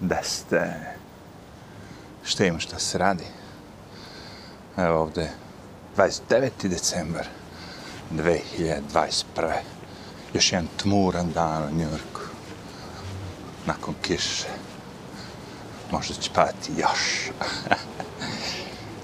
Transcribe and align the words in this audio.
da 0.00 0.22
ste... 0.22 0.74
Šta 2.24 2.44
ima 2.44 2.58
šta 2.58 2.78
se 2.78 2.98
radi? 2.98 3.24
Evo 4.76 5.00
ovde 5.00 5.30
29. 5.96 6.68
decembar 6.68 7.26
2021. 8.10 9.22
Još 10.34 10.52
jedan 10.52 10.68
tmuran 10.76 11.32
dan 11.32 11.62
u 11.62 11.76
Njurku. 11.76 12.20
Nakon 13.66 13.94
kiše. 14.02 14.48
Možda 15.90 16.14
će 16.14 16.30
pati 16.34 16.72
još. 16.76 17.30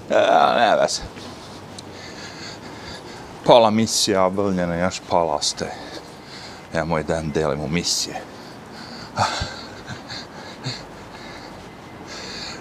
E, 0.09 0.13
ja, 0.13 0.55
ne 0.55 0.81
veze. 0.81 1.01
Pola 3.45 3.69
misija 3.69 4.23
obavljena, 4.23 4.75
još 4.75 5.01
pola 5.09 5.35
ostaje. 5.35 5.71
Ja 6.75 6.85
moj 6.85 7.03
dan 7.03 7.31
delim 7.31 7.59
u 7.59 7.67
misije. 7.67 8.21
Ah. 9.17 9.56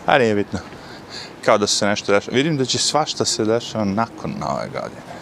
A 0.06 0.18
nije 0.18 0.34
bitno. 0.34 0.58
Kao 1.44 1.58
da 1.58 1.66
se 1.66 1.86
nešto 1.86 2.12
dešava. 2.12 2.36
Vidim 2.36 2.56
da 2.56 2.64
će 2.64 2.78
svašta 2.78 3.24
se 3.24 3.44
dešava 3.44 3.84
nakon 3.84 4.34
nove 4.38 4.68
godine. 4.68 5.16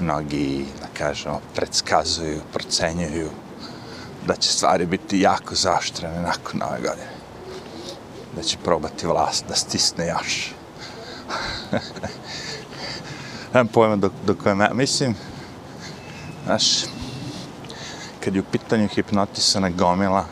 Mnogi, 0.00 0.64
da 0.80 0.86
kažemo, 0.98 1.40
predskazuju, 1.54 2.40
procenjuju 2.52 3.30
da 4.26 4.36
će 4.36 4.52
stvari 4.52 4.86
biti 4.86 5.20
jako 5.20 5.54
zaštrene 5.54 6.20
nakon 6.20 6.60
nove 6.60 6.80
godine. 6.80 7.10
Da 8.36 8.42
će 8.42 8.58
probati 8.64 9.06
vlast 9.06 9.44
da 9.48 9.54
stisne 9.54 10.06
još. 10.06 10.52
Nemam 13.54 13.68
pojma 13.68 13.96
do, 13.96 14.10
do 14.26 14.34
koje 14.34 14.54
me... 14.54 14.70
Mislim, 14.74 15.14
znaš, 16.44 16.64
kad 18.24 18.34
je 18.34 18.40
u 18.40 18.50
pitanju 18.52 18.88
hipnotisana 18.88 19.70
gomila, 19.70 20.24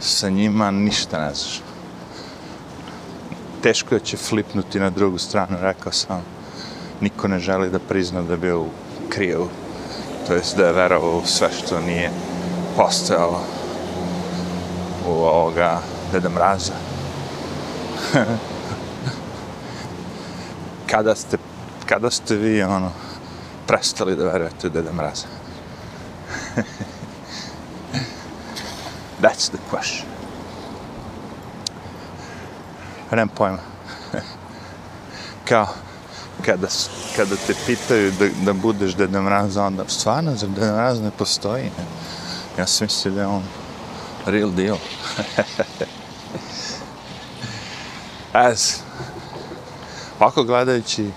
sa 0.00 0.28
njima 0.28 0.70
ništa 0.70 1.18
ne 1.18 1.34
znaš 1.34 1.65
teško 3.62 3.94
da 3.94 3.98
će 3.98 4.16
flipnuti 4.16 4.80
na 4.80 4.90
drugu 4.90 5.18
stranu, 5.18 5.56
rekao 5.60 5.92
sam. 5.92 6.22
Niko 7.00 7.28
ne 7.28 7.38
želi 7.38 7.70
da 7.70 7.78
prizna 7.78 8.22
da 8.22 8.32
je 8.32 8.38
bio 8.38 8.60
u 8.60 8.68
krivu, 9.08 9.48
to 10.26 10.34
jest 10.34 10.56
da 10.56 10.66
je 10.66 10.72
verovao 10.72 11.18
u 11.18 11.26
sve 11.26 11.48
što 11.52 11.80
nije 11.80 12.10
postojalo 12.76 13.40
u 15.06 15.10
ovoga 15.10 15.80
Deda 16.12 16.28
Mraza. 16.28 16.72
kada 20.90 21.14
ste, 21.14 21.38
kada 21.86 22.10
ste 22.10 22.36
vi, 22.36 22.62
ono, 22.62 22.90
prestali 23.66 24.16
da 24.16 24.24
verujete 24.24 24.66
u 24.66 24.70
Deda 24.70 24.92
Mraza? 24.92 25.26
That's 29.20 29.48
the 29.48 29.58
question. 29.70 30.15
Nemam 33.10 33.28
pojma. 33.28 33.58
Kao, 35.48 35.66
kada, 36.44 36.68
kada 37.16 37.36
te 37.46 37.54
pitaju 37.66 38.12
da, 38.18 38.28
da 38.44 38.52
budeš 38.52 38.94
Deda 38.94 39.22
Mraza, 39.22 39.64
onda 39.64 39.84
stvarno, 39.88 40.34
zar 40.34 40.48
Deda 40.48 40.72
Mraz 40.72 41.00
ne 41.00 41.10
postoji? 41.10 41.70
Ja 42.58 42.66
sam 42.66 42.84
mislio 42.84 43.14
da 43.14 43.20
je 43.20 43.26
on 43.26 43.42
real 44.26 44.50
deal. 44.50 44.76
As, 48.32 48.80
ovako 50.20 50.44
gledajući, 50.44 51.10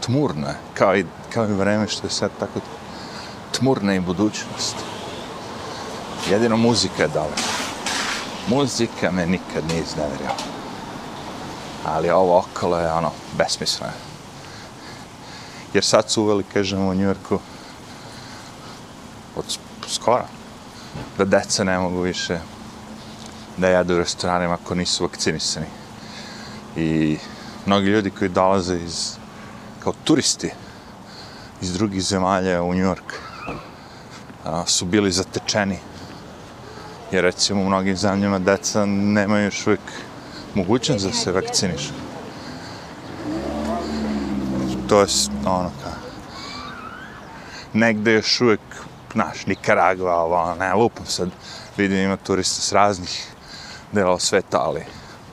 tmurno 0.00 0.46
je, 0.46 0.56
kao 0.74 0.96
i, 0.96 1.04
kao 1.32 1.48
i 1.48 1.52
vreme 1.52 1.88
što 1.88 2.06
je 2.06 2.10
sad 2.10 2.30
tako 2.40 2.60
tmurna 3.52 3.94
i 3.94 4.00
budućnost. 4.00 4.76
Jedino 6.30 6.56
muzika 6.56 7.02
je 7.02 7.08
dala. 7.08 7.36
Muzika 8.48 9.10
me 9.10 9.26
nikad 9.26 9.68
nije 9.68 9.82
iznevjerila 9.82 10.53
ali 11.84 12.10
ovo 12.10 12.38
okolo 12.38 12.78
je 12.78 12.92
ono 12.92 13.10
besmisleno. 13.38 13.92
Jer 15.74 15.84
sad 15.84 16.10
su 16.10 16.22
uveli, 16.22 16.44
kažemo, 16.52 16.88
u 16.88 16.94
Njujorku 16.94 17.38
od 19.36 19.44
skora 19.88 20.26
da 21.18 21.24
deca 21.24 21.64
ne 21.64 21.78
mogu 21.78 22.00
više 22.00 22.38
da 23.56 23.68
jedu 23.68 23.94
u 23.94 23.98
restoranima 23.98 24.54
ako 24.54 24.74
nisu 24.74 25.04
vakcinisani. 25.04 25.66
I 26.76 27.18
mnogi 27.66 27.86
ljudi 27.86 28.10
koji 28.10 28.28
dolaze 28.28 28.76
iz, 28.76 29.16
kao 29.80 29.92
turisti 30.04 30.50
iz 31.62 31.72
drugih 31.72 32.02
zemalja 32.02 32.62
u 32.62 32.74
Njujork 32.74 33.14
su 34.66 34.84
bili 34.84 35.12
zatečeni. 35.12 35.78
Jer 37.12 37.24
recimo 37.24 37.62
u 37.62 37.66
mnogim 37.66 37.96
zemljama 37.96 38.38
deca 38.38 38.86
nemaju 38.86 39.44
još 39.44 39.66
uvijek 39.66 39.80
mogućnost 40.54 41.06
da 41.06 41.12
se 41.12 41.32
vakciniš. 41.32 41.90
To 44.88 45.00
je 45.00 45.06
ono 45.46 45.70
kao... 45.82 45.92
Negde 47.72 48.12
još 48.12 48.40
uvijek, 48.40 48.60
znaš, 49.12 49.46
Nikaragva, 49.46 50.16
ovo, 50.16 50.36
ono, 50.36 50.54
ne, 50.54 50.74
lupam 50.74 51.06
sad, 51.06 51.28
vidim 51.76 51.98
ima 51.98 52.16
turista 52.16 52.62
s 52.62 52.72
raznih 52.72 53.26
delova 53.92 54.18
sveta, 54.18 54.60
ali 54.60 54.84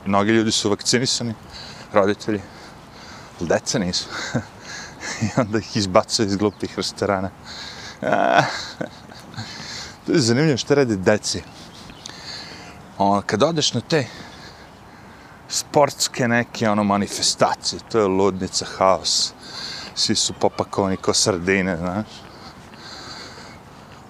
mnogi 0.05 0.31
ljudi 0.31 0.51
su 0.51 0.69
vakcinisani, 0.69 1.33
roditelji, 1.93 2.41
ali 3.39 3.49
deca 3.49 3.79
nisu. 3.79 4.07
I 5.21 5.25
onda 5.37 5.59
ih 5.59 5.77
izbacaju 5.77 6.27
iz 6.27 6.35
glupih 6.35 6.77
restorana. 6.77 7.29
to 10.05 10.11
je 10.11 10.19
zanimljivo 10.19 10.57
što 10.57 10.75
radi 10.75 10.97
deci. 10.97 11.43
Ono, 12.97 13.21
kad 13.21 13.43
odeš 13.43 13.73
na 13.73 13.81
te 13.81 14.07
sportske 15.51 16.28
neke 16.28 16.69
ono 16.69 16.84
manifestacije, 16.84 17.79
to 17.91 18.00
je 18.00 18.07
ludnica, 18.07 18.66
haos. 18.78 19.34
Svi 19.95 20.16
su 20.16 20.34
popakovani 20.34 20.97
ko 20.97 21.13
sardine, 21.13 21.78
znaš. 21.78 22.06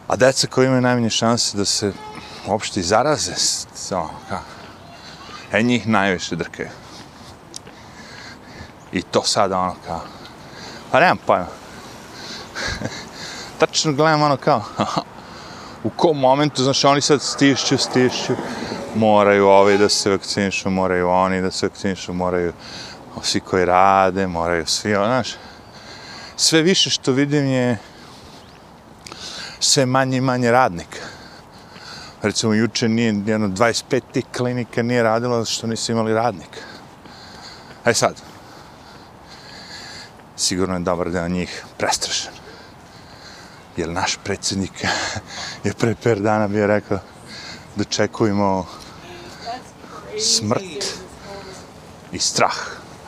A 0.08 0.16
deca 0.16 0.48
koji 0.48 0.66
imaju 0.66 0.82
najmanje 0.82 1.10
šanse 1.10 1.58
da 1.58 1.66
se 1.66 1.94
uopšte 2.48 2.80
i 2.80 2.84
zaraze, 2.84 3.34
ono, 3.92 4.10
ka, 4.30 4.40
e 5.52 5.64
njih 5.64 5.88
najviše 5.88 6.36
drkaju. 6.36 6.70
I 8.92 9.02
to 9.02 9.24
sada 9.24 9.60
ono 9.60 9.76
kao, 9.88 10.02
pa 10.92 11.00
nemam 11.00 11.18
pojma. 11.28 11.48
Tačno 13.60 13.94
gledam 13.94 14.22
ono 14.22 14.38
kao, 14.38 14.64
u 15.84 15.90
kom 15.90 16.18
momentu, 16.18 16.64
znaš, 16.64 16.86
oni 16.86 17.02
sad 17.02 17.22
stišću, 17.22 17.78
stišću, 17.78 18.36
moraju 18.96 19.48
ovi 19.48 19.78
da 19.78 19.90
se 19.90 20.10
vakcinišu, 20.10 20.70
moraju 20.70 21.10
oni 21.10 21.42
da 21.42 21.52
se 21.52 21.66
vakcinišu, 21.66 22.14
moraju 22.14 22.54
svi 23.22 23.40
koji 23.40 23.66
rade, 23.66 24.28
moraju 24.28 24.66
svi, 24.66 24.96
ono, 24.96 25.06
znaš. 25.06 25.36
Sve 26.36 26.62
više 26.62 26.90
što 26.90 27.12
vidim 27.12 27.46
je 27.46 27.78
sve 29.60 29.86
manje 29.86 30.18
i 30.18 30.22
manje 30.22 30.52
radnika. 30.52 31.00
Recimo, 32.22 32.54
juče 32.54 32.90
nije, 32.90 33.24
jedno 33.26 33.48
25 33.48 34.02
tih 34.14 34.26
klinika 34.38 34.84
nije 34.84 35.04
radilo 35.04 35.46
što 35.46 35.68
nisu 35.68 35.92
imali 35.92 36.14
radnika. 36.14 36.60
Aj 37.84 37.92
e 37.92 37.94
sad. 37.94 38.16
Sigurno 40.36 40.76
je 40.76 40.80
dobar 40.80 41.12
deo 41.12 41.28
njih 41.28 41.64
prestrašen. 41.78 42.32
Jer 43.78 43.90
naš 43.90 44.18
predsjednik 44.24 44.86
je 45.64 45.74
pre 45.74 45.96
per 46.04 46.20
dana 46.20 46.48
bio 46.48 46.68
rekao 46.68 47.00
da 47.76 47.84
čekujemo 47.84 48.66
smrt 50.22 51.02
i 52.12 52.20
strah. 52.20 52.56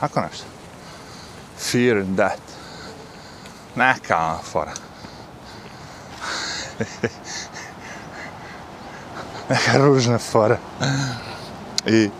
Ako 0.00 0.20
nešto. 0.20 0.44
Fear 1.58 1.96
and 1.96 2.16
death. 2.16 2.42
Neka 3.76 4.38
fora. 4.52 4.72
Neka 9.48 9.78
ružna 9.78 10.18
fora. 10.18 10.58
I 11.86 12.10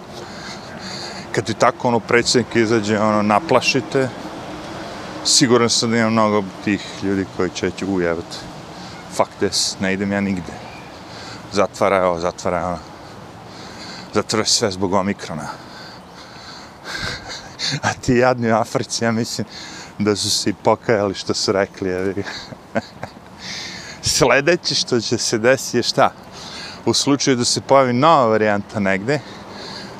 kad 1.32 1.44
ti 1.44 1.54
tako 1.54 1.88
ono 1.88 2.00
predsjednik 2.00 2.56
izađe, 2.56 3.00
ono, 3.00 3.22
naplašite, 3.22 4.08
siguran 5.24 5.70
sam 5.70 5.90
da 5.90 5.96
ima 5.96 6.10
mnogo 6.10 6.44
tih 6.64 6.82
ljudi 7.02 7.26
koji 7.36 7.50
će 7.50 7.66
reći, 7.66 7.84
ujevati, 7.84 8.36
fuck 9.16 9.30
this, 9.38 9.76
ne 9.80 9.92
idem 9.92 10.12
ja 10.12 10.20
nigde. 10.20 10.52
Zatvara 11.52 11.96
je 11.96 12.04
ovo, 12.04 12.20
zatvara 12.20 12.58
je 12.58 12.93
zato 14.14 14.38
je 14.38 14.46
sve 14.46 14.70
zbog 14.70 14.92
omikrona. 14.92 15.48
A 17.82 17.92
ti 17.92 18.14
jadni 18.14 18.52
u 18.52 18.54
Africi, 18.54 19.04
ja 19.04 19.12
mislim 19.12 19.46
da 19.98 20.16
su 20.16 20.30
se 20.30 20.50
i 20.50 20.54
pokajali 20.54 21.14
što 21.14 21.34
su 21.34 21.52
rekli. 21.52 21.88
Jevi. 21.88 22.24
Sledeće 24.02 24.74
što 24.74 25.00
će 25.00 25.18
se 25.18 25.38
desiti 25.38 25.76
je 25.76 25.82
šta? 25.82 26.12
U 26.86 26.94
slučaju 26.94 27.36
da 27.36 27.44
se 27.44 27.60
pojavi 27.60 27.92
nova 27.92 28.26
varijanta 28.26 28.80
negde, 28.80 29.20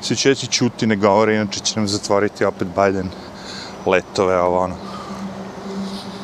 svi 0.01 0.15
će 0.15 0.29
reći 0.29 0.47
čuti, 0.47 0.87
ne 0.87 0.95
govore, 0.95 1.35
inače 1.35 1.59
će 1.59 1.79
nam 1.79 1.87
zatvoriti 1.87 2.45
opet 2.45 2.67
Biden 2.67 3.09
letove, 3.85 4.39
ovo 4.39 4.59
ono. 4.59 4.75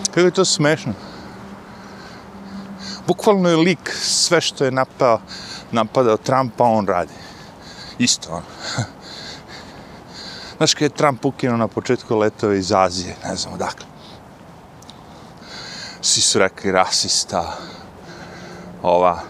Kako 0.05 0.19
je 0.19 0.31
to 0.31 0.45
smešno? 0.45 0.93
Bukvalno 3.07 3.49
je 3.49 3.55
lik 3.55 3.91
sve 4.01 4.41
što 4.41 4.65
je 4.65 4.71
napao, 4.71 5.19
napadao 5.71 6.17
Trumpa, 6.17 6.63
on 6.63 6.87
radi 6.87 7.30
Isto 7.99 8.31
ono. 8.31 8.45
Znaš 10.57 10.73
kada 10.73 10.85
je 10.85 10.89
Trump 10.89 11.25
ukinuo 11.25 11.57
na 11.57 11.67
početku 11.67 12.17
letove 12.17 12.59
iz 12.59 12.71
Azije, 12.71 13.15
ne 13.23 13.35
znam 13.35 13.53
odakle. 13.53 13.85
Svi 16.01 16.21
su 16.21 16.39
rekli 16.39 16.71
rasista, 16.71 17.57
ova 18.83 19.21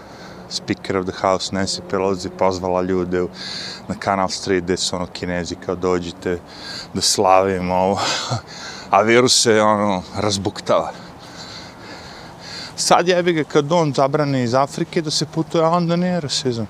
Speaker 0.49 0.97
of 0.97 1.05
the 1.05 1.17
House 1.21 1.51
Nancy 1.51 1.81
Pelosi 1.89 2.29
pozvala 2.29 2.81
ljude 2.81 3.25
na 3.87 3.95
Canal 4.03 4.29
Street 4.29 4.63
gde 4.63 4.77
su 4.77 4.95
ono 4.95 5.07
kinezi 5.07 5.55
kao 5.55 5.75
dođite 5.75 6.39
da 6.93 7.01
slavimo 7.01 7.75
ovo. 7.75 7.99
A 8.89 9.01
virus 9.01 9.41
se 9.41 9.61
ono 9.61 10.03
razbuktava. 10.15 10.91
Sad 12.75 13.07
jebi 13.07 13.33
ga 13.33 13.43
kad 13.43 13.71
on 13.71 13.93
zabrane 13.93 14.43
iz 14.43 14.53
Afrike 14.53 15.01
da 15.01 15.11
se 15.11 15.25
putuje, 15.25 15.63
a 15.63 15.69
onda 15.69 15.95
nije 15.95 16.19
rasizam. 16.19 16.67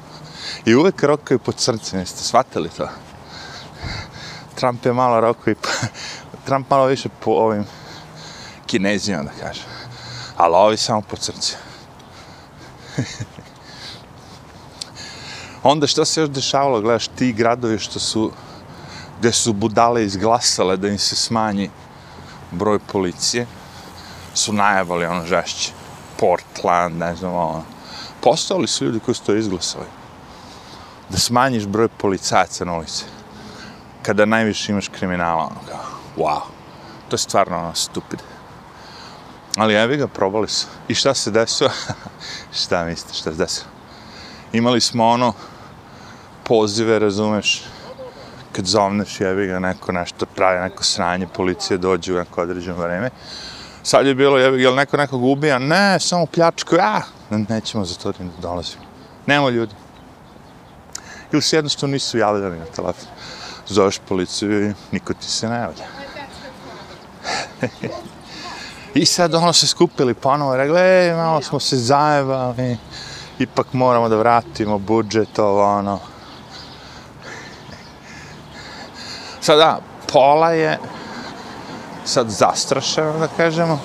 I 0.65 0.75
uvek 0.75 1.03
rokaju 1.03 1.39
po 1.39 1.51
srce, 1.51 1.97
jeste 1.97 2.23
shvatili 2.23 2.69
to? 2.69 2.87
Trump 4.55 4.85
je 4.85 4.93
malo 4.93 5.21
rokao 5.21 5.51
i 5.51 5.55
Trump 6.45 6.69
malo 6.69 6.85
više 6.85 7.09
po 7.19 7.31
ovim 7.31 7.65
kinezijama, 8.65 9.23
da 9.23 9.31
kažem. 9.31 9.65
Ali 10.37 10.55
ovi 10.55 10.77
samo 10.77 11.01
po 11.01 11.15
srce. 11.15 11.55
Onda 15.63 15.87
što 15.87 16.05
se 16.05 16.21
još 16.21 16.29
dešavalo, 16.29 16.81
gledaš, 16.81 17.07
ti 17.07 17.33
gradovi 17.33 17.79
što 17.79 17.99
su, 17.99 18.31
gde 19.19 19.31
su 19.31 19.53
budale 19.53 20.03
izglasale 20.03 20.77
da 20.77 20.87
im 20.87 20.97
se 20.97 21.15
smanji 21.15 21.69
broj 22.51 22.79
policije, 22.79 23.47
su 24.33 24.53
najavali 24.53 25.05
ono 25.05 25.25
žešće. 25.25 25.71
Portland, 26.19 26.97
ne 26.97 27.15
znam, 27.15 27.33
ono. 27.33 27.63
Postali 28.21 28.67
su 28.67 28.85
ljudi 28.85 28.99
koji 28.99 29.15
su 29.15 29.23
to 29.23 29.35
izglasali. 29.35 30.00
Da 31.11 31.17
smanjiš 31.17 31.65
broj 31.65 31.87
policajaca 31.87 32.65
na 32.65 32.73
ulici. 32.73 33.05
Kada 34.03 34.25
najviše 34.25 34.71
imaš 34.71 34.87
kriminala, 34.87 35.43
ono 35.43 35.59
kao, 35.69 35.85
wow. 36.17 36.41
To 37.09 37.13
je 37.13 37.17
stvarno 37.17 37.57
ono 37.57 37.75
stupid. 37.75 38.19
Ali 39.57 39.73
evi 39.73 39.97
ga, 39.97 40.07
probali 40.07 40.47
su. 40.47 40.67
I 40.87 40.95
šta 40.95 41.13
se 41.13 41.31
desilo? 41.31 41.69
šta 42.63 42.85
mislite, 42.85 43.13
šta 43.13 43.31
se 43.31 43.37
desilo? 43.37 43.67
Imali 44.53 44.81
smo 44.81 45.07
ono, 45.07 45.33
pozive, 46.43 46.99
razumeš, 46.99 47.63
kad 48.51 48.65
zovneš 48.65 49.21
jevi 49.21 49.47
ga 49.47 49.59
neko 49.59 49.91
nešto 49.91 50.25
pravi, 50.25 50.59
neko 50.59 50.83
sranje, 50.83 51.27
policije 51.27 51.77
dođe 51.77 52.13
u 52.13 52.17
neko 52.17 52.41
određeno 52.41 52.77
vreme. 52.77 53.09
Sad 53.83 54.05
je 54.05 54.15
bilo, 54.15 54.37
jevi 54.37 54.57
ga, 54.57 54.63
jel 54.63 54.75
neko 54.75 54.97
nekog 54.97 55.23
ubija? 55.23 55.59
Ne, 55.59 55.99
samo 55.99 56.25
pljačku, 56.25 56.75
a, 56.81 57.01
nećemo 57.29 57.85
za 57.85 57.95
to 57.95 58.11
da 58.11 58.17
dolazimo. 58.41 58.83
Nemo 59.25 59.49
ljudi. 59.49 59.73
Ili 61.31 61.41
se 61.41 61.55
jednostavno 61.55 61.93
nisu 61.93 62.17
javljali 62.17 62.59
na 62.59 62.65
telefon. 62.65 63.07
Zoveš 63.67 63.99
policiju 64.09 64.69
i 64.69 64.73
niko 64.91 65.13
ti 65.13 65.27
se 65.27 65.49
ne 65.49 65.55
javlja. 65.55 65.85
I 68.93 69.05
sad 69.05 69.33
ono 69.33 69.53
se 69.53 69.67
skupili 69.67 70.13
ponovo 70.13 70.53
i 70.53 70.57
rekli, 70.57 70.79
ej, 70.79 71.13
malo 71.15 71.41
smo 71.41 71.59
se 71.59 71.77
zajebali, 71.77 72.77
ipak 73.39 73.73
moramo 73.73 74.09
da 74.09 74.15
vratimo 74.15 74.79
budžet, 74.79 75.39
ovo, 75.39 75.77
ono. 75.77 75.99
Sada, 79.41 79.79
pola 80.11 80.51
je 80.51 80.79
sad 82.05 82.29
zastrašeno, 82.29 83.19
da 83.19 83.27
kažemo. 83.27 83.79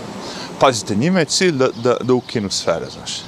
Pazite, 0.61 0.95
njima 0.95 1.19
je 1.19 1.25
cilj 1.25 1.53
da, 1.53 1.69
da, 1.69 1.97
da 2.01 2.15
ukinu 2.15 2.51
sve, 2.51 2.81
znaš. 2.91 3.23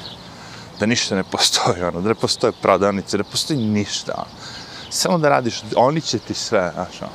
Da 0.80 0.86
ništa 0.86 1.14
ne 1.14 1.24
postoji, 1.24 1.82
ono, 1.82 2.00
da 2.00 2.08
ne 2.08 2.14
postoje 2.14 2.52
prodavnice, 2.62 3.16
da 3.16 3.22
ne 3.22 3.30
postoji 3.30 3.58
ništa, 3.58 4.12
ono. 4.16 4.58
Samo 4.90 5.18
da 5.18 5.28
radiš, 5.28 5.62
oni 5.76 6.00
će 6.00 6.18
ti 6.18 6.34
sve, 6.34 6.70
znaš, 6.74 7.02
ono. 7.02 7.12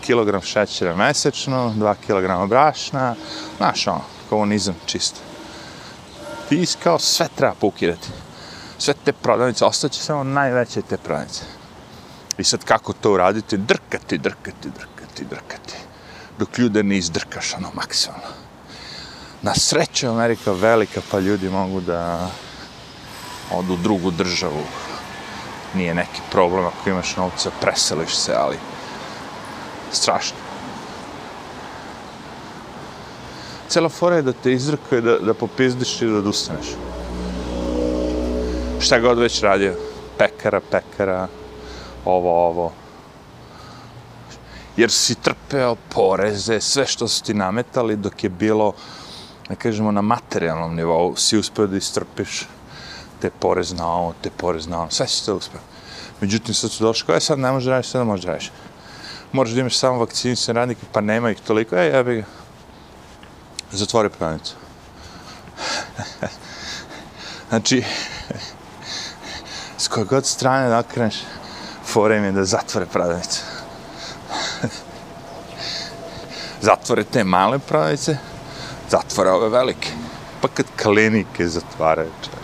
Kilogram 0.00 0.42
šećera 0.42 0.96
mesečno, 0.96 1.72
dva 1.76 1.94
kilograma 1.94 2.46
brašna, 2.46 3.14
znaš, 3.56 3.86
ono, 3.86 4.04
komunizam 4.28 4.74
čisto. 4.86 5.20
Ti 6.48 6.66
kao 6.82 6.98
sve 6.98 7.28
treba 7.36 7.54
pokidati. 7.54 8.08
Sve 8.78 8.94
te 9.04 9.12
prodavnice, 9.12 9.64
ostaće 9.64 10.00
samo 10.00 10.24
najveće 10.24 10.82
te 10.82 10.96
prodavnice. 10.96 11.42
I 12.38 12.44
sad 12.44 12.64
kako 12.64 12.92
to 12.92 13.12
uraditi? 13.12 13.56
Drkati, 13.56 14.18
drkati, 14.18 14.68
drkati, 14.70 15.24
drkati. 15.24 15.74
Dok 16.38 16.58
ljude 16.58 16.82
ne 16.82 16.96
izdrkaš 16.96 17.54
ono 17.54 17.70
maksimalno. 17.74 18.26
Na 19.42 19.54
sreću 19.54 20.08
Amerika 20.08 20.52
velika 20.52 21.00
pa 21.10 21.18
ljudi 21.18 21.48
mogu 21.48 21.80
da 21.80 22.30
odu 23.58 23.72
u 23.72 23.76
drugu 23.76 24.10
državu. 24.10 24.62
Nije 25.74 25.94
neki 25.94 26.20
problem 26.30 26.66
ako 26.66 26.90
imaš 26.90 27.16
novca, 27.16 27.50
preseliš 27.60 28.16
se, 28.16 28.34
ali 28.36 28.56
strašno. 29.92 30.36
Cela 33.68 33.88
fora 33.88 34.16
je 34.16 34.22
da 34.22 34.32
te 34.32 34.52
izrkuje, 34.52 35.00
da, 35.00 35.18
da 35.18 35.34
popizdiš 35.34 36.02
i 36.02 36.06
da 36.06 36.18
odustaneš. 36.18 36.66
Šta 38.80 38.98
god 38.98 39.18
već 39.18 39.40
radio. 39.42 39.74
Pekara, 40.18 40.60
pekara, 40.60 41.28
ovo, 42.04 42.48
ovo. 42.48 42.72
Jer 44.76 44.90
si 44.90 45.14
trpeo 45.14 45.76
poreze, 45.88 46.60
sve 46.60 46.86
što 46.86 47.08
su 47.08 47.22
ti 47.22 47.34
nametali 47.34 47.96
dok 47.96 48.24
je 48.24 48.30
bilo, 48.30 48.72
ne 49.48 49.56
kažemo, 49.56 49.90
na 49.90 50.02
materijalnom 50.02 50.74
nivou, 50.74 51.16
si 51.16 51.38
uspio 51.38 51.66
da 51.66 51.76
istrpiš 51.76 52.46
te 53.22 53.30
porez 53.30 53.72
na 53.72 53.86
ovo, 53.86 54.14
te 54.22 54.30
porez 54.30 54.66
na 54.66 54.80
ono, 54.80 54.90
sve 54.90 55.08
si 55.08 55.26
to 55.26 55.36
uspio. 55.36 55.60
Međutim, 56.20 56.54
sad 56.54 56.70
su 56.70 56.84
došli, 56.84 57.06
koje 57.06 57.20
sad 57.20 57.38
ne 57.38 57.52
možeš 57.52 57.68
raditi, 57.68 57.88
sad 57.88 57.98
ne 57.98 58.04
možeš 58.04 58.24
raditi. 58.24 58.50
Moraš 59.32 59.52
da 59.52 59.60
imaš 59.60 59.78
samo 59.78 59.98
vakcinisan 59.98 60.56
radnike, 60.56 60.80
pa 60.92 61.00
nema 61.00 61.30
ih 61.30 61.40
toliko, 61.40 61.76
e, 61.76 61.86
ja 61.86 62.02
bih 62.02 62.16
ga. 62.16 62.24
Zatvori 63.72 64.10
pravnicu. 64.10 64.54
znači, 67.48 67.84
s 69.78 69.88
koje 69.88 70.04
god 70.04 70.26
strane 70.26 70.68
da 70.68 70.78
okreneš, 70.78 71.22
fore 71.84 72.16
im 72.16 72.24
je 72.24 72.32
da 72.32 72.44
zatvore 72.44 72.86
prodavnicu. 72.86 73.40
zatvore 76.68 77.04
te 77.04 77.24
male 77.24 77.58
prodavnice, 77.58 78.16
zatvore 78.90 79.30
ove 79.30 79.48
velike. 79.48 79.88
Pa 80.40 80.48
kad 80.48 80.66
klinike 80.82 81.48
zatvaraju, 81.48 82.10
čoveče, 82.24 82.41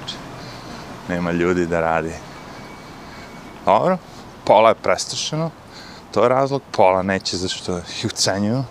nema 1.08 1.32
ljudi 1.32 1.66
da 1.66 1.80
radi. 1.80 2.12
Dobro, 3.64 3.98
pola 4.44 4.68
je 4.68 4.74
prestrašeno, 4.74 5.50
to 6.12 6.22
je 6.22 6.28
razlog, 6.28 6.62
pola 6.72 7.02
neće 7.02 7.36
zašto 7.36 7.78
ih 7.78 8.06
ucenjuju, 8.06 8.64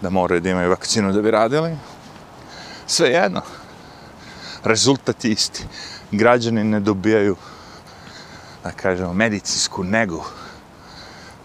da 0.00 0.10
moraju 0.10 0.40
da 0.40 0.50
imaju 0.50 0.70
vakcinu 0.70 1.12
da 1.12 1.22
bi 1.22 1.30
radili. 1.30 1.76
Sve 2.86 3.08
jedno, 3.08 3.42
rezultat 4.64 5.24
je 5.24 5.30
isti. 5.30 5.64
Građani 6.10 6.64
ne 6.64 6.80
dobijaju 6.80 7.36
da 8.64 8.70
kažemo, 8.70 9.12
medicinsku 9.12 9.84
negu 9.84 10.24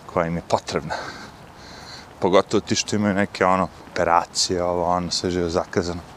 koja 0.06 0.28
im 0.28 0.36
je 0.36 0.42
potrebna. 0.48 0.96
Pogotovo 2.20 2.62
ti 2.62 2.76
što 2.76 2.96
imaju 2.96 3.14
neke 3.14 3.46
ono, 3.46 3.68
operacije, 3.92 4.64
ovo, 4.64 4.86
ono, 4.86 5.12
sve 5.12 5.32
živo 5.32 5.50
zakazano. 5.50 6.13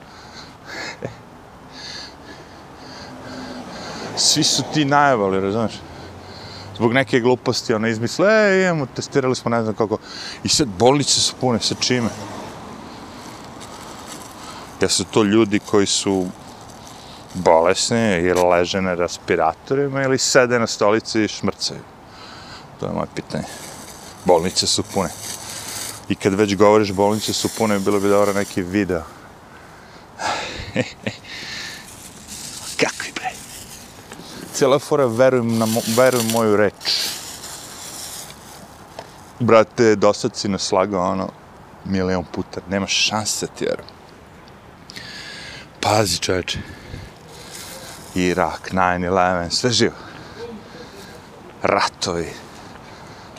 Svi 4.16 4.44
su 4.44 4.62
ti 4.75 4.85
najavali, 4.85 5.40
razumeš? 5.40 5.73
Zbog 6.76 6.92
neke 6.92 7.20
gluposti, 7.20 7.75
ono, 7.75 7.88
izmisle, 7.88 8.28
e, 8.28 8.62
imamo, 8.62 8.87
testirali 8.87 9.35
smo, 9.35 9.50
ne 9.50 9.62
znam 9.62 9.75
kako. 9.75 9.99
I 10.44 10.49
sad 10.49 10.68
bolnice 10.78 11.20
su 11.20 11.35
pune, 11.40 11.61
sa 11.61 11.75
čime? 11.80 12.08
Jesu 14.80 15.04
to 15.04 15.23
ljudi 15.23 15.58
koji 15.58 15.87
su 15.87 16.26
bolesni 17.35 18.14
ili 18.16 18.42
leže 18.42 18.80
na 18.80 18.94
respiratorima 18.94 20.02
ili 20.02 20.18
sede 20.18 20.58
na 20.58 20.66
stolici 20.66 21.25
i 21.25 21.28
šmrcaju. 21.28 21.80
To 22.80 22.87
je 22.87 22.92
moje 22.92 23.06
pitanje. 23.14 23.44
Bolnice 24.25 24.66
su 24.66 24.82
pune. 24.82 25.08
I 26.08 26.14
kad 26.14 26.35
već 26.35 26.56
govoriš 26.56 26.92
bolnice 26.92 27.32
su 27.32 27.49
pune, 27.58 27.78
bilo 27.78 28.00
bi 28.00 28.08
dobro 28.08 28.32
neki 28.32 28.62
video. 28.62 29.02
Kakvi 32.80 33.12
bre? 33.14 33.30
Cijela 34.57 34.79
fora, 34.79 35.07
verujem, 35.07 35.59
na 35.59 35.67
mo 35.67 35.81
verujem 35.97 36.31
moju 36.33 36.57
reč. 36.57 37.11
Brate, 39.41 39.97
dosta 39.97 40.29
si 40.35 40.49
nas 40.49 40.73
lagao, 40.73 41.11
ono 41.11 41.29
milion 41.85 42.25
puta. 42.25 42.61
Nema 42.69 42.87
šanse 42.87 43.47
ti, 43.47 43.65
jer... 43.65 43.83
Pazi, 45.81 46.19
čoveče. 46.19 46.59
Irak, 48.15 48.71
9-11, 48.73 49.51
sve 49.51 49.71
živo. 49.71 49.95
Ratovi, 51.63 52.33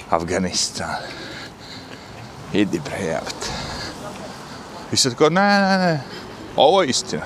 Afganistan. 0.10 0.96
Idi 2.54 2.80
bre, 2.80 3.06
jebate. 3.06 3.52
I 4.92 4.98
sad 4.98 5.16
kao, 5.16 5.30
ne, 5.30 5.42
ne, 5.42 5.78
ne, 5.78 6.02
ovo 6.56 6.82
je 6.82 6.90
istina. 6.90 7.26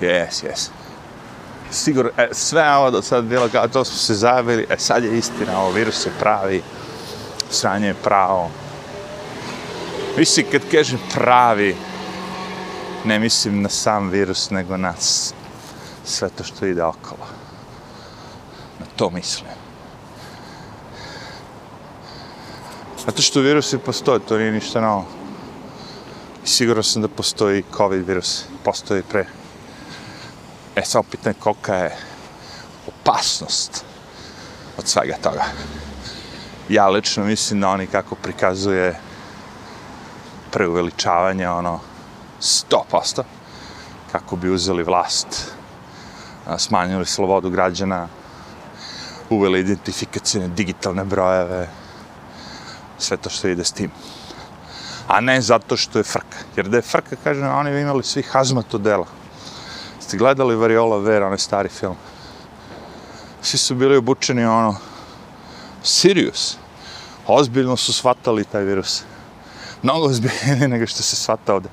Jes, 0.00 0.42
jes 0.42 0.70
sigurno, 1.70 2.10
e, 2.16 2.28
sve 2.32 2.76
ovo 2.76 2.90
do 2.90 3.02
sad 3.02 3.24
bilo 3.24 3.48
kao, 3.48 3.68
to 3.68 3.84
smo 3.84 3.96
se 3.96 4.14
zavili, 4.14 4.66
e 4.70 4.78
sad 4.78 5.04
je 5.04 5.18
istina, 5.18 5.60
ovo 5.60 5.70
virus 5.70 6.06
je 6.06 6.12
pravi, 6.20 6.62
sranje 7.50 7.86
je 7.86 7.94
pravo. 7.94 8.50
Mislim, 10.18 10.46
kad 10.52 10.62
kažem 10.70 10.98
pravi, 11.14 11.76
ne 13.04 13.18
mislim 13.18 13.62
na 13.62 13.68
sam 13.68 14.08
virus, 14.08 14.50
nego 14.50 14.76
na 14.76 14.94
sve 16.04 16.28
to 16.28 16.44
što 16.44 16.66
ide 16.66 16.82
okolo. 16.82 17.26
Na 18.78 18.86
to 18.96 19.10
mislim. 19.10 19.50
Zato 23.06 23.22
što 23.22 23.40
virusi 23.40 23.78
postoje, 23.78 24.20
to 24.20 24.38
nije 24.38 24.52
ništa 24.52 24.80
novo. 24.80 25.06
I 26.44 26.48
sigurno 26.48 26.82
sam 26.82 27.02
da 27.02 27.08
postoji 27.08 27.64
COVID 27.76 28.06
virus. 28.06 28.44
Postoji 28.64 29.02
pre. 29.02 29.39
E, 30.76 30.82
samo 30.84 31.02
pitanje 31.02 31.34
kolika 31.38 31.74
je 31.74 31.96
opasnost 32.86 33.84
od 34.78 34.88
svega 34.88 35.16
toga. 35.22 35.44
Ja 36.68 36.88
lično 36.88 37.24
mislim 37.24 37.60
da 37.60 37.68
oni 37.68 37.86
kako 37.86 38.14
prikazuje 38.14 39.00
preuveličavanje, 40.50 41.48
ono, 41.48 41.80
100%, 42.40 43.22
kako 44.12 44.36
bi 44.36 44.50
uzeli 44.50 44.82
vlast, 44.82 45.52
smanjili 46.58 47.06
slobodu 47.06 47.50
građana, 47.50 48.08
uveli 49.30 49.60
identifikacijne 49.60 50.48
digitalne 50.48 51.04
brojeve, 51.04 51.68
sve 52.98 53.16
to 53.16 53.30
što 53.30 53.48
ide 53.48 53.64
s 53.64 53.72
tim. 53.72 53.90
A 55.08 55.20
ne 55.20 55.40
zato 55.40 55.76
što 55.76 55.98
je 55.98 56.04
frka. 56.04 56.38
Jer 56.56 56.68
da 56.68 56.76
je 56.76 56.82
frka, 56.82 57.16
kažem, 57.24 57.54
oni 57.54 57.70
bi 57.70 57.80
imali 57.80 58.04
svi 58.04 58.22
hazmat 58.22 58.74
odela 58.74 59.19
Ste 60.10 60.18
gledali 60.18 60.56
Variola 60.56 60.96
Vera, 60.98 61.26
onaj 61.26 61.38
stari 61.38 61.68
film? 61.68 61.94
Svi 63.42 63.58
su 63.58 63.74
bili 63.74 63.96
obučeni 63.96 64.44
ono, 64.44 64.76
Sirius. 65.82 66.56
Ozbiljno 67.26 67.76
su 67.76 67.92
shvatali 67.92 68.44
taj 68.44 68.64
virus. 68.64 69.02
Mnogo 69.82 70.06
ozbiljnije 70.06 70.68
nego 70.68 70.86
što 70.86 71.02
se 71.02 71.16
shvata 71.16 71.54
ovde. 71.54 71.68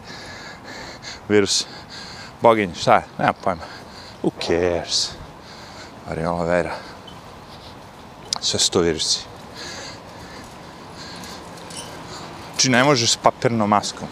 Virus. 1.29 1.65
Boginje, 2.41 2.75
šta 2.75 2.95
je? 2.95 3.03
Nema 3.17 3.33
pojma. 3.33 3.63
Who 4.23 4.31
cares? 4.47 5.09
Variola 6.09 6.43
Vera. 6.45 6.75
Sve 8.41 8.59
su 8.59 8.71
to 8.71 8.79
virusi. 8.79 9.19
Znači, 12.51 12.69
ne 12.69 12.83
možeš 12.83 13.11
s 13.11 13.17
papirnom 13.17 13.69
maskom. 13.69 14.07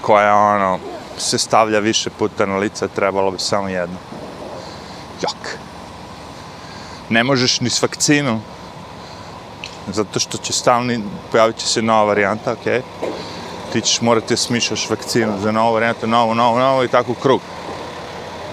Koja, 0.00 0.36
ono, 0.36 0.93
se 1.18 1.38
stavlja 1.38 1.78
više 1.78 2.10
puta 2.10 2.46
na 2.46 2.56
lica, 2.56 2.88
trebalo 2.88 3.30
bi 3.30 3.38
samo 3.38 3.68
jedno. 3.68 3.96
Jok. 5.22 5.58
Ne 7.08 7.24
možeš 7.24 7.60
ni 7.60 7.70
s 7.70 7.82
vakcinom. 7.82 8.42
Zato 9.92 10.20
što 10.20 10.38
će 10.38 10.52
stalni, 10.52 11.02
pojavit 11.32 11.56
će 11.56 11.66
se 11.66 11.82
nova 11.82 12.04
varijanta, 12.04 12.52
okej. 12.52 12.80
Okay. 12.80 12.82
Ti 13.72 13.80
ćeš 13.80 14.00
morati 14.00 14.34
da 14.34 14.36
smišljaš 14.36 14.90
vakcinu 14.90 15.32
za 15.42 15.52
novu 15.52 15.74
varijantu, 15.74 16.06
novu, 16.06 16.34
novu, 16.34 16.58
novu 16.58 16.84
i 16.84 16.88
tako 16.88 17.14
krug. 17.14 17.40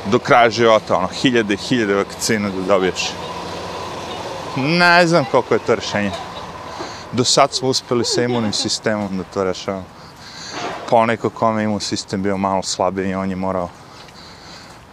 Do 0.05 0.19
kraja 0.19 0.49
života, 0.49 0.97
ono, 0.97 1.07
hiljade, 1.07 1.55
hiljade 1.55 1.95
vakcina 1.95 2.49
da 2.49 2.61
dobiješ. 2.61 3.09
Ne 4.57 5.07
znam 5.07 5.25
koliko 5.31 5.53
je 5.53 5.59
to 5.59 5.75
rješenje. 5.75 6.11
do 7.11 7.23
sad 7.23 7.53
smo 7.53 7.69
uspeli 7.69 8.05
sa 8.05 8.23
imunim 8.23 8.53
sistemom 8.53 9.17
da 9.17 9.23
to 9.23 9.43
rešavamo. 9.43 10.00
Poneko 10.91 11.29
kome 11.29 11.63
imun 11.63 11.79
sistem 11.79 12.23
bio 12.23 12.37
malo 12.37 12.63
slabiji 12.63 13.09
i 13.09 13.15
on 13.15 13.29
je 13.29 13.35
morao 13.35 13.69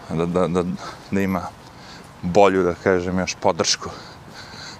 da, 0.09 0.27
da, 0.27 0.49
da, 0.49 0.63
da 1.11 1.21
ima 1.21 1.43
bolju, 2.23 2.63
da 2.63 2.75
kažem, 2.75 3.19
još 3.19 3.37
podršku. 3.41 3.91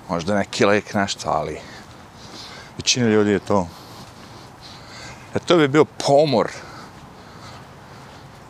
Možda 0.09 0.35
neki 0.35 0.65
lek, 0.65 0.95
nešto, 0.95 1.31
ali 1.31 1.61
većina 2.77 3.09
ljudi 3.09 3.31
je 3.31 3.39
to... 3.39 3.67
E 5.35 5.39
to 5.39 5.57
bi 5.57 5.69
bio 5.69 5.85
pomor 5.85 6.51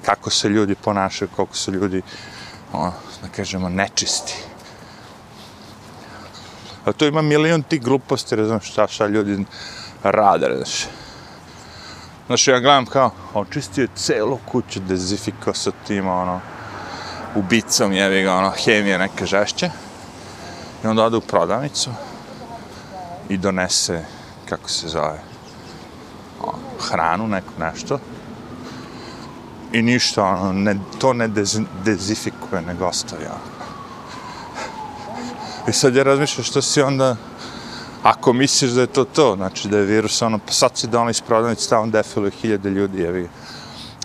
kako 0.05 0.31
se 0.31 0.49
ljudi 0.49 0.75
ponašaju, 0.75 1.29
koliko 1.37 1.57
su 1.57 1.73
ljudi, 1.73 2.03
ono, 2.73 2.93
da 3.23 3.29
kažemo, 3.29 3.69
nečisti. 3.69 4.37
A 6.85 6.93
to 6.93 7.07
ima 7.07 7.23
milion 7.23 7.63
tih 7.63 7.83
gluposti, 7.83 8.37
ne 8.37 8.45
znam 8.45 8.61
šta, 8.61 8.87
šta 8.87 9.07
ljudi 9.07 9.45
rade, 10.03 10.49
razumiješ. 10.49 11.08
Znaš, 12.28 12.49
ja 12.49 12.61
gledam 12.61 12.87
kao, 12.87 13.11
očistio 13.35 13.82
je 13.82 13.88
celo 13.97 14.38
kuću, 14.50 14.80
dezifikao 14.80 15.54
sa 15.54 15.70
tim, 15.87 16.08
ono, 16.08 16.40
ubicom, 17.35 17.92
jevi 17.92 18.23
ga, 18.23 18.35
ono, 18.35 18.50
hemija 18.64 18.99
neke 18.99 19.26
žešće. 19.26 19.70
I 20.85 20.87
onda 20.87 21.04
ode 21.04 21.16
u 21.16 21.20
prodavnicu 21.20 21.90
i 23.28 23.37
donese, 23.37 24.04
kako 24.49 24.68
se 24.68 24.88
zove, 24.88 25.20
ono, 26.40 26.58
hranu, 26.80 27.28
neko 27.28 27.52
nešto. 27.58 27.99
I 29.73 29.82
ništa, 29.82 30.25
ono, 30.25 30.52
ne, 30.52 30.76
to 30.99 31.12
ne 31.12 31.28
dez, 31.28 31.61
dezifikuje, 31.85 32.62
nego 32.62 32.87
ostavi, 32.87 33.25
ono. 33.25 33.68
I 35.68 35.73
sad 35.73 35.94
ja 35.94 36.02
razmišljam 36.02 36.44
što 36.44 36.62
si 36.62 36.82
onda, 36.82 37.16
ako 38.02 38.33
misliš 38.33 38.71
da 38.71 38.81
je 38.81 38.87
to 38.87 39.05
to, 39.05 39.35
znači 39.37 39.69
da 39.69 39.78
je 39.78 39.85
virus 39.85 40.23
ono, 40.23 40.38
pa 40.38 40.52
sad 40.52 40.76
si 40.76 40.87
da 40.87 41.00
ono 41.00 41.11
iz 41.11 41.21
prodavnice 41.21 41.69
tamo 41.69 41.87
defiluje 41.87 42.31
hiljade 42.31 42.71
ljudi, 42.71 43.02
jevi. 43.02 43.28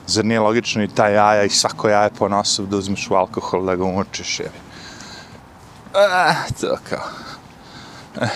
Zar 0.08 0.26
nije 0.26 0.40
logično 0.40 0.84
i 0.84 0.88
ta 0.88 1.08
jaja 1.08 1.44
i 1.44 1.50
svako 1.50 1.90
jaje 1.90 2.10
po 2.20 2.30
nosu 2.30 2.66
da 2.66 2.78
uzmeš 2.78 3.08
u 3.10 3.16
alkohol 3.16 3.66
da 3.66 3.76
ga 3.76 3.84
umočiš, 3.84 4.40
jevi. 4.40 4.60
Ah, 5.94 6.36
to 6.62 6.78
kao. 6.90 7.08
Eh. 8.22 8.28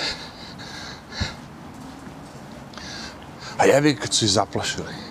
A 3.58 3.66
jevi 3.66 3.96
kad 3.96 4.14
su 4.14 4.26
i 4.26 4.28
zaplašili 4.28 5.08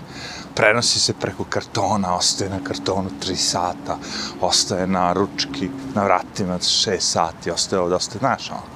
prenosi 0.56 1.00
se 1.00 1.12
preko 1.12 1.44
kartona, 1.44 2.14
ostaje 2.14 2.50
na 2.50 2.60
kartonu 2.64 3.10
3 3.22 3.36
sata, 3.36 3.98
ostaje 4.40 4.86
na 4.86 5.12
ručki, 5.12 5.70
na 5.94 6.04
vratima 6.04 6.58
6 6.58 7.00
sati, 7.00 7.50
ostaje 7.50 7.80
ovdje, 7.80 7.96
ostaje, 7.96 8.18
znaš, 8.18 8.50
ono. 8.50 8.75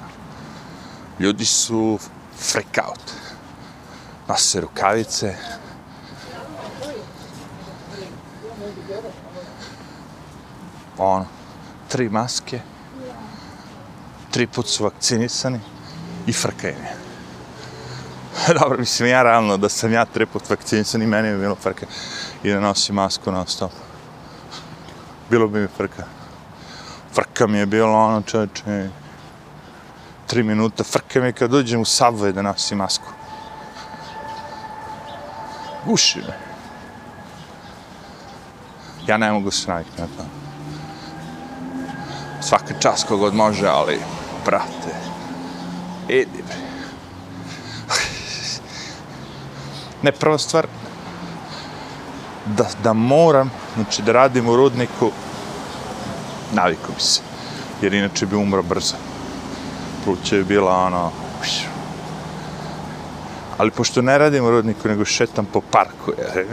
Ljudi 1.21 1.45
su 1.45 1.99
freak 2.37 2.87
out. 2.87 3.11
Nose 4.27 4.61
rukavice. 4.61 5.35
Ono, 10.97 11.25
tri 11.87 12.09
maske, 12.09 12.59
tri 14.31 14.47
put 14.47 14.67
su 14.67 14.83
vakcinisani 14.83 15.59
i 16.27 16.33
frkaju. 16.33 16.75
Dobro, 18.59 18.77
mislim, 18.77 19.09
ja 19.09 19.23
realno 19.23 19.57
da 19.57 19.69
sam 19.69 19.93
ja 19.93 20.05
trepot 20.05 20.49
vakcinisan 20.49 21.01
i 21.01 21.07
meni 21.07 21.31
bi 21.31 21.39
bilo 21.39 21.55
frka 21.55 21.85
i 22.43 22.51
da 22.51 22.59
nosim 22.59 22.95
masku 22.95 23.31
na 23.31 23.45
stop. 23.45 23.71
Bilo 25.29 25.47
bi 25.47 25.59
mi 25.59 25.67
frka. 25.77 26.03
Frka 27.13 27.47
mi 27.47 27.57
je 27.57 27.65
bilo 27.65 27.93
ono 27.93 28.21
čoveče, 28.21 28.89
tri 30.31 30.43
minuta, 30.43 30.83
frke 30.83 31.21
mi 31.21 31.33
kad 31.33 31.51
dođem 31.51 31.81
u 31.81 31.85
Subway 31.85 32.31
da 32.31 32.41
nosim 32.41 32.77
masku. 32.77 33.07
Guši 35.85 36.19
me. 36.19 36.37
Ja 39.07 39.17
ne 39.17 39.31
mogu 39.31 39.51
se 39.51 39.71
naviknuti 39.71 40.01
na 40.01 40.07
to. 40.07 40.23
Svaka 42.41 42.79
čas 42.79 43.03
kogod 43.03 43.35
može, 43.35 43.67
ali, 43.67 43.99
brate, 44.45 44.95
idi 46.09 46.43
bre. 46.47 46.55
Ne, 50.01 50.11
prva 50.11 50.37
stvar, 50.37 50.67
da, 52.45 52.65
da 52.83 52.93
moram, 52.93 53.51
znači 53.75 54.01
da 54.01 54.11
radim 54.11 54.49
u 54.49 54.55
rudniku, 54.55 55.11
naviku 56.53 56.93
bi 56.95 57.01
se, 57.01 57.21
jer 57.81 57.93
inače 57.93 58.25
bi 58.25 58.35
umro 58.35 58.63
brzo. 58.63 59.10
Pluća 60.05 60.35
je 60.35 60.43
bila 60.43 60.77
ono, 60.77 61.11
ali 63.57 63.71
pošto 63.71 64.01
ne 64.01 64.17
radim 64.17 64.45
u 64.45 64.51
rodniku, 64.51 64.87
nego 64.87 65.05
šetam 65.05 65.45
po 65.45 65.61
parku, 65.61 66.11
jer 66.17 66.45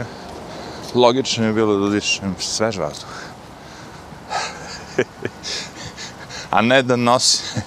logično 0.95 1.45
je 1.45 1.53
bilo 1.53 1.77
da 1.77 1.89
dišem 1.89 2.35
svež 2.39 2.77
vazduh. 2.77 3.09
A 6.51 6.61
ne 6.61 6.81
da 6.83 6.95
nosim 6.95 7.61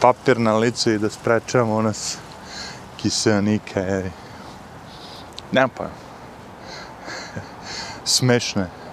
papir 0.00 0.38
na 0.38 0.56
licu 0.56 0.90
i 0.90 0.98
da 0.98 1.10
sprečavam 1.10 1.70
u 1.70 1.82
nas 1.82 2.18
kiselnika, 2.96 3.80
jer 3.80 4.10
Nemam 5.52 5.70
pojma. 5.70 5.92
Smešno 8.04 8.62
je. 8.62 8.85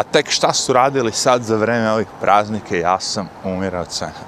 A 0.00 0.02
tek 0.02 0.30
šta 0.30 0.52
su 0.52 0.72
radili 0.72 1.12
sad 1.12 1.42
za 1.42 1.56
vreme 1.56 1.92
ovih 1.92 2.06
praznika, 2.20 2.76
ja 2.76 3.00
sam 3.00 3.28
umirao 3.44 3.82
od 3.82 3.92
sena. 3.92 4.22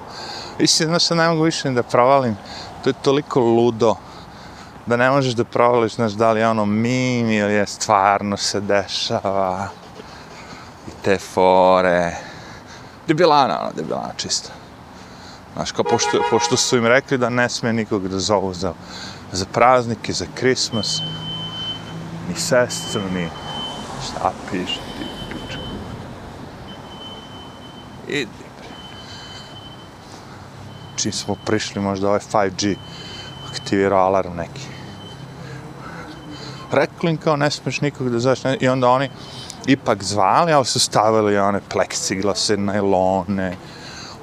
Istina, 0.58 0.98
sad 0.98 1.16
ne 1.16 1.28
mogu 1.28 1.42
više 1.42 1.70
da 1.70 1.82
provalim. 1.82 2.36
To 2.84 2.90
je 2.90 2.94
toliko 3.02 3.40
ludo 3.40 3.94
da 4.86 4.96
ne 4.96 5.10
možeš 5.10 5.34
da 5.34 5.44
provališ, 5.44 5.94
znaš, 5.94 6.12
da 6.12 6.32
li 6.32 6.40
je 6.40 6.48
ono 6.48 6.66
mim 6.66 7.30
ili 7.30 7.52
je 7.52 7.66
stvarno 7.66 8.36
se 8.36 8.60
dešava 8.60 9.68
i 10.88 10.90
te 11.04 11.18
fore. 11.18 12.16
Debilana, 13.06 13.60
ono, 13.60 13.72
debilana 13.76 14.12
čisto. 14.16 14.50
Znaš, 15.54 15.72
kao 15.72 15.84
pošto, 15.84 16.22
pošto 16.30 16.56
su 16.56 16.76
im 16.76 16.86
rekli 16.86 17.18
da 17.18 17.28
ne 17.28 17.48
smije 17.48 17.72
nikog 17.72 18.08
da 18.08 18.18
zovu 18.18 18.54
za, 18.54 18.72
za 19.32 19.46
praznike, 19.52 20.12
za 20.12 20.26
Christmas, 20.38 21.00
ni 22.28 22.34
sestru, 22.34 23.02
ni 23.14 23.28
šta 24.04 24.32
piše 24.50 24.80
ti 24.98 25.06
piča. 25.28 25.58
Idi, 28.12 28.28
bre. 28.58 28.68
Čim 30.96 31.12
smo 31.12 31.36
prišli, 31.44 31.80
možda 31.80 32.08
ovaj 32.08 32.20
5G 32.32 32.76
aktivirao 33.50 33.98
alarm 33.98 34.36
neki. 34.36 34.66
Rekli 36.72 37.10
im 37.10 37.16
kao 37.16 37.36
ne 37.36 37.50
smiješ 37.50 37.80
nikog 37.80 38.10
da 38.10 38.18
zoveš, 38.18 38.40
i 38.60 38.68
onda 38.68 38.88
oni 38.88 39.10
ipak 39.66 40.02
zvali, 40.02 40.52
ali 40.52 40.64
su 40.64 40.80
stavili 40.80 41.38
one 41.38 41.60
pleksiglase, 41.68 42.56
najlone, 42.56 43.56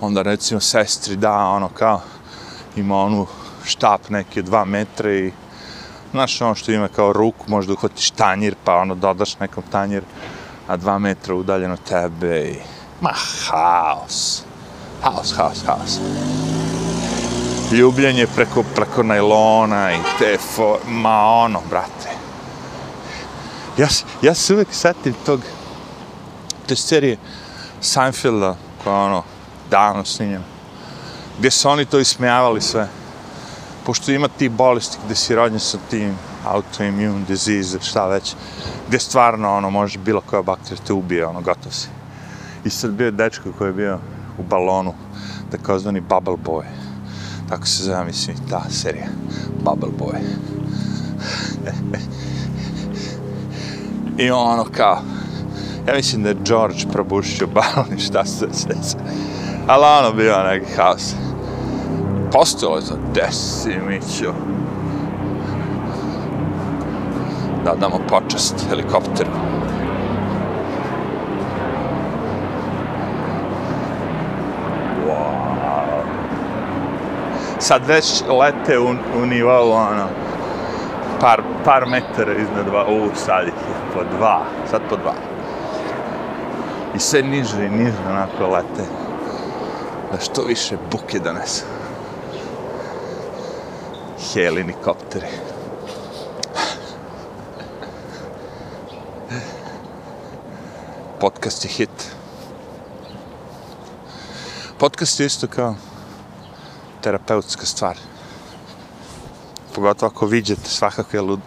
onda 0.01 0.21
recimo 0.21 0.59
sestri 0.59 1.15
da 1.15 1.33
ono 1.33 1.69
kao 1.69 2.01
ima 2.75 2.97
onu 2.97 3.27
štap 3.63 4.09
neke 4.09 4.41
dva 4.41 4.65
metra 4.65 5.13
i 5.13 5.31
znaš 6.11 6.41
ono 6.41 6.55
što 6.55 6.71
ima 6.71 6.87
kao 6.87 7.13
ruku, 7.13 7.45
možda 7.47 7.73
uhvatiš 7.73 8.11
tanjir 8.11 8.55
pa 8.63 8.75
ono 8.75 8.95
dodaš 8.95 9.39
nekom 9.39 9.63
tanjir 9.71 10.03
a 10.67 10.77
dva 10.77 10.99
metra 10.99 11.35
udaljeno 11.35 11.77
tebe 11.77 12.49
i 12.49 12.78
ma 13.01 13.13
haos 13.13 14.43
haos, 15.01 15.33
haos, 15.37 15.63
haos 15.65 15.99
ljubljenje 17.71 18.27
preko, 18.35 18.63
preko 18.75 19.03
najlona 19.03 19.91
i 19.93 19.97
te 20.19 20.37
fo... 20.37 20.77
ma 20.87 21.25
ono, 21.25 21.61
brate 21.69 22.09
ja, 23.77 23.87
ja 24.21 24.33
se 24.33 24.53
uvijek 24.53 24.67
setim 24.71 25.15
tog 25.25 25.41
te 26.67 26.75
serije 26.75 27.17
Seinfelda 27.81 28.55
koja 28.83 28.95
ono 28.95 29.23
davno 29.69 30.05
snimljena, 30.05 30.43
gdje 31.39 31.51
su 31.51 31.69
oni 31.69 31.85
to 31.85 31.99
ismijavali 31.99 32.61
sve. 32.61 32.87
Pošto 33.85 34.11
ima 34.11 34.27
ti 34.27 34.49
bolesti 34.49 34.97
gdje 35.05 35.15
si 35.15 35.35
rođen 35.35 35.59
sa 35.59 35.77
tim 35.89 36.17
autoimmune 36.45 37.25
disease, 37.27 37.77
šta 37.81 38.07
već, 38.07 38.35
gdje 38.87 38.99
stvarno, 38.99 39.55
ono, 39.55 39.69
može 39.69 39.99
bilo 39.99 40.21
koja 40.21 40.41
bakterija 40.41 40.85
te 40.87 40.93
ubije, 40.93 41.25
ono, 41.25 41.41
gotov 41.41 41.71
si. 41.71 41.87
I 42.65 42.69
sad 42.69 42.91
bio 42.91 43.11
dečko 43.11 43.49
koji 43.57 43.69
je 43.69 43.73
bio 43.73 43.99
u 44.39 44.43
balonu, 44.43 44.93
takozvani 45.51 46.01
Bubble 46.01 46.37
Boy. 46.45 46.63
Tako 47.49 47.67
se 47.67 47.83
zove, 47.83 48.05
mislim, 48.05 48.37
ta 48.49 48.61
serija. 48.69 49.07
Bubble 49.63 49.91
Boy. 49.99 50.17
I 54.17 54.31
ono 54.31 54.63
kao, 54.63 55.01
ja 55.87 55.95
mislim 55.95 56.23
da 56.23 56.29
je 56.29 56.37
George 56.45 56.85
probušio 56.91 57.47
balon 57.47 57.97
i 57.97 57.99
šta 57.99 58.25
se 58.25 58.47
sve 58.51 58.75
ali 59.69 59.85
ono 59.85 60.13
bio 60.13 60.43
neki 60.43 60.71
haos. 60.77 61.13
Postojalo 62.31 62.77
je 62.77 62.81
za 62.81 62.95
desi, 63.13 63.77
Mićo. 63.87 64.33
Da 67.65 67.75
damo 67.75 67.99
počast 68.09 68.55
helikopteru. 68.69 69.29
Wow. 75.07 76.03
Sad 77.59 77.85
već 77.85 78.23
lete 78.39 78.79
u, 78.79 78.89
u 79.21 79.25
nivou, 79.25 79.71
ono, 79.71 80.07
par, 81.19 81.41
par 81.65 81.85
metara 81.85 82.33
iznad 82.33 82.65
dva, 82.65 82.85
u, 82.85 83.09
sad 83.15 83.47
ih 83.47 83.53
je 83.53 83.93
po 83.93 84.03
dva, 84.17 84.45
sad 84.71 84.81
po 84.89 84.97
dva. 84.97 85.13
I 86.95 86.99
sve 86.99 87.21
niže 87.21 87.65
i 87.65 87.69
niže 87.69 87.97
onako 88.09 88.47
lete 88.47 88.83
da 90.11 90.19
što 90.19 90.41
više 90.41 90.77
buke 90.91 91.19
donesu. 91.19 91.63
Helikopteri. 94.33 95.27
Podcast 101.19 101.65
je 101.65 101.69
hit. 101.69 102.11
Podcast 104.77 105.19
je 105.19 105.25
isto 105.25 105.47
kao 105.47 105.75
terapeutska 107.01 107.65
stvar. 107.65 107.97
Pogotovo 109.75 110.11
ako 110.15 110.25
vidite 110.25 110.69
svakakve 110.69 111.21
lud... 111.21 111.39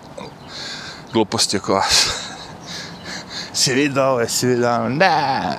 gluposti 1.12 1.56
oko 1.56 1.72
vas. 1.74 2.10
si 3.54 3.74
vidio 3.74 4.04
ovo, 4.04 4.28
si 4.28 4.46
vidio 4.46 4.74
ono, 4.74 4.88
ne, 4.88 5.58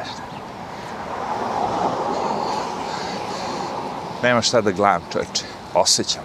nema 4.24 4.42
šta 4.42 4.62
da 4.62 4.72
gledam, 4.72 5.02
čovječe. 5.12 5.44
Osjećam. 5.74 6.24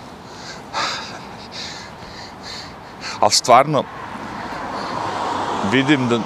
Ali 3.20 3.32
stvarno, 3.32 3.84
vidim 5.70 6.08
da 6.08 6.18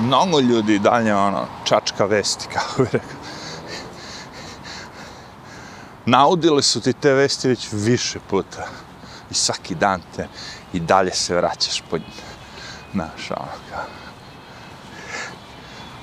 mnogo 0.00 0.40
ljudi 0.40 0.78
dalje, 0.78 1.14
ono, 1.16 1.46
čačka 1.64 2.04
vesti, 2.04 2.46
kako 2.54 2.82
bi 2.82 2.88
rekao 2.92 3.17
naudile 6.10 6.62
su 6.62 6.80
ti 6.80 6.92
te 6.92 7.12
vesti 7.12 7.48
već 7.48 7.68
više 7.72 8.18
puta. 8.30 8.66
I 9.30 9.34
svaki 9.34 9.74
dan 9.74 10.00
te 10.16 10.28
i 10.72 10.80
dalje 10.80 11.14
se 11.14 11.36
vraćaš 11.36 11.82
pod 11.90 12.02
Znaš, 12.92 13.30
ono, 13.30 13.52
kao. 13.70 13.84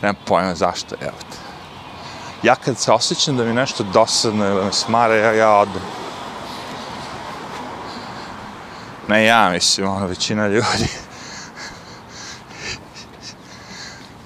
Nemam 0.01 0.15
pojma 0.25 0.55
zašto, 0.55 0.95
evo 1.01 1.17
te 1.31 1.45
ja 2.45 2.55
kad 2.55 2.77
se 2.77 2.91
osjećam 2.91 3.37
da 3.37 3.43
mi 3.43 3.53
nešto 3.53 3.83
dosadno 3.83 4.45
ili 4.45 4.65
me 4.65 4.73
smara, 4.73 5.15
ja, 5.15 5.33
ja 5.33 5.51
odem. 5.51 5.81
Ne 9.07 9.25
ja, 9.25 9.49
mislim, 9.49 9.87
ono, 9.87 10.07
većina 10.07 10.47
ljudi. 10.47 10.87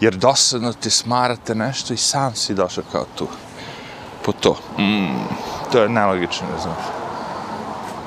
Jer 0.01 0.15
dosadno 0.15 0.73
ti 0.73 0.89
smarate 0.89 1.55
nešto 1.55 1.93
i 1.93 1.97
sam 1.97 2.35
si 2.35 2.53
došao 2.53 2.83
kao 2.91 3.05
tu. 3.15 3.27
Po 4.25 4.31
to. 4.31 4.57
Mm, 4.77 5.48
to 5.71 5.81
je 5.81 5.89
nelogično, 5.89 6.47
znaš. 6.47 6.61
znam. 6.61 6.75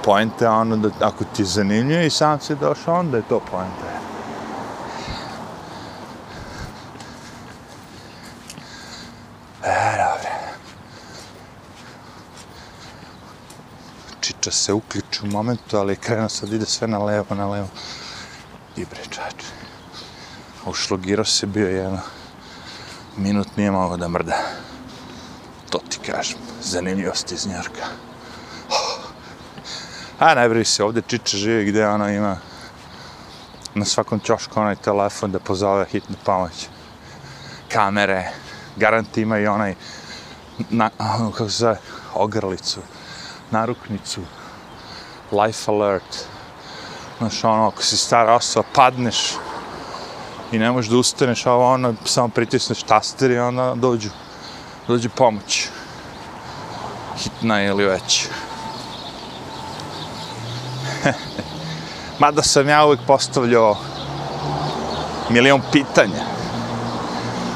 Poenta 0.05 0.45
je 0.45 0.51
ono 0.51 0.77
da 0.77 0.89
ako 1.01 1.25
ti 1.25 1.45
zanimljuje 1.45 2.07
i 2.07 2.11
sam 2.11 2.41
si 2.41 2.55
došao, 2.55 2.95
onda 2.95 3.17
je 3.17 3.23
to 3.29 3.41
poenta. 3.41 3.93
E, 9.65 9.93
čiča 14.21 14.51
se 14.51 14.73
uključi 14.73 15.21
u 15.23 15.27
momentu, 15.27 15.77
ali 15.77 15.97
krenuo 15.97 16.29
sad 16.29 16.53
ide 16.53 16.67
sve 16.67 16.89
na 16.89 16.99
levo, 16.99 17.35
na 17.35 17.47
levo. 17.47 17.69
I 18.77 18.85
bre, 18.85 19.03
čače. 19.11 19.47
Ušlogirao 20.67 21.25
se 21.25 21.47
bio 21.47 21.69
jedno. 21.69 22.01
Minut 23.17 23.57
nije 23.57 23.71
mogao 23.71 23.97
da 23.97 24.09
mrda. 24.09 24.37
To 25.73 25.79
ti 25.89 25.99
kažem. 26.07 26.39
Zanimljivost 26.63 27.33
iz 27.33 27.47
Njorka. 27.47 27.87
A 30.19 30.35
ne 30.35 30.49
bri 30.49 30.65
se, 30.65 30.85
ovdje 30.85 31.03
čiča 31.07 31.37
živi 31.37 31.65
gdje 31.65 31.89
ona 31.89 32.13
ima 32.13 32.37
na 33.75 33.85
svakom 33.85 34.21
čošku 34.21 34.61
onaj 34.61 34.77
telefon 34.77 35.33
da 35.33 35.39
pozove 35.39 35.87
hitnu 35.91 36.17
pomoć. 36.25 36.69
Kamere, 37.69 38.31
garant 38.77 39.17
ima 39.17 39.39
i 39.39 39.47
onaj 39.47 39.75
na, 40.71 40.91
ono, 40.99 41.31
kako 41.31 41.51
se 41.51 41.57
zove, 41.57 41.79
ogrlicu 42.15 42.81
naruknicu, 43.51 44.21
life 45.33 45.71
alert, 45.71 46.27
znaš, 47.19 47.45
ono, 47.45 47.67
ako 47.69 47.83
si 47.83 47.97
stara 47.97 48.35
osoba, 48.35 48.69
padneš 48.75 49.33
i 50.53 50.59
ne 50.59 50.71
možeš 50.71 50.91
da 50.91 50.97
ustaneš, 50.97 51.47
a 51.47 51.55
ono, 51.55 51.95
samo 52.05 52.29
pritisneš 52.29 52.83
taster 52.83 53.31
i 53.31 53.39
onda 53.39 53.75
dođu, 53.75 54.11
dođu 54.89 55.11
pomoć. 55.11 55.62
Hitna 57.23 57.63
ili 57.63 57.85
već. 57.85 58.27
Mada 62.19 62.43
sam 62.43 62.69
ja 62.69 62.85
uvijek 62.85 63.01
postavljao 63.07 63.77
milion 65.31 65.63
pitanja. 65.73 66.25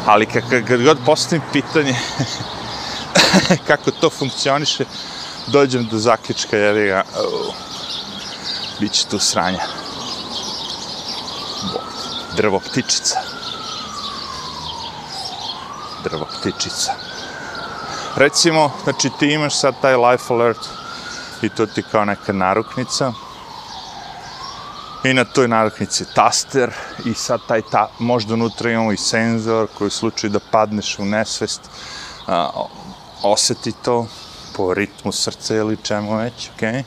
Ali 0.07 0.27
kad, 0.27 0.43
kad 0.69 0.83
god 0.83 0.99
postavim 1.07 1.43
pitanje 1.53 1.97
kako 3.69 3.91
to 3.91 4.11
funkcioniše, 4.11 4.85
dođem 5.47 5.87
do 5.87 5.99
zaključka, 5.99 6.57
jer 6.57 6.87
ga, 6.87 7.03
oh, 7.21 7.55
bit 8.81 8.93
će 8.93 9.07
tu 9.07 9.19
sranja. 9.19 9.63
Drvo 12.37 12.61
ptičica. 12.61 13.19
Drvo 16.05 16.27
ptičica. 16.41 17.06
Recimo, 18.17 18.71
znači 18.85 19.11
ti 19.19 19.27
imaš 19.27 19.61
sad 19.61 19.75
taj 19.81 19.97
life 19.97 20.35
alert 20.35 20.59
i 21.43 21.49
to 21.49 21.67
ti 21.67 21.83
kao 21.91 22.05
neka 22.05 22.33
naruknica 22.33 23.13
I 25.05 25.15
na 25.15 25.25
toj 25.25 25.49
naruknici 25.49 26.03
je 26.03 26.15
taster 26.15 26.73
i 27.05 27.15
sad 27.15 27.41
taj 27.49 27.63
ta, 27.71 27.89
možda 27.99 28.35
unutra 28.35 28.71
imamo 28.71 28.93
i 28.93 28.97
senzor 28.97 29.69
koji 29.79 29.89
u 29.89 29.91
slučaju 29.91 30.31
da 30.31 30.41
padneš 30.51 30.99
u 30.99 31.05
nesvest 31.05 31.61
a, 32.27 32.51
oseti 33.23 33.73
to 33.73 34.07
po 34.57 34.75
ritmu 34.75 35.13
srca 35.13 35.55
ili 35.55 35.77
čemu 35.83 36.17
već, 36.17 36.51
okej? 36.55 36.73
Okay? 36.73 36.83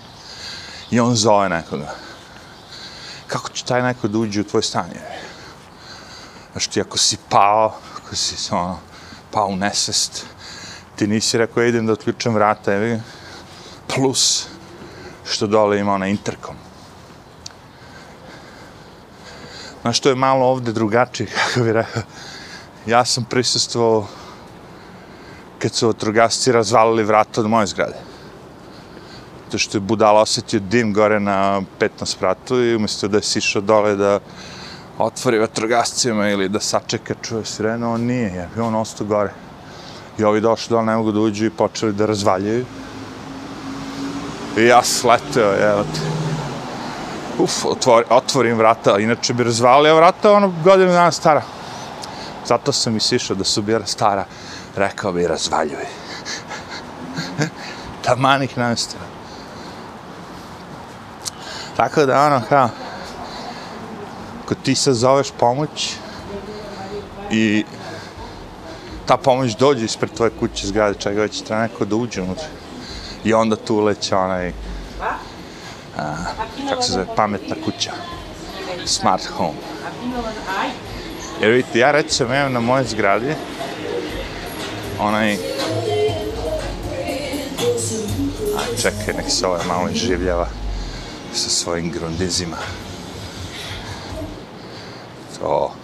I 0.91 0.99
on 0.99 1.15
zove 1.15 1.49
nekoga. 1.49 1.95
Kako 3.27 3.49
će 3.49 3.65
taj 3.65 3.81
neko 3.81 4.07
da 4.07 4.17
uđe 4.17 4.41
u 4.41 4.43
tvoj 4.43 4.63
stan? 4.63 4.89
Znaš 6.51 6.67
ti 6.67 6.81
ako 6.81 6.97
si 6.97 7.17
pao, 7.29 7.73
ako 7.97 8.15
si 8.15 8.53
ono, 8.53 8.79
pao 9.31 9.47
u 9.47 9.55
nesvest, 9.55 10.25
ti 10.99 11.07
nisi 11.07 11.37
rekao 11.37 11.63
idem 11.63 11.85
da 11.85 11.93
otključam 11.93 12.33
vrata, 12.33 12.73
evi, 12.73 12.99
plus 13.87 14.47
što 15.23 15.47
dole 15.47 15.79
ima 15.79 15.93
ona 15.93 16.07
interkom. 16.07 16.55
Znaš, 19.81 19.97
što 19.97 20.09
je 20.09 20.15
malo 20.15 20.45
ovde 20.45 20.73
drugačije, 20.73 21.27
kako 21.35 21.63
bih 21.63 21.71
rekao. 21.71 22.03
Ja 22.85 23.05
sam 23.05 23.23
prisustvovao 23.23 24.07
kad 25.59 25.73
su 25.73 25.89
otrogasci 25.89 26.51
razvalili 26.51 27.03
vrata 27.03 27.41
od 27.41 27.49
moje 27.49 27.67
zgrade. 27.67 27.97
To 29.51 29.57
što 29.57 29.77
je 29.77 29.81
budala 29.81 30.21
osetio 30.21 30.59
dim 30.59 30.93
gore 30.93 31.19
na 31.19 31.61
15 31.79 32.05
spratu 32.05 32.59
i 32.63 32.75
umjesto 32.75 33.07
da 33.07 33.17
je 33.17 33.23
sišao 33.23 33.61
dole 33.61 33.95
da 33.95 34.19
otvori 34.97 35.39
vatrogascima 35.39 36.29
ili 36.29 36.49
da 36.49 36.59
sačeka 36.59 37.15
čuje 37.21 37.45
sirenu, 37.45 37.93
on 37.93 38.01
nije, 38.01 38.33
jer 38.33 38.61
on 38.61 38.75
ostao 38.75 39.07
gore. 39.07 39.31
I 40.19 40.23
ovi 40.23 40.41
došli 40.41 40.69
dole, 40.69 40.85
ne 40.85 40.95
mogu 40.95 41.11
da 41.11 41.19
uđu 41.19 41.45
i 41.45 41.49
počeli 41.49 41.93
da 41.93 42.05
razvaljaju. 42.05 42.65
I 44.57 44.65
ja 44.65 44.83
sleteo, 44.83 45.53
evo 45.71 45.83
ti. 45.83 45.99
Uf, 47.39 47.65
otvori, 47.65 48.05
otvorim 48.09 48.57
vrata, 48.57 48.97
inače 48.99 49.33
bi 49.33 49.43
razvalio 49.43 49.95
vrata, 49.95 50.31
ono 50.31 50.53
godinu 50.63 50.91
dana 50.91 51.11
stara. 51.11 51.41
Zato 52.45 52.71
sam 52.71 52.97
i 52.97 52.99
sišao 52.99 53.35
da 53.35 53.43
su 53.43 53.61
bila 53.61 53.85
stara, 53.85 54.25
rekao 54.75 55.11
bi 55.11 55.27
razvaljuj. 55.27 55.85
Taman 58.05 58.43
ih 58.43 58.57
namestila. 58.57 59.03
Tako 61.77 62.05
da 62.05 62.25
ono 62.25 62.41
kao, 62.49 62.69
ako 64.43 64.55
ti 64.55 64.75
se 64.75 64.93
zoveš 64.93 65.31
pomoć 65.39 65.95
i 67.31 67.65
ta 69.09 69.17
pomoć 69.17 69.55
dođe 69.55 69.85
ispred 69.85 70.11
tvoje 70.13 70.31
kuće 70.39 70.67
zgrade, 70.67 70.99
čega 70.99 71.21
već 71.21 71.41
treba 71.41 71.61
neko 71.61 71.85
da 71.85 71.95
uđe 71.95 72.21
unutra. 72.21 72.47
I 73.23 73.33
onda 73.33 73.55
tu 73.55 73.75
uleće 73.75 74.15
onaj, 74.15 74.53
a, 75.97 76.15
kako 76.69 76.81
se 76.81 76.91
zove, 76.91 77.05
pametna 77.15 77.55
kuća. 77.65 77.91
Smart 78.85 79.25
home. 79.25 79.57
Jer 81.41 81.51
vidite, 81.51 81.79
ja 81.79 81.91
recimo 81.91 82.33
imam 82.33 82.53
na 82.53 82.59
moje 82.59 82.83
zgradi 82.83 83.35
onaj... 84.99 85.33
A 88.57 88.81
čekaj, 88.81 89.13
nek 89.17 89.29
se 89.29 89.47
ovaj 89.47 89.65
malo 89.67 89.89
življava 89.93 90.47
sa 91.33 91.49
svojim 91.49 91.91
grundizima. 91.91 92.57
To... 95.39 95.78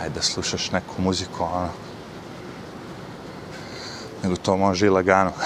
Ajde 0.00 0.14
da 0.14 0.22
slušaš 0.22 0.70
neku 0.70 1.02
muziku, 1.02 1.44
ono 1.44 1.68
nego 4.22 4.36
to 4.36 4.56
može 4.56 4.86
i 4.86 4.90
lagano. 4.90 5.32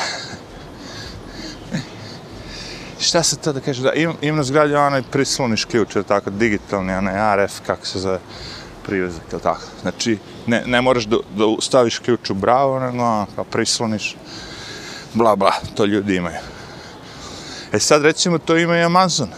Šta 3.01 3.23
se 3.23 3.37
to 3.37 3.53
da 3.53 3.61
kažem, 3.61 3.85
Da, 3.85 3.93
im, 3.93 4.13
im 4.21 4.37
na 4.37 4.43
zgradi 4.43 4.75
onaj 4.75 5.03
prisloniš 5.03 5.65
ključ, 5.65 5.95
ili 5.95 6.05
tako, 6.05 6.31
digitalni, 6.31 6.93
onaj 6.93 7.37
RF, 7.37 7.61
kako 7.67 7.87
se 7.87 7.99
zove, 7.99 8.19
privezak, 8.87 9.23
ili 9.33 9.41
tako. 9.41 9.63
Znači, 9.83 10.19
ne, 10.47 10.63
ne 10.67 10.81
moraš 10.81 11.05
da, 11.05 11.17
da 11.17 11.45
staviš 11.61 11.99
ključ 11.99 12.31
u 12.31 12.35
bravo, 12.35 12.81
nego 12.81 13.05
ono, 13.05 13.27
kao 13.35 13.45
prisloniš, 13.45 14.17
bla, 15.15 15.37
bla, 15.37 15.53
to 15.75 15.85
ljudi 15.85 16.17
imaju. 16.17 16.39
E 17.73 17.79
sad, 17.79 18.03
recimo, 18.03 18.39
to 18.39 18.57
ima 18.57 18.79
i 18.79 18.83
Amazon. 18.83 19.29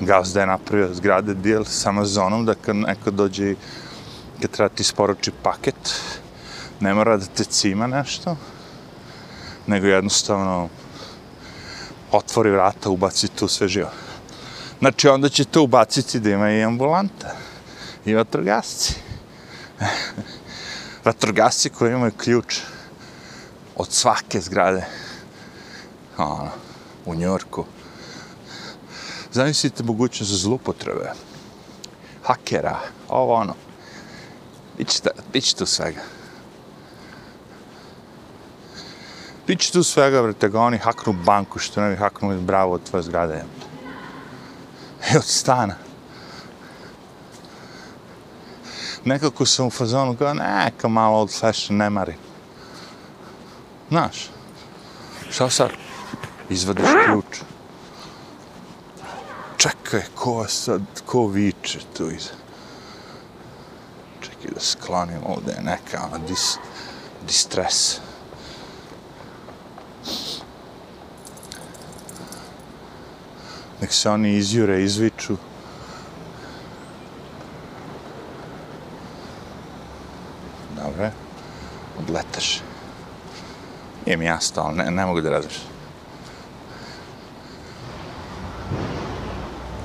Gazda 0.00 0.40
je 0.40 0.46
napravio 0.46 0.94
zgrade 0.94 1.34
deal 1.34 1.64
s 1.64 1.86
Amazonom, 1.86 2.44
da 2.44 2.54
kad 2.54 2.76
neko 2.76 3.10
dođe 3.10 3.50
i 3.50 3.56
kad 4.42 4.50
treba 4.50 4.68
ti 4.68 4.80
isporuči 4.80 5.32
paket, 5.42 6.00
ne 6.80 6.94
mora 6.94 7.16
da 7.16 7.26
te 7.26 7.44
cima 7.44 7.86
nešto, 7.86 8.36
nego 9.66 9.86
jednostavno 9.86 10.68
otvori 12.12 12.50
vrata, 12.50 12.90
ubaci 12.90 13.28
tu 13.28 13.48
sve 13.48 13.68
živo. 13.68 13.90
Znači, 14.78 15.08
onda 15.08 15.28
će 15.28 15.44
to 15.44 15.62
ubaciti 15.62 16.20
da 16.20 16.30
ima 16.30 16.50
i 16.50 16.62
ambulanta 16.62 17.36
i 18.04 18.14
vatrogasci. 18.14 18.94
vatrogasci 21.04 21.70
koji 21.70 21.92
imaju 21.92 22.12
ključ 22.12 22.60
od 23.76 23.92
svake 23.92 24.40
zgrade 24.40 24.86
ono, 26.18 26.50
u 27.06 27.14
Njorku. 27.14 27.64
Zamislite 29.32 29.82
mogućnost 29.82 30.30
za 30.30 30.38
zlupotrebe. 30.38 31.12
Hakera, 32.22 32.78
ovo 33.08 33.34
ono. 33.34 33.54
Biće, 34.78 35.00
biće 35.32 35.56
tu 35.56 35.66
svega. 35.66 36.00
Biće 39.46 39.72
tu 39.72 39.82
svega, 39.82 40.20
vrte, 40.20 40.48
ga 40.48 40.60
oni 40.60 40.78
haknu 40.78 41.12
banku, 41.12 41.58
što 41.58 41.80
ne 41.80 41.90
bi 41.90 41.96
haknu 41.96 42.40
bravo 42.40 42.72
od 42.74 42.90
tvoje 42.90 43.02
zgrade. 43.02 43.44
I 45.12 45.16
od 45.16 45.24
stana. 45.24 45.74
Nekako 49.04 49.46
sam 49.46 49.66
u 49.66 49.70
fazonu 49.70 50.16
kao, 50.16 50.34
neka 50.34 50.88
malo 50.88 51.20
od 51.20 51.40
fashion, 51.40 51.76
ne 51.76 51.90
mari. 51.90 52.14
Znaš, 53.88 54.30
šta 55.30 55.50
sad? 55.50 55.70
Izvadiš 56.48 56.86
ključ. 57.06 57.55
Čekaj, 59.66 60.02
ko 60.14 60.44
sad, 60.48 60.82
ko 61.06 61.26
viče 61.26 61.78
tu 61.96 62.10
iz... 62.10 62.30
Čekaj 64.20 64.50
da 64.54 64.60
sklonim 64.60 65.20
ovdje 65.26 65.54
neka, 65.62 66.04
ono, 66.06 66.18
dis, 66.26 66.56
distress. 67.26 68.00
nek 73.86 73.92
se 73.92 74.10
oni 74.10 74.36
izjure, 74.36 74.82
izviču. 74.82 75.36
Dobre, 80.76 81.10
odletaš. 81.98 82.60
Nije 84.06 84.16
mi 84.16 84.24
jasno, 84.24 84.62
ali 84.62 84.76
ne, 84.76 84.90
ne 84.90 85.06
mogu 85.06 85.20
da 85.20 85.30
razmišljam. 85.30 85.75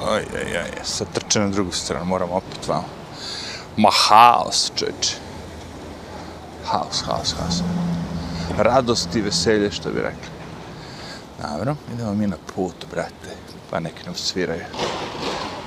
Oj, 0.02 0.26
oj, 0.36 0.58
oj, 0.58 0.72
sad 0.84 1.08
trče 1.14 1.40
na 1.40 1.48
drugu 1.48 1.72
stranu, 1.72 2.06
moram 2.06 2.32
opet 2.32 2.68
vamo. 2.68 2.90
Ma 3.78 3.90
haos, 4.08 4.72
čeče. 4.76 5.16
Haos, 6.66 7.04
haos, 7.06 7.36
haos. 7.40 7.62
Radost 8.58 9.16
i 9.16 9.22
veselje, 9.22 9.72
što 9.72 9.90
bi 9.90 10.02
rekli. 10.02 10.30
Dobro, 11.42 11.76
idemo 11.94 12.14
mi 12.14 12.28
na 12.28 12.38
put, 12.56 12.86
brate 12.92 13.42
pa 13.72 13.80
nek 13.80 14.06
nam 14.06 14.16
sviraju. 14.16 14.64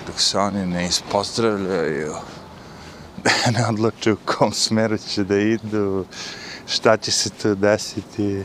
Dok 0.07 0.21
se 0.21 0.39
oni 0.39 0.67
ne 0.67 0.87
ispozdravljaju, 0.87 2.15
ne 3.57 3.67
odluče 3.67 4.13
u 4.13 4.17
kom 4.25 4.53
smeru 4.53 4.99
će 4.99 5.25
da 5.25 5.37
idu, 5.37 6.05
šta 6.67 6.97
će 6.97 7.13
se 7.13 7.31
tu 7.31 7.55
desiti. 7.55 8.45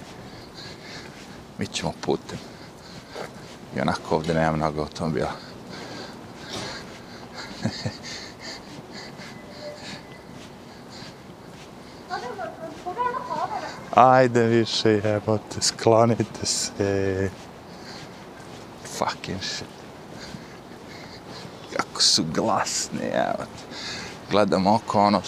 Mi 1.57 1.67
ćemo 1.67 1.93
putem. 2.01 2.37
I 3.75 3.81
onako 3.81 4.15
ovdje 4.15 4.33
nema 4.33 4.55
mnogo 4.55 4.81
automobila. 4.81 5.48
Ajde 13.95 14.43
više 14.43 14.89
jebote, 14.89 15.61
sklonite 15.61 16.45
se 16.45 17.29
fucking 18.97 19.41
shit. 19.41 19.67
Kako 21.77 22.01
su 22.01 22.23
glasni, 22.33 23.03
jebote. 23.03 23.63
Gledam 24.31 24.67
oko, 24.67 24.99
ono, 24.99 25.21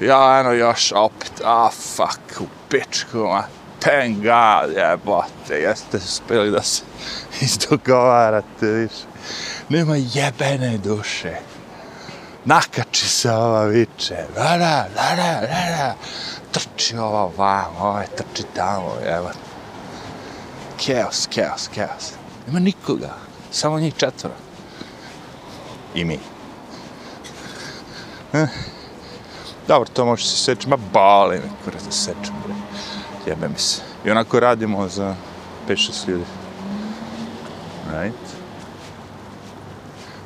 ja, 0.00 0.40
eno, 0.40 0.52
još 0.52 0.92
opet, 0.96 1.32
a, 1.44 1.70
fuck, 1.70 2.40
u 2.40 2.44
pičku, 2.68 3.18
ma, 3.18 3.42
thank 3.80 4.16
God, 4.16 4.76
jebote, 4.76 5.54
jeste 5.54 5.96
uspjeli 5.96 6.50
da 6.50 6.62
se 6.62 6.82
izdogovarate 7.40 8.66
više. 8.66 9.17
Nema 9.68 9.96
jebene 9.96 10.78
duše. 10.78 11.36
Nakači 12.44 13.08
se 13.08 13.30
ova 13.32 13.64
viče, 13.64 14.16
vada, 14.36 14.86
vada, 14.96 15.40
vada, 15.40 15.94
trči 16.52 16.96
ova 16.96 17.30
vam, 17.36 17.76
ova 17.80 18.04
trči 18.16 18.42
tamo, 18.54 18.96
evo. 19.06 19.30
Keos, 20.76 21.26
keos, 21.26 21.68
keos. 21.74 22.12
Nema 22.46 22.58
nikoga. 22.58 23.14
Samo 23.50 23.80
njih 23.80 23.94
četvora. 23.96 24.34
I 25.94 26.04
mi. 26.04 26.18
Eh. 28.32 28.46
Dobro, 29.68 29.88
to 29.92 30.04
može 30.04 30.24
se 30.24 30.36
seći. 30.36 30.68
Ma 30.68 30.76
bali 30.92 31.36
me, 31.36 31.50
kurac 31.64 31.82
da 31.82 31.92
sečem, 31.92 32.34
bre. 32.44 32.54
Jebe 33.26 33.48
mi 33.48 33.58
se. 33.58 33.82
I 34.04 34.10
onako 34.10 34.40
radimo 34.40 34.88
za 34.88 35.14
5-6 35.68 36.08
ljudi. 36.08 36.24
Right? 37.92 38.37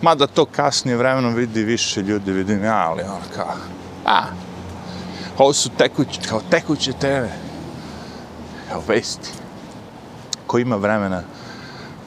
Mada 0.02 0.26
to 0.26 0.44
kasnije 0.44 0.96
vremenom 0.96 1.34
vidi 1.34 1.64
više 1.64 2.02
ljudi, 2.02 2.32
vidim 2.32 2.64
ja, 2.64 2.88
ali 2.88 3.02
ono 3.02 3.20
kao, 3.34 3.54
a, 4.06 4.22
ovo 5.38 5.52
su 5.52 5.70
tekuće, 5.78 6.20
kao 6.28 6.40
tekuće 6.50 6.92
teme. 6.92 7.30
kao 8.68 8.82
vesti. 8.88 9.30
Ko 10.46 10.58
ima 10.58 10.76
vremena 10.76 11.22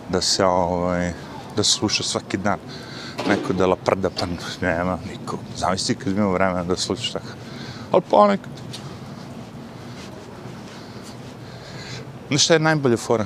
da 0.09 0.21
se, 0.21 0.45
ovaj, 0.45 1.13
da 1.55 1.63
sluša 1.63 2.03
svaki 2.03 2.37
dan 2.37 2.59
neko 3.27 3.53
da 3.53 3.67
la 3.67 3.75
prda, 3.75 4.09
pa 4.09 4.25
nema 4.61 4.97
niko. 5.11 5.37
Zamisli 5.57 5.95
kad 5.95 6.13
ima 6.13 6.31
vremena 6.31 6.63
da 6.63 6.75
sluša 6.75 7.13
tako. 7.13 7.33
Ali 7.91 8.01
ponekad. 8.09 8.51
Znaš 12.27 12.43
šta 12.43 12.53
je 12.53 12.59
najbolja 12.59 12.97
fora? 12.97 13.25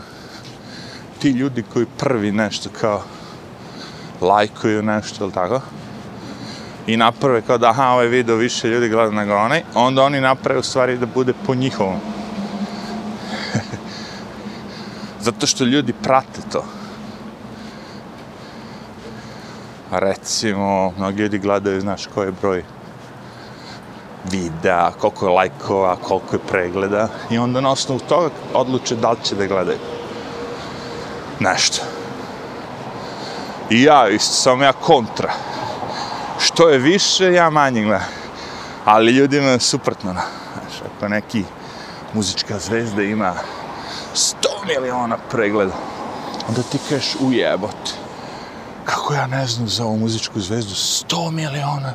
Ti 1.19 1.29
ljudi 1.29 1.63
koji 1.73 1.85
prvi 1.97 2.31
nešto 2.31 2.69
kao 2.81 3.03
lajkuju 4.21 4.81
nešto 4.81 5.23
ili 5.23 5.33
tako, 5.33 5.61
i 6.87 6.97
naprave 6.97 7.41
kao 7.41 7.57
da 7.57 7.69
aha, 7.69 7.87
ovaj 7.87 8.07
video 8.07 8.35
više 8.35 8.67
ljudi 8.67 8.89
gleda 8.89 9.11
nego 9.11 9.35
onaj, 9.35 9.63
onda 9.75 10.03
oni 10.03 10.21
naprave 10.21 10.59
u 10.59 10.63
stvari 10.63 10.97
da 10.97 11.05
bude 11.05 11.33
po 11.45 11.55
njihovom. 11.55 11.99
Zato 15.25 15.47
što 15.47 15.63
ljudi 15.63 15.93
prate 15.93 16.41
to. 16.51 16.65
A 19.91 19.99
recimo, 19.99 20.93
mnogi 20.97 21.21
ljudi 21.21 21.39
gledaju, 21.39 21.81
znaš, 21.81 22.07
koji 22.07 22.27
je 22.27 22.33
broj 22.41 22.63
videa, 24.31 24.91
koliko 24.91 25.25
je 25.25 25.31
lajkova, 25.31 25.95
koliko 25.95 26.35
je 26.35 26.47
pregleda 26.49 27.07
i 27.29 27.37
onda 27.37 27.61
na 27.61 27.71
osnovu 27.71 27.99
toga 27.99 28.29
odluče 28.53 28.95
da 28.95 29.11
li 29.11 29.17
će 29.23 29.35
da 29.35 29.47
gledaju. 29.47 29.77
Nešto. 31.39 31.98
I 33.69 33.83
ja 33.83 34.09
isto, 34.09 34.33
sam 34.33 34.61
ja 34.61 34.73
kontra. 34.73 35.33
Što 36.39 36.69
je 36.69 36.77
više, 36.77 37.33
ja 37.33 37.49
manje 37.49 37.83
gledam. 37.83 38.07
Ali 38.85 39.11
ljudima 39.11 39.47
je 39.47 39.59
suprotno. 39.59 40.11
Znaš, 40.11 40.81
ako 40.95 41.07
neki 41.07 41.43
muzička 42.13 42.59
zvezda 42.59 43.03
ima 43.03 43.33
100 44.15 44.33
miliona 44.67 45.17
pregleda, 45.31 45.73
onda 46.47 46.61
ti 46.61 46.79
kažeš 46.89 47.15
ujebot. 47.19 47.89
Kako 48.85 49.13
ja 49.13 49.27
ne 49.27 49.47
znam 49.47 49.67
za 49.67 49.85
ovu 49.85 49.97
muzičku 49.97 50.39
zvezdu 50.39 50.73
100 50.73 51.31
miliona 51.31 51.93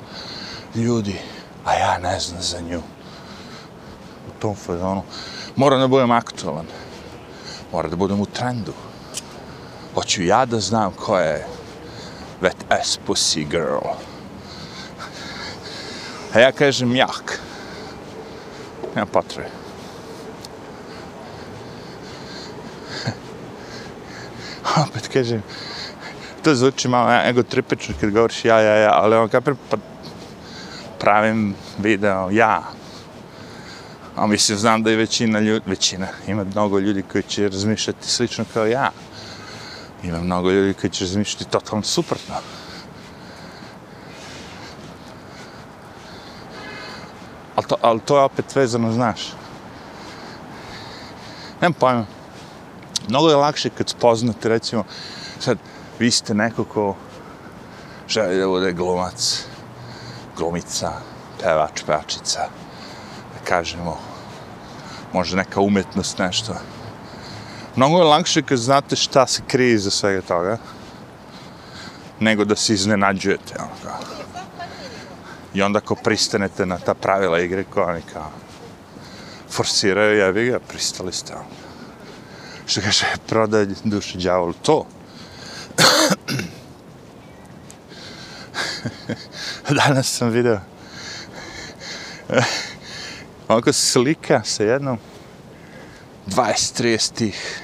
ljudi, 0.75 1.21
a 1.65 1.75
ja 1.75 1.99
ne 1.99 2.21
znam 2.21 2.43
za 2.43 2.61
nju. 2.61 2.83
U 4.29 4.41
tom 4.41 4.55
fazonu. 4.55 5.03
Moram 5.57 5.81
da 5.81 5.87
budem 5.87 6.11
aktualan. 6.11 6.67
Moram 7.73 7.91
da 7.91 7.97
budem 7.97 8.21
u 8.21 8.27
trendu. 8.27 8.73
Hoću 9.95 10.23
ja 10.23 10.45
da 10.45 10.61
znam 10.61 10.93
ko 10.93 11.19
je 11.19 11.47
wet 12.41 12.65
ass 12.69 12.99
pussy 13.07 13.45
girl. 13.45 13.97
A 16.35 16.39
ja 16.39 16.53
kažem 16.53 16.97
jak. 16.97 17.41
Nema 18.95 19.07
potrebe. 19.07 19.49
Opet 24.89 25.09
kažem, 25.09 25.43
to 26.43 26.55
zvuči 26.55 26.89
malo 26.89 27.11
ego 27.29 27.43
tripično 27.43 27.95
kad 28.01 28.11
govoriš 28.11 28.45
ja, 28.45 28.61
ja, 28.61 28.75
ja, 28.75 28.91
ali 28.93 29.17
on 29.17 29.29
kapir, 29.29 29.55
pa 29.71 29.77
pravim 31.01 31.55
video 31.79 32.31
ja. 32.31 32.63
A 34.17 34.27
mislim, 34.27 34.59
znam 34.59 34.83
da 34.83 34.91
je 34.91 34.97
većina 34.97 35.41
ljudi, 35.41 35.65
većina, 35.67 36.07
ima 36.27 36.45
mnogo 36.45 36.79
ljudi 36.79 37.03
koji 37.13 37.23
će 37.23 37.49
razmišljati 37.49 38.11
slično 38.11 38.45
kao 38.55 38.67
ja. 38.67 38.91
Ima 40.05 40.21
mnogo 40.21 40.51
ljudi 40.51 40.75
koji 40.75 40.91
će 40.91 41.05
razmišljati 41.05 41.51
totalno 41.51 41.83
suprotno. 41.83 42.35
Ali 47.57 47.67
to, 47.69 47.77
ali 47.81 48.01
to 48.01 48.17
je 48.19 48.25
opet 48.25 48.57
vezano, 48.57 48.93
znaš. 48.93 49.33
Nemam 51.61 51.73
pojma. 51.73 52.07
Mnogo 53.09 53.29
je 53.29 53.37
lakše 53.37 53.71
kad 53.71 53.89
spoznate, 53.89 54.49
recimo, 54.49 54.85
sad, 55.41 55.59
vi 55.99 56.11
ste 56.11 56.35
neko 56.35 56.65
ko 56.65 56.97
želi 58.09 58.39
da 58.39 58.47
bude 58.47 58.73
glumac, 58.73 59.47
glumica, 60.37 60.93
pevač, 61.43 61.83
pevačica, 61.87 62.41
da 63.35 63.45
kažemo, 63.45 63.99
možda 65.13 65.37
neka 65.37 65.61
umetnost, 65.61 66.19
nešto. 66.19 66.55
Mnogo 67.77 67.99
je 67.99 68.05
lakše 68.05 68.43
kad 68.43 68.59
znate 68.59 68.97
šta 68.97 69.27
se 69.27 69.43
krije 69.47 69.75
iza 69.75 69.91
svega 69.91 70.23
toga, 70.23 70.59
nego 72.21 72.45
da 72.45 72.57
se 72.57 72.75
iznenađujete, 72.75 73.55
ono 73.59 73.71
kao. 73.83 73.99
I 75.55 75.63
onda 75.63 75.79
ako 75.79 75.95
pristanete 75.95 76.67
na 76.67 76.79
ta 76.79 76.95
pravila 76.95 77.41
igre 77.41 77.65
koja 77.65 77.87
oni 77.87 78.03
kao 78.13 78.31
forsiraju, 79.51 80.19
ja 80.19 80.33
bih 80.33 80.51
ga, 80.51 80.59
pristali 80.59 81.13
ste. 81.13 81.33
Ono. 81.35 81.45
Što 82.67 82.81
kaže, 82.81 83.07
prodaj 83.27 83.67
dušu 83.85 84.19
djavolu, 84.19 84.53
to. 84.53 84.87
Danas 89.87 90.17
sam 90.17 90.29
video 90.29 90.61
eh, 92.29 92.45
ovako 93.49 93.73
slika 93.73 94.43
sa 94.45 94.63
jednom 94.63 94.99
20-30 96.27 97.13
tih 97.13 97.64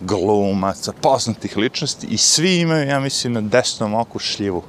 glumaca, 0.00 0.92
poznatih 0.92 1.56
ličnosti 1.56 2.06
i 2.06 2.16
svi 2.16 2.56
imaju, 2.56 2.88
ja 2.88 3.00
mislim, 3.00 3.32
na 3.32 3.40
desnom 3.40 3.94
oku 3.94 4.18
šljivu. 4.18 4.62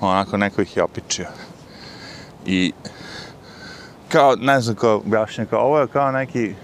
Onako, 0.00 0.36
neko 0.36 0.62
ih 0.62 0.76
je 0.76 0.82
opičio. 0.82 1.28
I 2.46 2.72
kao, 4.08 4.36
ne 4.36 4.60
znam 4.60 4.76
kao 4.76 4.96
objašnjam, 4.96 5.46
kao 5.46 5.60
ovo 5.60 5.78
je 5.78 5.88
kao 5.88 6.12
neki 6.12 6.54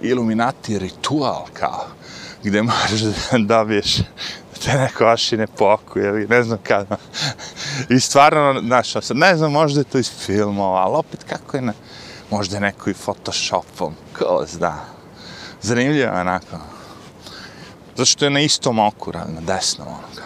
iluminati 0.00 0.78
ritual, 0.78 1.44
kao, 1.52 1.86
gde 2.42 2.62
moraš 2.62 3.00
da 3.00 3.38
dobiješ 3.38 3.96
te 4.64 4.78
neko 4.78 5.04
ašine 5.04 5.46
po 5.46 5.64
oku, 5.64 5.98
ili 5.98 6.26
ne 6.28 6.42
znam 6.42 6.58
kada. 6.62 6.96
I 7.88 8.00
stvarno, 8.00 8.60
znaš, 8.60 8.92
sad 8.92 9.16
ne 9.16 9.36
znam, 9.36 9.52
možda 9.52 9.80
je 9.80 9.84
to 9.84 9.98
iz 9.98 10.10
filmova, 10.26 10.80
ali 10.80 10.96
opet 10.96 11.24
kako 11.24 11.56
je 11.56 11.62
na, 11.62 11.72
možda 12.30 12.56
je 12.56 12.60
neko 12.60 12.90
i 12.90 12.94
photoshopom, 12.94 13.94
ko 14.18 14.44
zna. 14.48 14.78
Zanimljivo 15.62 16.04
je 16.04 16.20
onako. 16.20 16.71
Zato 17.96 18.04
što 18.04 18.24
je 18.24 18.30
na 18.30 18.40
istom 18.40 18.78
oku, 18.78 19.12
na 19.12 19.40
desnom 19.40 19.88
onoga. 19.88 20.22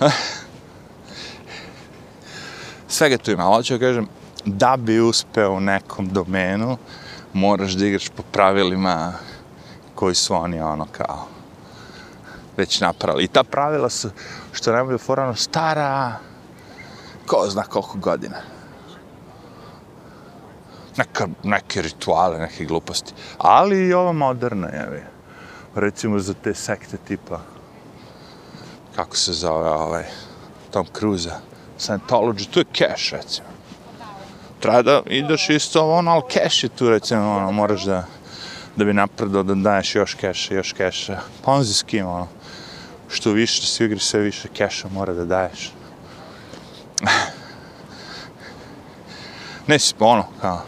Eh. 0.00 0.10
Svega 2.88 3.18
tu 3.18 3.30
ima, 3.30 3.42
hoću 3.42 3.78
kažem, 3.78 4.08
da 4.44 4.76
bi 4.76 5.00
uspeo 5.00 5.52
u 5.52 5.60
nekom 5.60 6.08
domenu, 6.08 6.76
moraš 7.32 7.72
da 7.72 7.86
igraš 7.86 8.08
po 8.08 8.22
pravilima 8.22 9.12
koji 9.94 10.14
su 10.14 10.34
oni 10.34 10.60
ono 10.60 10.86
kao 10.92 11.26
već 12.56 12.80
napravili. 12.80 13.24
I 13.24 13.28
ta 13.28 13.44
pravila 13.44 13.90
su, 13.90 14.10
što 14.52 14.72
najbolje 14.72 14.98
forano, 14.98 15.34
stara, 15.34 16.16
ko 17.26 17.46
zna 17.48 17.62
koliko 17.62 17.98
godina. 17.98 18.36
Neka, 20.96 21.28
neke 21.42 21.82
rituale, 21.82 22.38
neke 22.38 22.64
gluposti. 22.64 23.12
Ali 23.38 23.86
i 23.86 23.92
ova 23.92 24.12
moderna, 24.12 24.68
jevi. 24.68 25.09
Recimo 25.74 26.18
za 26.18 26.34
te 26.34 26.54
sekte 26.54 26.96
tipa, 26.96 27.40
kako 28.96 29.16
se 29.16 29.32
zove 29.32 29.70
ovaj, 29.70 30.04
Tom 30.70 30.86
Cruise-a. 30.98 31.40
Scientology, 31.78 32.50
tu 32.50 32.60
je 32.60 32.64
cash, 32.72 33.12
recimo. 33.12 33.48
Treba 34.60 34.82
da 34.82 35.02
ideš 35.06 35.50
isto 35.50 35.90
ono, 35.90 36.10
ali 36.10 36.22
cash 36.32 36.64
je 36.64 36.68
tu, 36.68 36.90
recimo, 36.90 37.36
ono, 37.36 37.52
moraš 37.52 37.84
da, 37.84 38.04
da 38.76 38.84
bi 38.84 38.92
napredao, 38.92 39.42
da 39.42 39.54
daješ 39.54 39.94
još 39.94 40.16
cash, 40.20 40.50
još 40.50 40.74
cash. 40.74 41.06
Pa 41.06 41.16
Ponzi 41.44 41.74
skim, 41.74 42.06
ono, 42.06 42.28
što 43.08 43.32
više 43.32 43.66
se 43.66 43.84
igri, 43.84 43.98
sve 43.98 44.20
više 44.20 44.48
keša 44.48 44.88
mora 44.88 45.12
da 45.12 45.24
daješ. 45.24 45.72
ne 49.66 49.78
si, 49.78 49.94
pa 49.98 50.04
ono, 50.04 50.24
kao, 50.40 50.62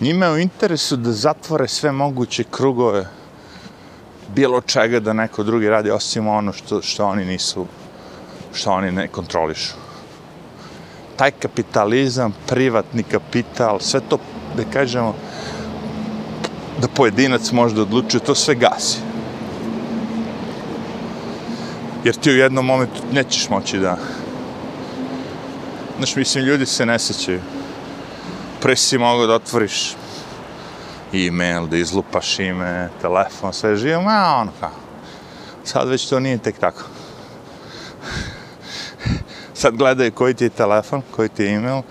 njima 0.00 0.26
je 0.26 0.32
u 0.32 0.38
interesu 0.38 0.96
da 0.96 1.12
zatvore 1.12 1.68
sve 1.68 1.92
moguće 1.92 2.44
krugove 2.50 3.06
bilo 4.34 4.60
čega 4.60 5.00
da 5.00 5.12
neko 5.12 5.42
drugi 5.42 5.68
radi 5.68 5.90
osim 5.90 6.28
ono 6.28 6.52
što, 6.52 6.82
što 6.82 7.06
oni 7.06 7.24
nisu, 7.24 7.66
što 8.52 8.70
oni 8.70 8.92
ne 8.92 9.08
kontrolišu. 9.08 9.74
Taj 11.16 11.30
kapitalizam, 11.30 12.34
privatni 12.46 13.02
kapital, 13.02 13.80
sve 13.80 14.00
to, 14.08 14.18
da 14.56 14.64
kažemo, 14.72 15.14
da 16.80 16.88
pojedinac 16.88 17.52
može 17.52 17.74
da 17.74 17.82
odlučuje, 17.82 18.20
to 18.20 18.34
sve 18.34 18.54
gasi. 18.54 18.98
Jer 22.04 22.14
ti 22.14 22.30
u 22.30 22.36
jednom 22.36 22.66
momentu 22.66 23.02
nećeš 23.12 23.48
moći 23.48 23.78
da... 23.78 23.98
Znaš, 25.96 26.16
mislim, 26.16 26.44
ljudi 26.44 26.66
se 26.66 26.86
ne 26.86 26.98
sećaju. 26.98 27.40
Pre 28.60 28.76
si 28.76 28.98
mogao 28.98 29.26
da 29.26 29.34
otvoriš 29.34 29.96
e-mail, 31.12 31.66
da 31.66 31.76
izlupaš 31.76 32.38
ime, 32.38 32.88
telefon, 33.02 33.52
sve 33.52 33.76
živo, 33.76 34.02
ma 34.02 34.36
ono 34.40 34.52
kao. 34.60 34.70
Sad 35.64 35.88
već 35.88 36.08
to 36.08 36.20
nije 36.20 36.38
tek 36.38 36.58
tako. 36.58 36.82
Sad 39.54 39.76
gledaju 39.76 40.12
koji 40.12 40.34
ti 40.34 40.44
je 40.44 40.50
telefon, 40.50 41.02
koji 41.10 41.28
ti 41.28 41.42
je 41.42 41.54
e-mail, 41.54 41.82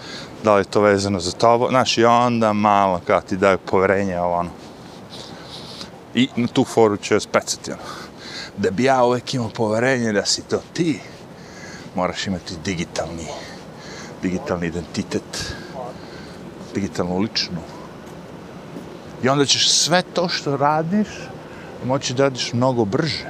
da 0.43 0.55
li 0.55 0.61
je 0.61 0.65
to 0.65 0.81
vezano 0.81 1.19
za 1.19 1.31
tobo, 1.31 1.69
znaš, 1.69 1.97
i 1.97 2.05
onda 2.05 2.53
malo 2.53 3.01
kao 3.07 3.21
ti 3.21 3.37
daju 3.37 3.57
poverenje 3.57 4.19
ovo 4.19 4.35
ono. 4.35 4.49
I 6.13 6.29
na 6.35 6.47
tu 6.47 6.63
foru 6.63 6.97
ću 6.97 7.13
još 7.13 7.25
pecati 7.25 7.71
ono. 7.71 7.81
Da 8.57 8.71
bi 8.71 8.83
ja 8.83 9.03
uvek 9.03 9.33
imao 9.33 9.49
poverenje 9.49 10.13
da 10.13 10.25
si 10.25 10.41
to 10.41 10.61
ti, 10.73 10.99
moraš 11.95 12.27
imati 12.27 12.53
digitalni, 12.65 13.27
digitalni 14.21 14.67
identitet, 14.67 15.55
digitalnu 16.75 17.19
ličnu. 17.19 17.61
I 19.23 19.29
onda 19.29 19.45
ćeš 19.45 19.69
sve 19.69 20.01
to 20.13 20.29
što 20.29 20.57
radiš 20.57 21.07
moći 21.85 22.13
da 22.13 22.23
radiš 22.23 22.53
mnogo 22.53 22.85
brže. 22.85 23.29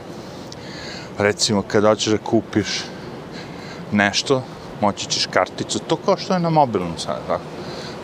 Recimo, 1.18 1.62
kada 1.62 1.90
hoćeš 1.90 2.14
da 2.14 2.18
kupiš 2.18 2.84
nešto, 3.92 4.44
moći 4.82 5.08
ćeš 5.08 5.26
karticu, 5.26 5.80
to 5.80 5.96
kao 5.96 6.18
što 6.18 6.34
je 6.34 6.40
na 6.40 6.50
mobilnom 6.50 6.98
sad, 6.98 7.20
tako? 7.28 7.44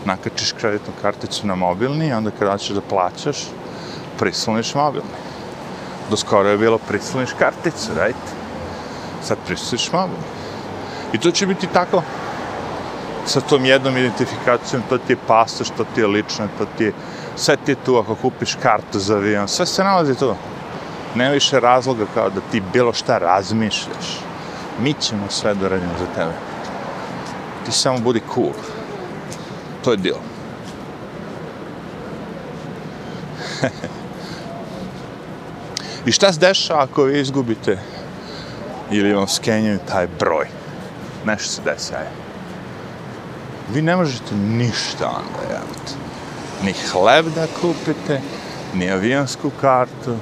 Nakačiš 0.06 0.52
kreditnu 0.52 0.94
karticu 1.02 1.48
na 1.48 1.56
mobilni 1.56 2.08
i 2.08 2.14
onda 2.14 2.32
kada 2.40 2.58
ćeš 2.58 2.70
da 2.70 2.82
plaćaš, 2.82 3.38
prisloniš 4.20 4.76
mobilni. 4.76 5.18
Do 6.10 6.18
skoro 6.18 6.50
je 6.50 6.58
bilo 6.58 6.78
prisloniš 6.78 7.30
karticu, 7.40 7.92
right? 7.96 8.24
Sad 9.24 9.38
prisloniš 9.48 9.92
mobilni. 9.92 10.26
I 11.14 11.18
to 11.18 11.32
će 11.32 11.48
biti 11.48 11.68
tako 11.68 12.04
sa 13.26 13.42
tom 13.42 13.66
jednom 13.66 13.98
identifikacijom, 13.98 14.84
to 14.90 14.98
ti 14.98 15.14
je 15.14 15.18
pasoš, 15.28 15.70
to 15.70 15.86
ti 15.96 16.02
je 16.02 16.08
lično, 16.08 16.48
to 16.58 16.66
ti 16.78 16.84
je... 16.84 16.94
Sve 17.36 17.58
ti 17.58 17.72
je 17.72 17.76
tu 17.86 17.98
ako 17.98 18.16
kupiš 18.16 18.58
kartu 18.62 19.00
za 19.00 19.16
avion, 19.16 19.48
sve 19.48 19.66
se 19.66 19.84
nalazi 19.84 20.16
tu. 20.16 20.36
Nema 21.16 21.32
više 21.32 21.60
razloga 21.60 22.06
kao 22.14 22.30
da 22.30 22.42
ti 22.52 22.62
bilo 22.74 22.94
šta 22.94 23.18
razmišljaš. 23.18 24.20
Mi 24.80 24.94
ćemo 24.94 25.26
sve 25.30 25.54
da 25.54 25.68
radimo 25.68 25.94
za 26.00 26.06
tebe. 26.16 26.34
Ti 27.66 27.72
samo 27.72 28.00
budi 28.00 28.22
cool. 28.34 28.54
To 29.84 29.92
je 29.92 29.98
dio. 29.98 30.16
I 36.06 36.12
šta 36.12 36.34
se 36.34 36.40
dešava 36.40 36.84
ako 36.84 37.04
vi 37.04 37.20
izgubite 37.20 37.80
ili 38.92 39.14
vam 39.14 39.28
skenjaju 39.28 39.80
taj 39.88 40.08
broj? 40.20 40.48
Nešto 41.26 41.50
se 41.50 41.62
desi, 41.62 41.96
ajde. 41.96 42.31
Vi 43.74 43.82
ne 43.82 43.96
možete 43.96 44.36
ništa 44.36 45.08
onda 45.08 45.54
javiti. 45.54 45.94
Ni 46.64 46.74
hleb 46.92 47.26
da 47.36 47.48
kupite, 47.62 48.22
ni 48.74 48.92
avionsku 48.92 49.52
kartu, 49.62 50.16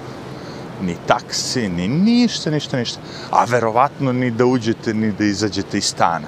ni 0.82 0.96
taksi, 1.08 1.70
ni 1.70 1.88
ništa, 1.88 2.52
ništa, 2.52 2.78
ništa. 2.78 3.00
A 3.32 3.46
verovatno 3.46 4.14
ni 4.14 4.32
da 4.32 4.46
uđete, 4.46 4.94
ni 4.94 5.12
da 5.12 5.24
izađete 5.24 5.78
iz 5.78 5.86
stana. 5.86 6.28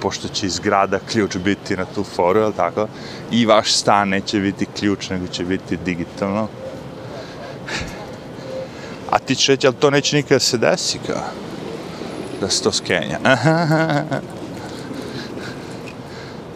Pošto 0.00 0.28
će 0.28 0.46
iz 0.46 0.58
grada 0.58 0.98
ključ 1.12 1.36
biti 1.36 1.76
na 1.76 1.84
tu 1.84 2.04
foru, 2.04 2.40
je 2.40 2.52
tako? 2.52 2.88
I 3.30 3.46
vaš 3.46 3.72
stan 3.72 4.08
neće 4.08 4.40
biti 4.40 4.66
ključ, 4.78 5.10
nego 5.10 5.26
će 5.26 5.44
biti 5.44 5.76
digitalno. 5.76 6.48
A 9.10 9.18
ti 9.18 9.36
će 9.36 9.52
reći, 9.52 9.66
ali 9.66 9.76
to 9.76 9.90
neće 9.90 10.16
nikada 10.16 10.40
se 10.40 10.58
desi, 10.58 10.98
kao? 11.06 11.22
Da 12.40 12.48
se 12.48 12.62
to 12.62 12.72
skenja. 12.72 13.18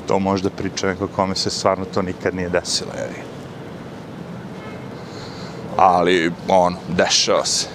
to 0.07 0.19
možda 0.19 0.51
priča 0.51 0.87
neko 0.87 1.09
kome 1.09 1.35
se 1.35 1.51
stvarno 1.51 1.85
to 1.85 2.03
nikad 2.03 2.35
nije 2.35 2.49
desilo, 2.49 2.90
jer 2.99 3.09
ali 5.77 6.33
on 6.49 6.77
dešava 6.88 7.45
se. 7.45 7.66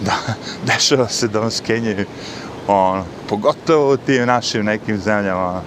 Da 0.00 0.12
dešava 0.74 1.08
se 1.08 1.28
da 1.28 1.40
vam 1.40 1.50
skenjaju 1.50 2.06
on 2.68 3.04
pogotovo 3.28 3.92
u 3.92 3.96
tim 3.96 4.26
našim 4.26 4.64
nekim 4.64 4.98
zemljama 4.98 5.48
ono. 5.48 5.62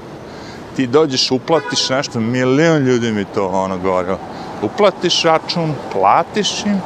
ti 0.75 0.87
dođeš 0.87 1.31
uplatiš 1.31 1.89
nešto 1.89 2.19
milion 2.19 2.77
ljudi 2.77 3.11
mi 3.11 3.25
to 3.25 3.47
ono 3.47 3.77
govorilo. 3.77 4.19
uplatiš 4.61 5.23
račun 5.23 5.73
platiš 5.91 6.65
im 6.65 6.81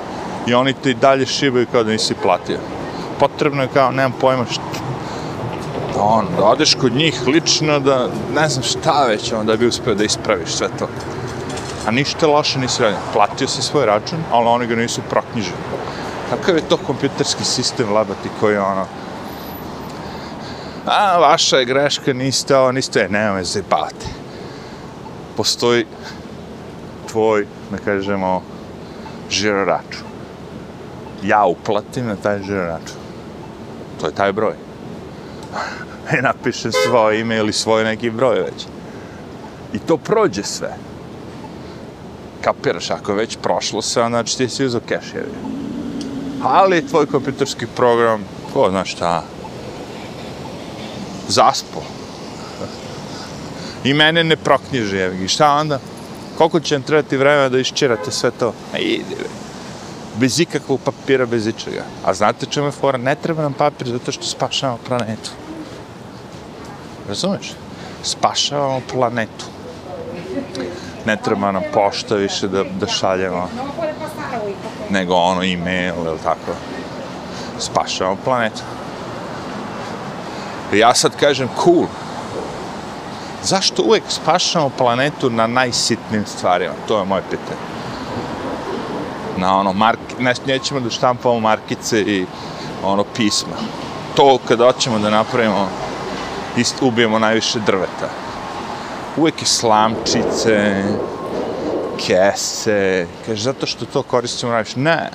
i 0.48 0.54
oni 0.54 0.74
te 0.74 0.92
i 0.92 0.94
dalje 0.94 1.26
šibaju 1.26 1.68
kao 1.72 1.84
da 1.84 1.92
nisi 1.92 2.14
platio. 2.24 2.58
Potrebno 3.20 3.62
je 3.64 3.70
kao 3.74 3.92
nemam 3.92 4.14
pojma 4.22 4.46
šta 5.98 6.04
on, 6.04 6.26
da 6.38 6.46
odeš 6.46 6.76
kod 6.76 6.94
njih 6.94 7.22
lično 7.28 7.80
da 7.80 8.10
ne 8.36 8.50
znam 8.50 8.64
šta 8.64 9.06
već 9.08 9.34
on 9.34 9.46
da 9.46 9.58
bi 9.58 9.68
uspio 9.68 9.96
da 9.96 10.04
ispraviš 10.04 10.50
sve 10.50 10.68
to 10.80 10.88
a 11.88 11.92
ništa 11.92 12.28
loše 12.28 12.60
nisi 12.60 12.84
radio. 12.84 12.98
Platio 13.14 13.48
si 13.48 13.62
svoj 13.62 13.86
račun, 13.86 14.20
ali 14.32 14.48
oni 14.48 14.68
ga 14.68 14.76
nisu 14.76 15.02
proknjižili. 15.10 15.58
Kakav 16.30 16.56
je 16.56 16.70
to 16.70 16.78
kompjuterski 16.78 17.44
sistem 17.44 17.94
labati 17.94 18.30
koji 18.40 18.54
je 18.54 18.62
ono... 18.62 18.86
A, 20.86 21.18
vaša 21.18 21.58
je 21.58 21.66
greška, 21.66 22.14
niste 22.14 22.58
ovo, 22.58 22.72
niste, 22.72 23.00
e, 23.00 23.10
nema 23.10 23.34
me 23.34 23.44
zajebavate. 23.44 24.06
Postoji 25.38 25.86
tvoj, 27.12 27.48
da 27.72 27.78
kažemo, 27.78 28.42
žiro 29.30 29.66
račun. 29.66 30.08
Ja 31.24 31.46
uplatim 31.46 32.08
na 32.08 32.16
taj 32.16 32.44
žiro 32.44 32.66
račun. 32.66 32.98
To 34.00 34.06
je 34.06 34.16
taj 34.16 34.34
broj. 34.34 34.67
ne 36.12 36.22
napišem 36.22 36.72
svoje 36.72 37.20
ime 37.20 37.38
ili 37.38 37.54
svoj 37.54 37.84
neki 37.84 38.10
broj 38.10 38.40
već. 38.40 38.66
I 39.74 39.80
to 39.80 39.98
prođe 39.98 40.44
sve 40.44 40.78
kapiraš, 42.48 42.92
ako 42.92 43.12
je 43.12 43.18
već 43.18 43.38
prošlo 43.42 43.82
se, 43.82 44.04
znači 44.08 44.38
ti 44.38 44.50
si 44.50 44.66
uzao 44.66 44.82
keševi. 44.82 45.32
Ali 46.44 46.88
tvoj 46.88 47.06
kompjuterski 47.06 47.66
program, 47.76 48.24
ko 48.54 48.70
zna 48.70 48.86
šta, 48.86 49.24
zaspo. 51.28 51.84
I 53.84 53.94
mene 53.94 54.24
ne 54.24 54.36
proknjiže, 54.36 55.00
evo 55.00 55.16
I 55.16 55.28
šta 55.28 55.52
onda? 55.54 55.80
Koliko 56.38 56.60
će 56.60 56.76
vam 56.76 56.84
trebati 56.84 57.18
vremena 57.18 57.50
da 57.50 57.60
iščerate 57.60 58.12
sve 58.12 58.32
to? 58.32 58.54
A 58.74 58.78
idi. 58.78 59.16
Bez 60.18 60.40
ikakvog 60.40 60.80
papira, 60.86 61.26
bez 61.26 61.48
ičega. 61.48 61.84
A 62.06 62.14
znate 62.14 62.46
čemu 62.46 62.68
je 62.68 62.72
fora? 62.72 62.98
Ne 62.98 63.16
treba 63.16 63.42
nam 63.42 63.54
papir 63.54 63.88
zato 63.88 64.12
što 64.12 64.26
spašavamo 64.26 64.80
planetu. 64.88 65.32
Razumeš? 67.08 67.54
Spašavamo 68.04 68.82
planetu 68.92 69.46
ne 71.08 71.18
treba 71.18 71.52
nam 71.52 71.64
pošta 71.74 72.16
više 72.16 72.48
da, 72.48 72.64
da 72.64 72.88
šaljemo 72.88 73.50
nego 74.90 75.16
ono 75.16 75.44
e-mail 75.44 75.96
ili 76.06 76.20
tako 76.24 76.52
spašavamo 77.60 78.18
planetu 78.24 78.62
ja 80.74 80.96
sad 80.96 81.16
kažem 81.20 81.50
cool 81.64 81.86
zašto 83.44 83.84
uvek 83.84 84.04
spašavamo 84.10 84.72
planetu 84.78 85.30
na 85.30 85.48
najsitnim 85.48 86.26
stvarima 86.26 86.74
to 86.88 87.00
je 87.00 87.06
moje 87.06 87.22
pitanje 87.30 87.77
na 89.38 89.58
ono 89.58 89.74
mark, 89.74 90.00
ne, 90.20 90.34
nećemo 90.46 90.80
da 90.80 90.90
štampamo 90.90 91.40
markice 91.40 92.02
i 92.02 92.26
ono 92.84 93.04
pisma 93.16 93.58
to 94.16 94.40
kada 94.48 94.66
hoćemo 94.66 95.00
da 95.00 95.10
napravimo 95.10 95.70
ist, 96.58 96.76
ubijemo 96.82 97.20
najviše 97.20 97.60
drveta 97.60 98.10
Uvijek 99.18 99.42
je 99.42 99.48
slamčice, 99.48 100.84
kese, 102.08 103.08
kaže, 103.26 103.44
zato 103.44 103.66
što 103.66 103.86
to 103.86 104.04
koristimo 104.04 104.52
najviše. 104.52 104.80
Ne, 104.80 105.10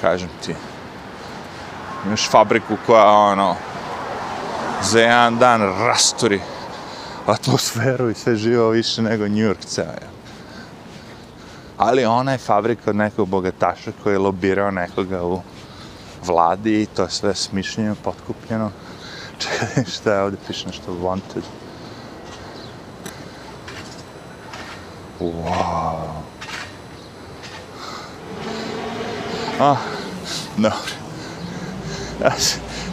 kažem 0.00 0.28
ti. 0.46 0.54
Imaš 2.06 2.28
fabriku 2.30 2.76
koja, 2.86 3.06
ono, 3.06 3.56
za 4.82 5.00
jedan 5.00 5.38
dan 5.38 5.62
rasturi 5.62 6.40
atmosferu 7.26 8.10
i 8.10 8.14
sve 8.14 8.36
živo 8.36 8.68
više 8.68 9.02
nego 9.02 9.28
New 9.28 9.48
York 9.48 9.64
ceo. 9.64 10.13
Ali 11.78 12.04
ona 12.04 12.32
je 12.32 12.38
fabrika 12.38 12.90
od 12.90 12.96
nekog 12.96 13.28
bogataša 13.28 13.92
koji 14.02 14.14
je 14.14 14.18
lobirao 14.18 14.70
nekoga 14.70 15.24
u 15.24 15.40
vladi 16.24 16.82
i 16.82 16.86
to 16.86 17.02
je 17.02 17.10
sve 17.10 17.34
smišljeno, 17.34 17.94
potkupljeno. 18.04 18.70
Čekaj, 19.38 19.84
šta 19.84 20.14
je 20.14 20.22
ovdje 20.22 20.38
piše 20.46 20.66
nešto 20.66 20.92
wanted. 20.92 21.42
Wow. 25.20 26.24
Ah, 29.60 29.76
dobro. 30.56 30.78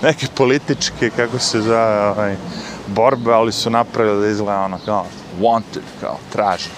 Neke 0.04 0.28
političke, 0.36 1.10
kako 1.10 1.40
se 1.40 1.62
zove, 1.62 2.10
ovaj, 2.10 2.36
borbe, 2.88 3.34
ali 3.34 3.52
su 3.52 3.70
napravili 3.70 4.22
da 4.22 4.28
izgleda 4.28 4.60
ono 4.60 4.80
kao 4.86 5.06
wanted, 5.40 5.82
kao 6.02 6.18
traži 6.32 6.70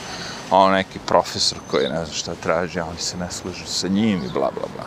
on 0.51 0.71
neki 0.71 0.99
profesor 0.99 1.57
koji 1.71 1.89
ne 1.89 2.05
zna 2.05 2.13
šta 2.13 2.35
traži, 2.35 2.79
a 2.79 2.85
oni 2.85 2.99
se 2.99 3.17
ne 3.17 3.31
služu 3.31 3.65
sa 3.65 3.87
njim 3.87 4.23
i 4.23 4.29
bla, 4.33 4.51
bla, 4.51 4.67
bla. 4.75 4.85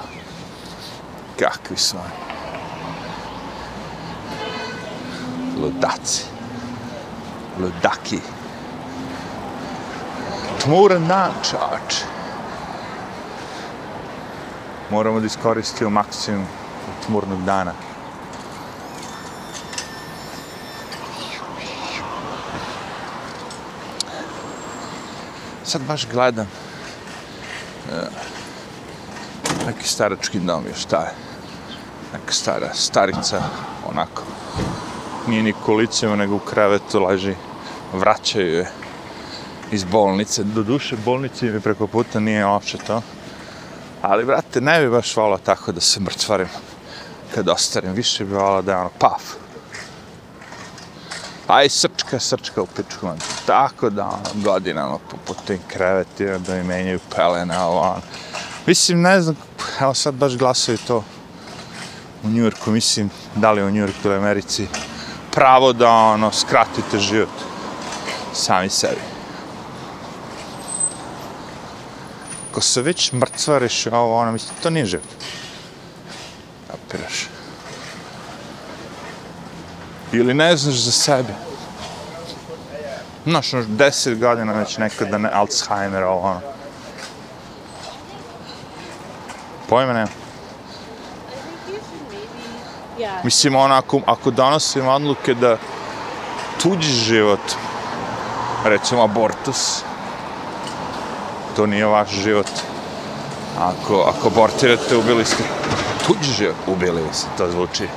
Kakvi 1.38 1.76
su 1.76 1.96
oni? 1.96 2.26
Ludaci. 5.62 6.24
Ludaki. 7.58 8.20
Tmuran 10.62 11.08
dan, 11.08 11.32
čač. 11.42 12.02
Moramo 14.90 15.20
da 15.20 15.26
iskoristimo 15.26 15.90
maksimum 15.90 16.46
tmurnog 17.06 17.44
dana. 17.44 17.72
Sad 25.76 25.86
baš 25.86 26.06
gledam 26.12 26.46
uh, 27.88 28.08
neki 29.66 29.88
starački 29.88 30.38
dom 30.38 30.66
je, 30.66 30.74
šta 30.74 30.96
je. 30.96 31.12
Neka 32.12 32.32
stara 32.32 32.74
starica, 32.74 33.42
onako. 33.90 34.22
Nije 35.26 35.42
ni 35.42 35.52
kolicima, 35.64 36.16
nego 36.16 36.36
u 36.36 36.38
krevetu 36.38 37.04
leži. 37.04 37.34
Vraćaju 37.92 38.54
je 38.54 38.70
iz 39.70 39.84
bolnice. 39.84 40.44
Do 40.44 40.62
duše 40.62 40.96
bolnice 41.04 41.46
mi 41.46 41.60
preko 41.60 41.86
puta 41.86 42.20
nije 42.20 42.46
uopće 42.46 42.78
to. 42.78 43.02
Ali, 44.02 44.24
brate, 44.24 44.60
ne 44.60 44.80
bi 44.80 44.90
baš 44.90 45.16
volao 45.16 45.38
tako 45.38 45.72
da 45.72 45.80
se 45.80 46.00
mrtvarim 46.00 46.48
kad 47.34 47.48
ostarim. 47.48 47.92
Više 47.92 48.24
bi 48.24 48.34
volao 48.34 48.62
da 48.62 48.72
je 48.72 48.78
ono 48.78 48.90
paf. 48.98 49.22
Aj, 51.46 51.68
srčka, 51.68 52.20
srčka 52.20 52.62
u 52.62 52.66
pičku. 52.66 53.06
Man. 53.06 53.18
Tako 53.46 53.90
da, 53.90 54.04
ono, 54.04 54.42
godinama 54.44 54.98
po, 55.10 55.16
po 55.26 55.34
tim 55.46 55.58
krevetima 55.68 56.38
da 56.38 56.54
mi 56.54 56.62
menjaju 56.62 57.00
pelene, 57.16 57.58
ovo, 57.58 57.80
on. 57.80 58.00
Mislim, 58.66 59.02
ne 59.02 59.20
znam, 59.20 59.36
evo 59.80 59.94
sad 59.94 60.14
baš 60.14 60.36
glasaju 60.36 60.78
to 60.86 61.04
u 62.24 62.28
Njujorku, 62.28 62.70
mislim, 62.70 63.10
da 63.34 63.52
li 63.52 63.62
u 63.62 63.70
Njujorku 63.70 63.98
ili 64.04 64.14
Americi, 64.14 64.66
pravo 65.32 65.72
da, 65.72 65.90
ono, 65.90 66.32
skratite 66.32 66.98
život 66.98 67.28
sami 68.32 68.70
sebi. 68.70 69.00
Ako 72.50 72.60
se 72.60 72.82
već 72.82 73.12
mrcvariš, 73.12 73.86
ovo, 73.86 74.16
ono, 74.16 74.32
mislim, 74.32 74.54
to 74.62 74.70
nije 74.70 74.86
život. 74.86 75.08
Kapiraš. 76.70 77.35
Ili 80.16 80.34
ne 80.34 80.56
znaš 80.56 80.74
za 80.74 80.92
sebe. 80.92 81.34
Znaš, 83.26 83.54
ono, 83.54 83.64
deset 83.68 84.18
godina 84.18 84.52
već 84.52 84.78
nekada 84.78 85.18
ne, 85.18 85.30
Alzheimer, 85.32 86.02
ovo, 86.02 86.20
ono. 86.20 86.40
Pojma 89.68 89.92
nema. 89.92 90.08
Mislim, 93.24 93.56
ono, 93.56 93.74
ako, 93.74 94.00
ako 94.06 94.30
donosim 94.30 94.88
odluke 94.88 95.34
da 95.34 95.56
tuđi 96.62 96.90
život, 96.90 97.52
recimo 98.64 99.02
abortus, 99.02 99.82
to 101.56 101.66
nije 101.66 101.86
vaš 101.86 102.10
život. 102.10 102.50
Ako, 103.58 104.00
ako 104.00 104.28
abortirate, 104.28 104.96
ubili 104.96 105.24
ste 105.24 105.42
tuđi 106.06 106.32
život, 106.32 106.56
ubili 106.66 107.02
ste, 107.12 107.28
to 107.38 107.50
zvuči 107.50 107.88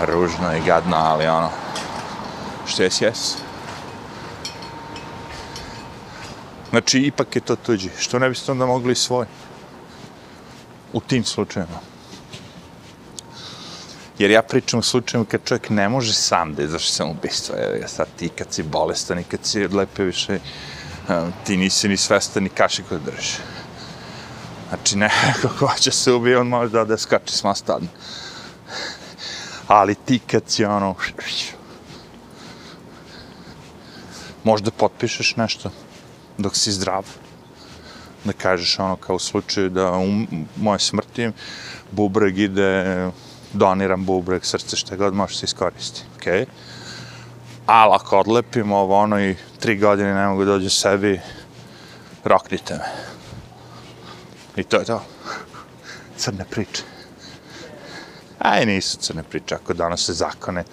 ružno 0.00 0.56
i 0.56 0.60
gadno, 0.66 0.96
ali 0.96 1.26
ono, 1.26 1.50
što 2.66 2.82
jes, 2.82 3.00
jes. 3.00 3.36
Znači, 6.70 6.98
ipak 6.98 7.36
je 7.36 7.40
to 7.40 7.56
tuđi. 7.56 7.90
Što 7.98 8.18
ne 8.18 8.28
biste 8.28 8.52
onda 8.52 8.66
mogli 8.66 8.94
svoj? 8.94 9.26
U 10.92 11.00
tim 11.00 11.24
slučajima. 11.24 11.78
Jer 14.18 14.30
ja 14.30 14.42
pričam 14.42 14.78
u 14.78 14.82
slučaju 14.82 15.24
kad 15.24 15.40
čovjek 15.44 15.70
ne 15.70 15.88
može 15.88 16.12
sam 16.14 16.54
da 16.54 16.62
izvrši 16.62 16.92
samoubistvo. 16.92 17.54
Evo 17.58 17.74
ja 17.82 17.88
sad 17.88 18.06
ti 18.16 18.28
kad 18.28 18.52
si 18.52 18.62
bolestan 18.62 19.18
i 19.18 19.24
kad 19.24 19.40
si 19.42 19.64
odlepe 19.64 20.04
više, 20.04 20.38
um, 21.08 21.32
ti 21.44 21.56
nisi 21.56 21.88
ni 21.88 21.96
svestan 21.96 22.42
ni 22.42 22.48
kaši 22.48 22.82
kod 22.82 23.00
držiš. 23.00 23.36
Znači, 24.68 24.96
ne, 25.02 25.10
kako 25.42 25.66
hoće 25.66 25.90
se 25.90 26.12
ubije, 26.12 26.38
on 26.38 26.48
može 26.48 26.84
da 26.84 26.98
skače 26.98 27.36
s 27.36 27.44
mosta. 27.44 27.78
Ali 29.68 29.94
ti 29.94 30.18
kad 30.18 30.42
si 30.46 30.64
ono... 30.64 30.94
Možda 34.44 34.70
potpišeš 34.70 35.36
nešto 35.36 35.70
dok 36.38 36.56
si 36.56 36.72
zdrav. 36.72 37.04
Da 38.24 38.32
kažeš 38.32 38.78
ono 38.78 38.96
kao 38.96 39.16
u 39.16 39.18
slučaju 39.18 39.70
da 39.70 39.92
u 39.92 40.06
moje 40.56 40.78
smrti 40.78 41.30
bubreg 41.90 42.38
ide 42.38 43.10
doniram 43.52 44.04
bubreg, 44.04 44.44
srce, 44.44 44.76
šta 44.76 44.96
god 44.96 45.14
može 45.14 45.36
se 45.36 45.44
iskoristiti, 45.44 46.06
okej? 46.16 46.40
Okay? 46.40 46.46
Ali 47.66 47.92
ako 47.94 48.18
odlepim 48.18 48.72
ovo 48.72 48.98
ono 48.98 49.20
i 49.20 49.36
tri 49.60 49.78
godine 49.78 50.14
ne 50.14 50.26
mogu 50.26 50.44
dođu 50.44 50.70
sebi, 50.70 51.20
roknite 52.24 52.74
me. 52.74 52.84
I 54.56 54.64
to 54.64 54.76
je 54.76 54.84
to. 54.84 55.02
Crne 56.18 56.44
priče. 56.50 56.93
Aj, 58.44 58.66
nisu 58.66 58.98
crne 59.00 59.22
priče, 59.22 59.54
ako 59.54 59.72
donose 59.74 60.12
zakone. 60.12 60.64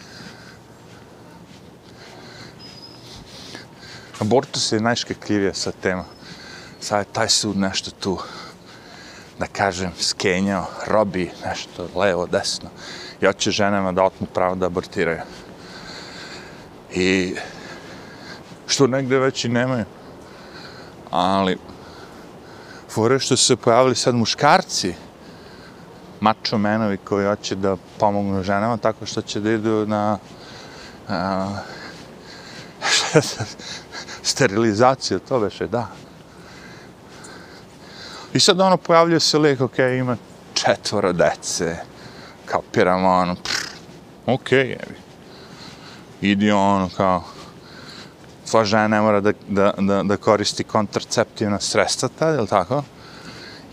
Abortus 4.19 4.72
je 4.72 4.80
najškakljivija 4.80 5.53
sa 5.53 5.72
tema. 5.72 6.03
Sad 6.80 6.99
je 6.99 7.13
taj 7.13 7.30
sud 7.30 7.57
nešto 7.57 7.91
tu 7.91 8.17
da 9.39 9.47
kažem, 9.47 9.91
skenjao, 9.99 10.65
robi 10.88 11.32
nešto 11.45 11.88
levo, 11.95 12.26
desno. 12.28 12.69
I 13.22 13.26
hoće 13.26 13.51
ženama 13.51 13.91
da 13.91 14.03
otmu 14.03 14.28
pravo 14.34 14.55
da 14.55 14.65
abortiraju. 14.65 15.22
I 16.93 17.36
što 18.67 18.88
negde 18.88 19.19
već 19.19 19.45
i 19.45 19.49
nemaju. 19.49 19.86
Ali, 21.11 21.57
fore 22.89 23.19
što 23.19 23.38
su 23.38 23.45
se 23.45 23.55
pojavili 23.55 23.95
sad 23.95 24.15
muškarci, 24.15 24.93
mačo 26.22 26.57
menovi 26.57 26.97
koji 26.97 27.26
hoće 27.26 27.55
da 27.55 27.76
pomognu 27.99 28.43
ženama 28.43 28.78
tako 28.78 29.05
što 29.05 29.22
će 29.22 29.39
da 29.39 29.51
idu 29.51 29.86
na 29.88 30.17
a, 31.09 31.49
sterilizaciju, 34.24 35.19
to 35.19 35.39
veše, 35.39 35.67
da. 35.67 35.88
I 38.34 38.39
sad 38.39 38.59
ono 38.59 38.78
pojavljuje 38.78 39.19
se 39.19 39.38
lik, 39.38 39.61
ok, 39.61 39.80
ima 39.80 40.17
četvora 40.53 41.11
dece, 41.11 41.76
kapiramo 42.45 43.09
ono, 43.09 43.36
pff, 43.36 43.72
ok, 44.26 44.51
jevi. 44.51 44.95
Idi 46.22 46.51
ono 46.51 46.89
kao, 46.97 47.24
tvoja 48.49 48.65
žena 48.65 48.88
ne 48.88 49.01
mora 49.01 49.19
da, 49.22 49.32
da, 49.47 49.74
da, 49.78 50.03
da 50.03 50.17
koristi 50.17 50.63
kontraceptivna 50.63 51.59
sredstva 51.59 52.09
tad, 52.19 52.39
je 52.39 52.45
tako? 52.45 52.84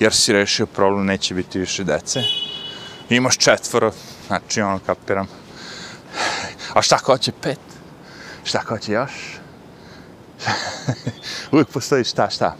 Jer 0.00 0.14
si 0.14 0.32
rešio 0.32 0.66
problem, 0.66 1.06
neće 1.06 1.34
biti 1.34 1.58
više 1.58 1.84
dece. 1.84 2.22
Imaš 3.10 3.38
četvoro, 3.38 3.92
znači 4.26 4.60
ono 4.60 4.78
kapiram. 4.86 5.26
A 6.74 6.82
šta 6.82 6.98
ko 6.98 7.12
hoće 7.12 7.32
pet? 7.42 7.60
Šta 8.44 8.60
ko 8.60 8.74
hoće 8.74 8.92
još? 8.92 9.12
Uvijek 11.52 11.68
postoji 11.68 12.04
šta, 12.04 12.30
šta. 12.30 12.56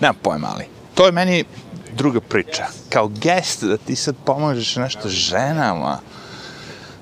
Nemam 0.00 0.16
pojma, 0.22 0.48
ali 0.54 0.64
to 0.94 1.06
je 1.06 1.12
meni 1.12 1.44
druga 1.92 2.20
priča. 2.20 2.66
Kao 2.90 3.08
gest 3.08 3.64
da 3.64 3.76
ti 3.76 3.96
sad 3.96 4.14
pomožeš 4.24 4.76
nešto 4.76 5.08
ženama. 5.08 5.98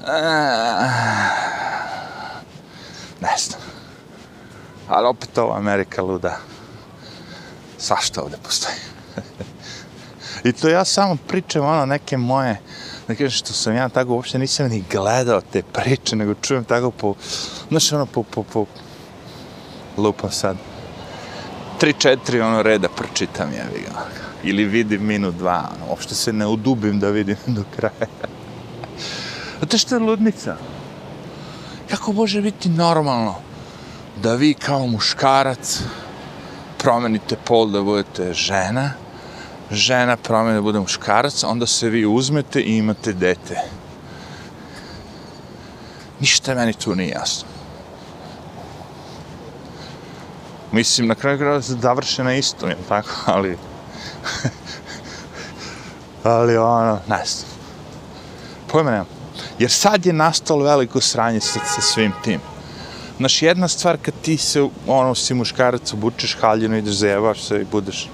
Eh, 0.02 0.84
ne 3.20 3.34
znam. 3.38 3.60
Ali 4.88 5.06
opet 5.06 5.38
ova 5.38 5.56
Amerika 5.56 6.02
luda. 6.02 6.38
Svašta 7.84 8.22
ovde 8.22 8.36
postoji. 8.42 8.76
I 10.48 10.52
to 10.52 10.68
ja 10.68 10.84
samo 10.84 11.16
pričam 11.28 11.64
ono 11.64 11.86
neke 11.86 12.16
moje, 12.16 12.60
da 13.08 13.14
kažem 13.14 13.30
što 13.30 13.52
sam 13.52 13.76
ja 13.76 13.88
tako 13.88 14.14
uopšte 14.14 14.38
nisam 14.38 14.68
ni 14.68 14.84
gledao 14.90 15.40
te 15.40 15.62
priče, 15.62 16.16
nego 16.16 16.34
čujem 16.34 16.64
tako 16.64 16.90
po, 16.90 17.14
znaš 17.68 17.92
ono 17.92 18.06
po, 18.06 18.22
po, 18.22 18.42
po, 18.42 18.66
lupam 19.96 20.30
sad, 20.30 20.56
tri, 21.80 21.92
četiri 21.98 22.40
ono 22.40 22.62
reda 22.62 22.88
pročitam 22.88 23.52
ja 23.52 23.64
ga. 23.64 24.04
Ili 24.42 24.64
vidim 24.64 25.06
minut, 25.06 25.34
dva, 25.34 25.70
ono, 25.76 25.90
uopšte 25.90 26.14
se 26.14 26.32
ne 26.32 26.46
udubim 26.46 27.00
da 27.00 27.10
vidim 27.10 27.36
do 27.56 27.64
kraja. 27.76 28.08
A 29.62 29.66
to 29.66 29.78
što 29.78 29.94
je 29.94 29.98
ludnica? 29.98 30.56
Kako 31.90 32.12
može 32.12 32.40
biti 32.40 32.68
normalno 32.68 33.34
da 34.22 34.34
vi 34.34 34.54
kao 34.54 34.86
muškarac 34.86 35.80
promenite 36.84 37.36
pol 37.44 37.70
da 37.72 37.80
budete 37.82 38.32
žena, 38.36 38.90
žena 39.70 40.16
promeni 40.16 40.60
da 40.60 40.62
bude 40.62 40.80
muškarac, 40.80 41.44
onda 41.44 41.66
se 41.66 41.88
vi 41.88 42.06
uzmete 42.06 42.60
i 42.60 42.76
imate 42.76 43.12
dete. 43.12 43.60
Ništa 46.20 46.54
meni 46.54 46.72
tu 46.72 46.94
nije 46.94 47.08
jasno. 47.08 47.48
Mislim, 50.72 51.08
na 51.08 51.14
kraju 51.14 51.38
kraja 51.38 51.62
se 51.62 51.76
završe 51.82 52.24
na 52.24 52.34
istom, 52.34 52.68
jel 52.68 52.78
tako? 52.88 53.10
Ali... 53.26 53.58
ali 56.36 56.56
ono, 56.56 56.98
ne 57.08 57.22
znam. 57.26 57.50
Pojma 58.68 58.90
nemam. 58.90 59.06
Jer 59.58 59.70
sad 59.70 60.06
je 60.06 60.12
nastalo 60.12 60.64
veliko 60.64 61.00
sranje 61.00 61.40
sa, 61.40 61.60
sa 61.64 61.80
svim 61.80 62.12
tim. 62.24 62.40
Znaš, 63.18 63.42
jedna 63.42 63.68
stvar 63.68 63.96
kad 64.02 64.14
ti 64.22 64.36
se, 64.36 64.68
ono, 64.86 65.14
si 65.14 65.34
muškarac, 65.34 65.92
obučeš 65.92 66.36
haljinu, 66.40 66.76
ideš 66.76 66.94
zajebaš 66.94 67.42
se 67.42 67.60
i 67.60 67.66
budeš 67.72 68.08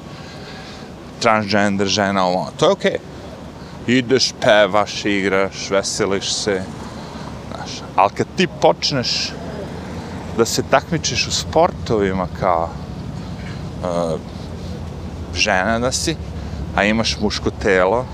transgender 1.21 1.87
žena, 1.87 2.27
ovo, 2.27 2.51
to 2.57 2.67
je 2.67 2.73
okej. 2.73 2.91
Okay. 2.91 3.99
Ideš, 3.99 4.33
pevaš, 4.41 5.05
igraš, 5.05 5.71
veseliš 5.71 6.33
se, 6.33 6.63
znaš. 7.49 7.71
Ali 7.97 8.11
kad 8.11 8.27
ti 8.37 8.47
počneš 8.61 9.33
da 10.37 10.45
se 10.45 10.63
takmičiš 10.71 11.27
u 11.27 11.31
sportovima 11.31 12.29
kao 12.41 12.71
uh, 13.83 14.21
žena 15.35 15.79
da 15.79 15.93
si, 15.93 16.17
a 16.77 16.85
imaš 16.85 17.17
muško 17.21 17.51
telo, 17.63 18.07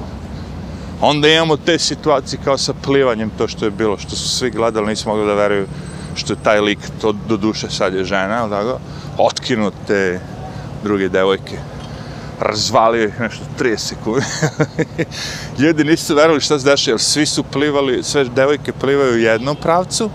onda 1.00 1.28
imamo 1.28 1.56
te 1.56 1.78
situacije 1.78 2.40
kao 2.44 2.58
sa 2.58 2.74
plivanjem, 2.82 3.30
to 3.38 3.48
što 3.48 3.64
je 3.64 3.70
bilo, 3.70 3.98
što 3.98 4.16
su 4.16 4.28
svi 4.28 4.50
gledali, 4.50 4.86
nisu 4.86 5.08
mogli 5.08 5.26
da 5.26 5.34
veruju 5.34 5.66
što 6.16 6.32
je 6.32 6.42
taj 6.42 6.60
lik, 6.60 6.78
to 7.00 7.12
do 7.12 7.36
duše 7.36 7.70
sad 7.70 7.94
je 7.94 8.04
žena, 8.04 8.42
ali 8.42 8.50
tako, 8.50 8.78
otkinut 9.18 9.74
te 9.86 10.20
druge 10.82 11.08
devojke, 11.08 11.58
razvalio 12.40 13.04
ih 13.04 13.20
nešto 13.20 13.44
30 13.60 13.76
sekundi. 13.76 14.26
Ljudi 15.62 15.84
nisu 15.84 16.14
verovali 16.14 16.40
šta 16.40 16.58
se 16.58 16.70
dešava, 16.70 16.92
jer 16.92 17.00
svi 17.00 17.26
su 17.26 17.42
plivali, 17.42 18.02
sve 18.02 18.24
devojke 18.24 18.72
plivaju 18.72 19.12
u 19.14 19.18
jednom 19.18 19.56
pravcu, 19.56 20.10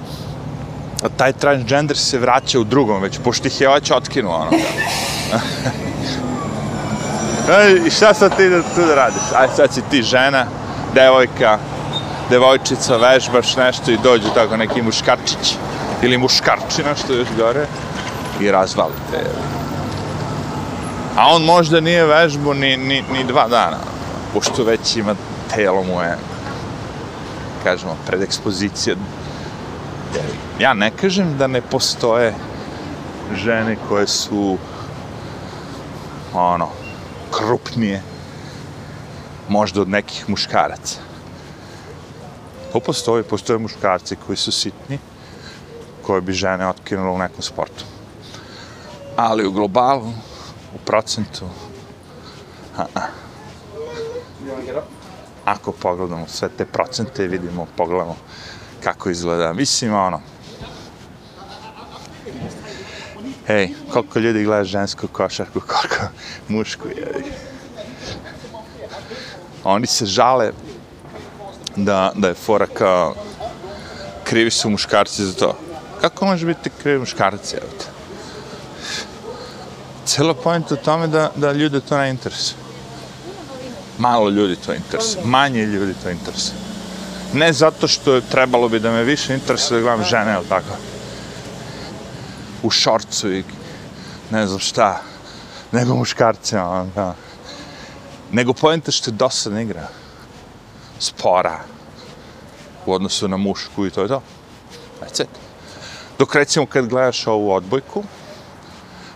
a 1.04 1.10
taj 1.18 1.34
transgender 1.34 1.97
se 1.97 2.20
vraća 2.20 2.60
u 2.60 2.64
drugom, 2.64 3.02
već 3.02 3.20
pošto 3.24 3.47
ih 3.47 3.62
je 3.62 3.70
već 3.70 3.91
otkinuo, 3.91 4.36
ono. 4.36 4.52
I 7.88 7.89
šta 7.89 8.14
sad 8.14 8.38
ti 8.38 8.49
da 8.49 8.62
tu 8.62 8.86
da 8.88 8.95
radiš? 8.95 9.22
Aj, 9.36 9.47
sad 9.56 9.74
si 9.74 9.82
ti 9.89 10.04
žena, 10.04 10.45
devojka, 10.95 11.60
devojčica, 12.30 12.97
vežbaš 12.97 13.56
nešto 13.56 13.91
i 13.91 13.97
dođu 14.04 14.28
tako 14.36 14.58
neki 14.58 14.82
muškarčići 14.82 15.56
ili 16.02 16.18
muškarčina 16.18 16.95
što 16.95 17.14
je 17.14 17.20
još 17.20 17.28
gore 17.38 17.66
i 18.41 18.52
razvalite. 18.52 19.26
A 21.18 21.28
on 21.36 21.43
možda 21.43 21.80
nije 21.80 22.06
vežbu 22.06 22.54
ni, 22.54 22.78
ni, 22.78 23.04
ni 23.12 23.24
dva 23.24 23.47
dana, 23.47 23.78
pošto 24.34 24.64
već 24.64 24.95
ima 24.95 25.16
telo 25.56 25.84
mu 25.84 26.02
je, 26.02 26.18
kažemo, 27.64 27.97
predekspozicija. 28.08 28.95
Ja 30.60 30.74
ne 30.74 30.91
kažem 30.91 31.38
da 31.38 31.47
ne 31.47 31.62
postoje 31.62 32.34
žene 33.36 33.78
koje 33.89 34.08
su 34.08 34.58
ono, 36.34 36.70
krupnije 37.32 38.02
možda 39.49 39.82
od 39.82 39.89
nekih 39.89 40.30
muškaraca. 40.30 40.99
To 42.74 42.80
postoji, 42.80 43.24
postoje 43.24 43.60
muškarci 43.60 44.16
koji 44.16 44.38
su 44.38 44.52
sitni, 44.52 44.99
koje 46.04 46.22
bi 46.22 46.34
žene 46.34 46.68
otkinule 46.68 47.10
u 47.10 47.18
nekom 47.18 47.41
sportu. 47.41 47.86
Ali 49.16 49.47
u 49.47 49.52
globalu, 49.52 50.08
u 50.76 50.78
procentu, 50.86 51.45
a, 52.78 52.86
a. 52.95 53.02
ako 55.45 55.72
pogledamo 55.72 56.28
sve 56.28 56.49
te 56.49 56.66
procente, 56.66 57.28
vidimo, 57.28 57.68
pogledamo 57.78 58.16
kako 58.84 59.10
izgleda. 59.10 59.54
Mislim, 59.54 59.93
ono, 59.93 60.22
Ej, 63.47 63.70
koliko 63.93 64.20
ljudi 64.20 64.43
gleda 64.43 64.64
žensku 64.64 65.08
košarku, 65.08 65.60
koliko 65.72 66.06
mušku 66.47 66.88
je. 66.88 67.24
Oni 69.64 69.88
se 69.88 70.06
žale 70.06 70.52
da, 71.76 72.12
da 72.16 72.28
je 72.28 72.34
fora 72.34 72.68
kao 72.68 73.16
krivi 74.24 74.52
su 74.52 74.70
muškarci 74.70 75.26
za 75.26 75.34
to. 75.34 75.58
Kako 76.02 76.26
može 76.26 76.45
biti 76.45 76.70
krivi 76.82 76.99
muškarac, 76.99 77.54
evo 77.54 77.68
te? 77.80 77.86
Celo 80.06 80.34
point 80.34 80.72
u 80.72 80.76
tome 80.76 81.08
da, 81.08 81.32
da 81.36 81.52
ljude 81.52 81.82
to 81.82 81.97
ne 81.97 82.10
interesuje. 82.10 82.58
Malo 83.97 84.30
ljudi 84.30 84.56
to 84.56 84.74
interesuje, 84.74 85.26
manje 85.26 85.66
ljudi 85.66 85.93
to 86.04 86.10
interesuje. 86.10 86.56
Ne 87.34 87.54
zato 87.54 87.88
što 87.88 88.14
je 88.14 88.22
trebalo 88.22 88.70
bi 88.70 88.80
da 88.80 88.91
me 88.91 89.04
više 89.04 89.34
interesuje 89.34 89.80
da 89.80 89.84
gledam 89.84 90.06
žene, 90.06 90.34
ali 90.34 90.45
tako? 90.47 90.76
U 92.64 92.70
šorcu 92.70 93.34
i 93.34 93.43
ne 94.32 94.47
znam 94.47 94.60
šta, 94.60 95.02
nego 95.72 95.95
muškarce, 95.95 96.60
ono, 96.60 96.89
da. 96.95 97.16
Nego 98.32 98.54
pojenta 98.54 98.91
što 98.91 99.10
je 99.10 99.16
dosadna 99.16 99.62
igra. 99.62 99.88
Spora. 100.99 101.60
U 102.86 102.93
odnosu 102.93 103.28
na 103.28 103.38
mušku 103.38 103.86
i 103.86 103.91
to 103.91 104.02
je 104.02 104.08
to. 104.08 104.22
That's 105.02 105.24
it. 105.24 105.51
Dok 106.22 106.36
recimo 106.36 106.65
kad 106.65 106.88
gledaš 106.88 107.28
ovu 107.28 107.51
odbojku, 107.51 108.03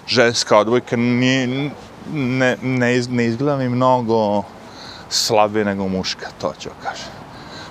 ženska 0.08 0.58
odbojka 0.58 0.96
nije, 0.96 1.48
ne, 2.14 2.58
ne, 2.62 2.98
ne 3.10 3.26
izgleda 3.26 3.58
mi 3.58 3.70
mnogo 3.70 4.44
slabije 5.10 5.66
nego 5.66 5.88
muška, 5.88 6.30
to 6.42 6.54
ću 6.60 6.70
kažem. 6.84 7.14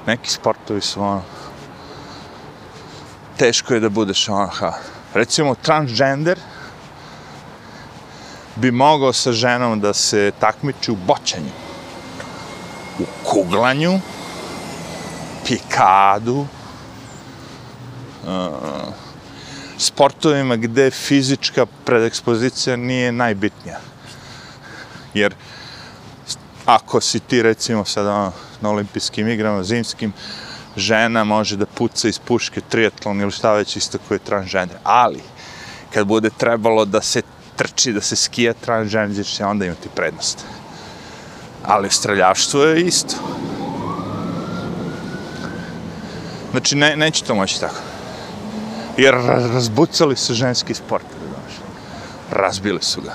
Neki 0.07 0.31
sportovi 0.31 0.81
su 0.81 1.03
ono, 1.03 1.23
teško 3.37 3.75
je 3.75 3.81
da 3.81 3.89
budeš 3.89 4.29
ono, 4.29 4.47
ha. 4.47 4.73
recimo 5.15 5.55
transgender, 5.55 6.39
bi 8.57 8.71
mogao 8.71 9.13
sa 9.13 9.33
ženom 9.33 9.81
da 9.81 9.95
se 9.95 10.33
takmiči 10.39 10.93
u 10.93 10.97
boćanju, 10.97 11.53
u 12.99 13.05
kuglanju, 13.25 14.01
pikadu, 15.47 16.47
uh, 18.27 19.04
sportovima 19.85 20.57
gde 20.57 20.91
fizička 20.91 21.67
predekspozicija 21.85 22.77
nije 22.77 23.13
najbitnija. 23.13 23.79
Jer 25.15 25.35
ako 26.67 27.01
si 27.01 27.21
ti 27.21 27.43
recimo 27.43 27.85
sada 27.85 28.15
ono, 28.15 28.33
na 28.61 28.71
olimpijskim 28.71 29.29
igrama, 29.29 29.65
zimskim, 29.65 30.13
žena 30.77 31.25
može 31.25 31.57
da 31.57 31.67
puca 31.67 32.09
iz 32.09 32.19
puške 32.19 32.61
triatlon 32.61 33.21
ili 33.21 33.31
šta 33.31 33.53
već 33.53 33.77
isto 33.77 33.99
koji 34.09 34.17
je 34.17 34.25
transgender. 34.25 34.79
Ali, 34.85 35.21
kad 35.95 36.07
bude 36.07 36.31
trebalo 36.31 36.85
da 36.85 37.03
se 37.03 37.23
trči, 37.57 37.93
da 37.93 38.01
se 38.01 38.17
skija 38.17 38.53
transgender, 38.53 39.27
će 39.27 39.45
onda 39.45 39.67
imati 39.67 39.89
prednost. 39.95 40.45
Ali 41.65 41.91
streljavštvo 41.91 42.65
je 42.65 42.81
isto. 42.81 43.17
Znači, 46.51 46.77
ne, 46.77 46.97
neće 46.97 47.25
to 47.25 47.35
moći 47.35 47.61
tako. 47.61 47.94
Jer 48.97 49.15
razbucali 49.55 50.17
su 50.17 50.35
ženski 50.35 50.75
sport, 50.75 51.07
znaš. 51.29 51.59
Razbili 52.31 52.83
su 52.83 53.01
ga. 53.01 53.13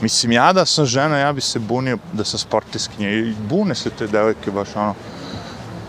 Mislim, 0.00 0.32
ja 0.32 0.52
da 0.52 0.66
sam 0.66 0.86
žena, 0.86 1.18
ja 1.18 1.32
bi 1.32 1.40
se 1.40 1.58
bunio 1.58 1.98
da 2.12 2.24
sam 2.24 2.38
sportiskinja. 2.38 3.10
I 3.10 3.34
bune 3.48 3.74
se 3.74 3.90
te 3.90 4.06
devojke 4.06 4.50
baš 4.50 4.68
ono, 4.76 4.94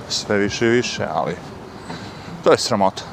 sve 0.10 0.38
više 0.38 0.66
i 0.66 0.70
više, 0.70 1.08
ali 1.14 1.36
to 2.44 2.52
je 2.52 2.58
sramota. 2.58 3.04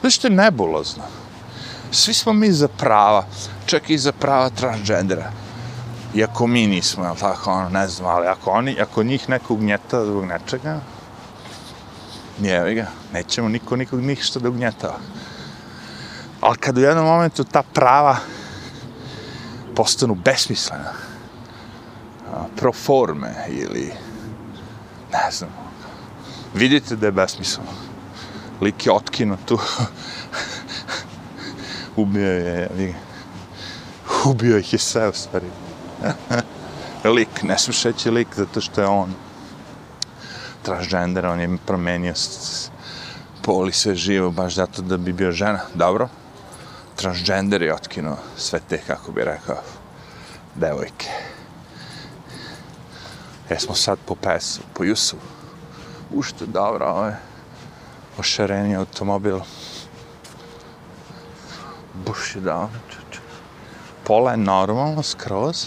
Znaš 0.00 0.16
što 0.16 0.26
je 0.26 0.34
nebulozno? 0.34 1.02
Svi 1.90 2.14
smo 2.14 2.32
mi 2.32 2.52
za 2.52 2.68
prava, 2.68 3.26
čak 3.66 3.90
i 3.90 3.98
za 3.98 4.12
prava 4.12 4.50
transgendera. 4.50 5.32
Iako 6.14 6.46
mi 6.46 6.66
nismo, 6.66 7.04
jel 7.04 7.16
tako, 7.16 7.50
ono, 7.50 7.68
ne 7.68 7.88
znam, 7.88 8.08
ali 8.08 8.26
ako, 8.26 8.50
oni, 8.50 8.80
ako 8.80 9.02
njih 9.02 9.28
neko 9.28 9.54
ugnjeta 9.54 10.04
zbog 10.04 10.24
nečega, 10.24 10.80
nije 12.40 12.74
ga, 12.74 12.86
nećemo 13.12 13.48
niko 13.48 13.76
nikog 13.76 14.00
ništa 14.00 14.40
da 14.40 14.48
ugnjetava. 14.48 14.98
Ali 16.40 16.58
kad 16.58 16.78
u 16.78 16.80
jednom 16.80 17.04
momentu 17.04 17.44
ta 17.44 17.62
prava 17.62 18.16
postanu 19.76 20.14
besmislena, 20.14 20.92
pro 22.56 22.72
forme 22.72 23.34
ili, 23.48 23.92
ne 25.12 25.30
znam, 25.30 25.50
vidite 26.54 26.96
da 26.96 27.06
je 27.06 27.12
besmisleno 27.12 27.90
lik 28.60 28.86
je 28.86 28.92
otkino 28.92 29.36
tu. 29.46 29.58
ubio 31.96 32.32
je, 32.32 32.94
ubio 34.24 34.58
ih 34.58 34.72
je 34.72 34.78
sve 34.78 35.08
u 35.08 35.12
stvari. 35.12 35.46
lik, 37.16 37.42
ne 37.42 37.58
slušajući 37.58 38.10
lik, 38.10 38.28
zato 38.36 38.60
što 38.60 38.80
je 38.80 38.86
on 38.86 39.14
transgender, 40.62 41.26
on 41.26 41.40
je 41.40 41.56
promenio 41.66 42.14
pol 43.42 43.68
i 43.68 43.72
sve 43.72 43.94
živo, 43.94 44.30
baš 44.30 44.54
zato 44.54 44.82
da 44.82 44.96
bi 44.96 45.12
bio 45.12 45.32
žena. 45.32 45.60
Dobro, 45.74 46.08
transgender 46.96 47.62
je 47.62 47.74
otkinuo 47.74 48.16
sve 48.36 48.60
te, 48.68 48.78
kako 48.86 49.12
bi 49.12 49.24
rekao, 49.24 49.62
devojke. 50.54 51.08
Jesmo 53.50 53.74
sad 53.74 53.98
po 54.06 54.14
pesu, 54.14 54.60
po 54.74 54.84
Jusu. 54.84 55.16
Ušte, 56.14 56.46
dobro, 56.46 56.86
ovo 56.86 57.06
je 57.06 57.16
ošareni 58.18 58.76
automobil. 58.76 59.38
Buš 62.06 62.36
je. 62.36 62.42
Pola 64.04 64.30
je 64.30 64.36
normalno, 64.36 65.02
skroz. 65.02 65.66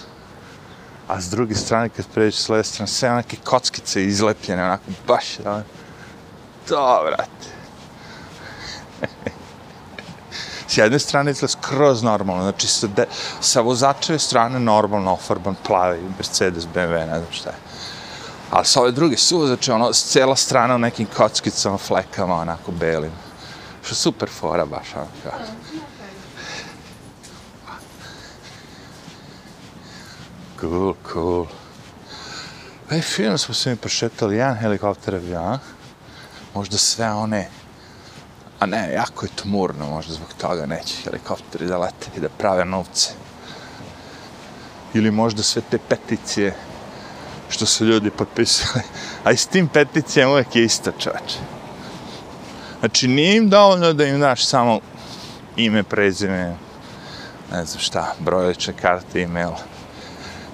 A 1.08 1.22
s 1.22 1.30
druge 1.30 1.56
strane, 1.56 1.89
kad 1.89 2.06
pređeš 2.14 2.39
s 2.39 2.49
leve 2.49 2.64
strane, 2.64 2.88
sve 2.88 3.12
onake 3.12 3.38
kockice 3.43 4.06
izlepljene, 4.06 4.64
onako, 4.64 4.84
baš 5.08 5.38
da, 5.38 5.43
dao. 5.43 5.62
To, 6.68 7.04
vrate. 7.06 7.47
S 10.68 10.78
jedne 10.78 10.99
strane 10.99 11.32
izgleda 11.32 11.51
skroz 11.51 12.04
normalno, 12.04 12.43
znači 12.43 12.68
sa, 12.68 12.88
de, 12.88 13.06
sa 13.41 13.62
vozačeve 13.62 14.20
strane 14.20 14.60
normalno 14.60 15.14
ofarban 15.14 15.56
plavi 15.68 15.99
Mercedes, 16.18 16.64
BMW, 16.76 17.06
ne 17.08 17.20
znam 17.20 17.32
šta 17.32 17.49
je. 17.49 17.56
Ali 18.51 18.66
sa 18.66 18.82
ove 18.82 18.91
druge 18.91 19.18
su, 19.18 19.47
znači 19.47 19.72
ono, 19.72 19.93
s 19.93 20.04
cijela 20.04 20.36
strana 20.36 20.76
u 20.76 20.78
nekim 20.78 21.08
kockicama, 21.18 21.78
flekama, 21.78 22.36
onako 22.36 22.72
belim. 22.72 23.12
Što 23.84 23.95
super 23.95 24.30
fora 24.30 24.66
baš, 24.66 24.95
ono 24.95 25.08
kao. 25.24 25.39
Cool, 30.64 30.95
cool. 31.11 31.45
Ej, 32.91 33.01
fino 33.01 33.38
smo 33.38 33.53
se 33.53 33.70
mi 33.70 33.76
prošetali, 33.76 34.38
jedan 34.38 34.55
helikopter 34.55 35.16
avion, 35.16 35.59
možda 36.53 36.78
sve 36.78 37.14
one, 37.14 37.49
a 38.59 38.66
ne, 38.66 38.93
jako 38.93 39.26
je 39.26 39.30
tmurno, 39.36 39.89
možda 39.89 40.14
zbog 40.14 40.34
toga 40.38 40.66
neće 40.66 40.95
helikopteri 41.03 41.68
da 41.68 41.78
lete 41.78 42.07
i 42.18 42.20
da 42.20 42.30
prave 42.30 42.66
novce. 42.66 43.11
Ili 44.93 45.11
možda 45.11 45.43
sve 45.43 45.61
te 45.72 45.78
peticije 45.78 46.55
što 47.49 47.66
su 47.66 47.86
ljudi 47.86 48.09
potpisali. 48.09 48.84
A 49.24 49.32
i 49.32 49.38
s 49.38 49.47
tim 49.47 49.68
peticijama 49.68 50.32
uvijek 50.32 50.55
je 50.55 50.64
isto 50.64 50.91
čoveče. 50.91 51.39
Znači, 52.80 53.07
nije 53.07 53.36
im 53.36 53.49
dovoljno 53.49 53.93
da 53.93 54.05
im 54.05 54.20
daš 54.20 54.45
samo 54.45 54.80
ime, 55.57 55.84
prezime, 55.84 56.55
ne 57.51 57.66
znam 57.66 57.80
šta, 57.80 58.16
brojlične 58.20 58.74
karte, 58.74 59.22
e-mail. 59.22 59.72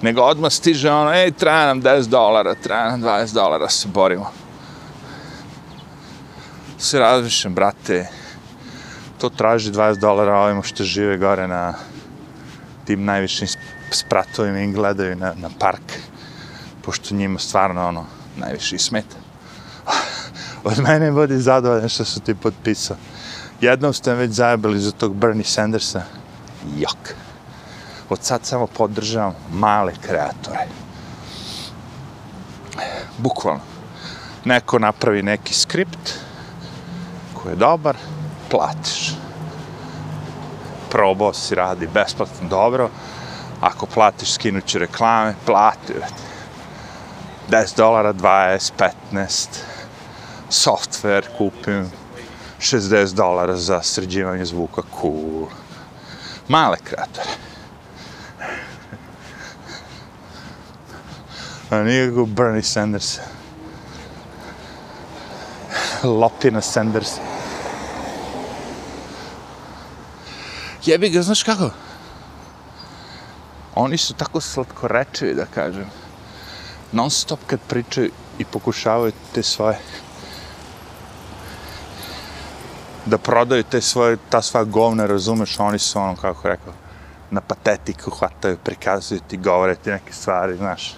Nego 0.02 0.22
odmah 0.22 0.52
stiže 0.52 0.90
ono, 0.90 1.12
ej, 1.12 1.32
treba 1.32 1.66
nam 1.66 1.82
10 1.82 2.08
dolara, 2.08 2.54
treba 2.54 2.90
nam 2.90 3.02
20 3.02 3.34
dolara, 3.34 3.68
se 3.68 3.88
borimo. 3.88 4.30
Se 6.78 6.98
razmišljam, 6.98 7.54
brate, 7.54 8.08
to 9.18 9.28
traži 9.28 9.72
20 9.72 10.00
dolara 10.00 10.38
ovima 10.38 10.62
što 10.62 10.84
žive 10.84 11.16
gore 11.16 11.48
na 11.48 11.74
tim 12.84 13.04
najvišim 13.04 13.48
spratovima 13.90 14.60
i 14.60 14.72
gledaju 14.72 15.16
na, 15.16 15.34
na 15.36 15.50
park 15.58 16.00
pošto 16.82 17.14
njima 17.14 17.38
stvarno 17.38 17.88
ono, 17.88 18.06
najviše 18.36 18.78
smeta. 18.78 19.16
Od 20.70 20.78
mene 20.78 21.12
budi 21.12 21.38
zadovoljan 21.38 21.88
što 21.88 22.04
su 22.04 22.20
ti 22.20 22.34
potpisao. 22.34 22.96
Jednom 23.60 23.92
ste 23.92 24.14
već 24.14 24.30
zajebali 24.30 24.80
za 24.80 24.90
tog 24.90 25.14
Bernie 25.16 25.44
Sandersa. 25.44 26.02
Jok. 26.76 27.14
Od 28.10 28.18
sad 28.22 28.46
samo 28.46 28.66
podržavam 28.66 29.34
male 29.52 29.92
kreatore. 30.06 30.66
Bukvalno. 33.18 33.60
Neko 34.44 34.78
napravi 34.78 35.22
neki 35.22 35.54
skript 35.54 36.14
koji 37.34 37.52
je 37.52 37.56
dobar, 37.56 37.96
platiš. 38.50 39.14
Probao 40.90 41.32
si 41.34 41.54
radi 41.54 41.88
besplatno 41.94 42.48
dobro, 42.48 42.90
ako 43.60 43.86
platiš 43.86 44.32
skinuću 44.32 44.78
reklame, 44.78 45.34
plati, 45.46 45.94
10 47.50 47.76
dolara, 47.76 48.12
20, 48.12 48.72
15. 49.12 49.48
Software 50.50 51.24
kupim 51.38 51.90
60 52.60 53.14
dolara 53.14 53.56
za 53.56 53.82
sređivanje 53.82 54.44
zvuka, 54.44 54.82
cool. 55.00 55.46
Male 56.48 56.76
kreatore. 56.84 57.49
A 61.70 61.82
nikako 61.82 62.26
Bernie 62.26 62.62
Sanders. 62.62 63.18
Lopina 66.02 66.60
Sanders. 66.60 67.10
Jebi 70.84 71.10
ga, 71.10 71.22
znaš 71.22 71.42
kako? 71.42 71.70
Oni 73.74 73.96
su 73.96 74.14
tako 74.14 74.40
slatkorečivi, 74.40 75.34
da 75.34 75.46
kažem 75.46 75.86
non 76.92 77.10
stop 77.10 77.40
kad 77.46 77.60
pričaju 77.68 78.10
i 78.38 78.44
pokušavaju 78.44 79.12
te 79.34 79.42
svoje 79.42 79.78
da 83.06 83.18
prodaju 83.18 83.62
te 83.62 83.80
svoje, 83.80 84.16
ta 84.28 84.42
svoja 84.42 84.64
govna, 84.64 85.06
razumeš, 85.06 85.60
oni 85.60 85.78
su 85.78 85.98
ono, 85.98 86.16
kako 86.16 86.48
rekao, 86.48 86.72
na 87.30 87.40
patetiku 87.40 88.10
hvataju, 88.10 88.58
prikazuju 88.64 89.20
ti, 89.28 89.36
govore 89.36 89.74
ti 89.74 89.90
neke 89.90 90.12
stvari, 90.12 90.56
znaš, 90.56 90.96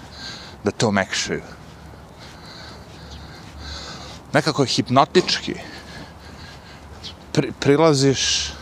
da 0.64 0.70
to 0.70 0.90
mekšaju. 0.90 1.42
Nekako 4.32 4.64
hipnotički. 4.64 5.54
Pri, 7.32 7.52
prilaziš 7.60 8.52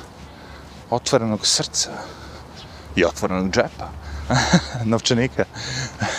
otvorenog 0.90 1.46
srca 1.46 1.90
i 2.96 3.04
otvorenog 3.04 3.50
džepa, 3.50 3.90
novčanika 4.90 5.44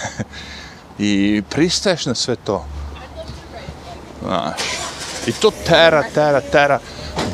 i 1.00 1.44
pristaješ 1.50 2.06
na 2.06 2.16
sve 2.16 2.36
to. 2.36 2.66
Znaš. 4.24 4.62
I 5.28 5.32
to 5.32 5.52
tera, 5.66 6.04
tera, 6.14 6.42
tera 6.42 6.80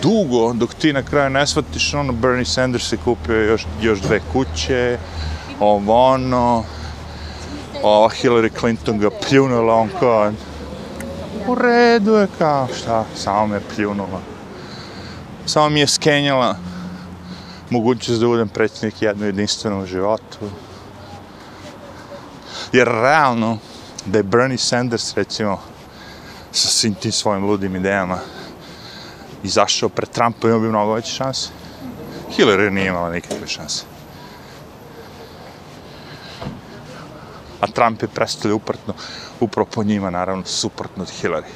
dugo 0.02 0.54
dok 0.54 0.74
ti 0.74 0.94
na 0.94 1.04
kraju 1.04 1.30
ne 1.30 1.48
shvatiš 1.48 1.94
ono 1.94 2.14
Bernie 2.14 2.46
Sanders 2.46 2.92
je 2.92 2.98
kupio 2.98 3.44
još, 3.44 3.66
još 3.82 4.00
dve 4.00 4.22
kuće, 4.34 4.98
ovo 5.60 6.14
ono, 6.14 6.64
ova 7.84 8.10
Hillary 8.10 8.60
Clinton 8.60 9.00
ga 9.00 9.10
pljunula, 9.10 9.74
on 9.74 9.90
kao, 10.00 10.32
u 11.48 11.56
redu 11.56 12.14
je 12.14 12.28
kao, 12.38 12.68
šta, 12.78 13.06
samo 13.16 13.48
me 13.48 13.60
pljunula. 13.76 14.22
Samo 15.46 15.70
mi 15.70 15.80
je 15.80 15.88
skenjala 15.88 16.56
mogućnost 17.70 18.22
da 18.22 18.28
budem 18.28 18.50
predsjednik 18.50 19.02
jednu 19.02 19.26
jedinstvenom 19.26 19.86
životu. 19.86 20.38
Jer 22.72 22.88
realno, 22.88 23.58
da 24.06 24.18
je 24.18 24.24
Bernie 24.24 24.58
Sanders, 24.58 25.14
recimo, 25.14 25.60
sa 26.52 26.68
svim 26.68 26.94
tim 26.94 27.12
svojim 27.12 27.46
ludim 27.46 27.76
idejama, 27.76 28.20
izašao 29.44 29.90
pred 29.90 30.10
Trumpa, 30.10 30.48
imao 30.48 30.60
bi 30.60 30.68
mnogo 30.68 30.94
veće 30.94 31.12
šanse. 31.12 31.50
Hillary 32.38 32.70
nije 32.70 32.88
imala 32.88 33.12
nikakve 33.12 33.48
šanse. 33.48 33.97
A 37.62 37.68
Trump 37.68 38.02
je 38.02 38.08
predstavlja 38.08 38.56
uprtno, 38.56 38.94
upravo 39.40 39.70
po 39.74 39.84
njima, 39.84 40.10
naravno, 40.10 40.46
suprotno 40.46 41.04
od 41.04 41.10
Hillary. 41.22 41.52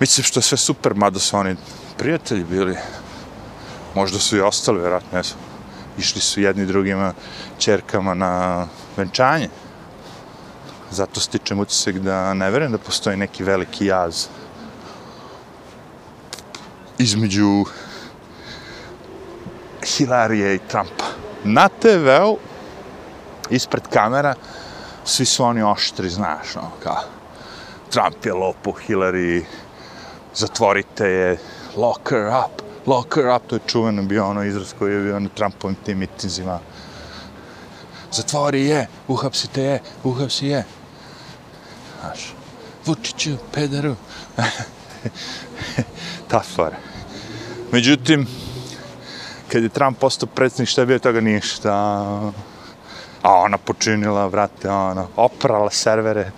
Mislim 0.00 0.24
što 0.24 0.38
je 0.38 0.42
sve 0.42 0.58
super, 0.58 0.94
mada 0.94 1.18
su 1.18 1.36
oni 1.36 1.56
prijatelji 1.98 2.44
bili. 2.44 2.76
Možda 3.94 4.18
su 4.18 4.36
i 4.36 4.40
ostali, 4.40 4.80
vjerojatno, 4.80 5.18
jesu. 5.18 5.34
Išli 5.98 6.20
su 6.20 6.40
jedni 6.40 6.66
drugima, 6.66 7.12
čerkama 7.58 8.14
na 8.14 8.66
venčanje. 8.96 9.48
Zato 10.90 11.20
stičem 11.20 11.60
utisak 11.60 11.98
da 11.98 12.34
ne 12.34 12.50
verujem 12.50 12.72
da 12.72 12.78
postoji 12.78 13.16
neki 13.16 13.44
veliki 13.44 13.86
jaz 13.86 14.26
između 16.98 17.64
Hilarije 19.84 20.54
i 20.54 20.58
Trumpa. 20.58 21.04
Na 21.44 21.68
TV-u, 21.68 22.38
ispred 23.50 23.82
kamera, 23.92 24.34
svi 25.04 25.26
su 25.26 25.44
oni 25.44 25.62
oštri, 25.62 26.08
znaš, 26.08 26.54
no, 26.54 26.70
kao 26.82 27.02
Trump 27.90 28.26
je 28.26 28.32
lopo, 28.32 28.72
Hillary, 28.88 29.44
zatvorite 30.34 31.08
je, 31.08 31.38
lock 31.76 32.10
her 32.10 32.26
up, 32.26 32.62
lock 32.86 33.14
her 33.14 33.28
up, 33.36 33.46
to 33.46 33.56
je 33.56 33.60
čuveno 33.66 34.02
bio 34.02 34.26
ono 34.26 34.44
izraz 34.44 34.74
koji 34.78 34.94
je 34.94 35.02
bio 35.02 35.20
na 35.20 35.28
Trumpovim 35.34 35.76
tim 35.84 35.98
mitinzima 35.98 36.58
zatvori 38.14 38.66
je, 38.66 38.86
uhapsite 39.08 39.62
je, 39.62 39.80
uhapsi 40.04 40.46
je. 40.46 40.64
Znaš, 42.00 42.34
Vučiću, 42.86 43.36
pederu. 43.52 43.96
Ta 46.30 46.42
stvar. 46.42 46.74
Međutim, 47.72 48.26
kad 49.48 49.62
je 49.62 49.68
Trump 49.68 49.98
postao 49.98 50.28
predsjednik, 50.34 50.68
šta 50.68 50.82
je 50.82 50.86
bio 50.86 50.98
toga 50.98 51.20
ništa. 51.20 52.32
A 53.24 53.32
ona 53.40 53.58
počinila, 53.58 54.26
vrate, 54.28 54.68
ona, 54.68 55.06
oprala 55.16 55.70
servere 55.72 56.30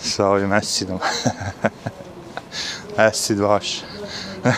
sa 0.00 0.28
ovim 0.32 0.52
acidom. 0.52 0.98
Acid 2.96 3.40
vaš. 3.48 3.82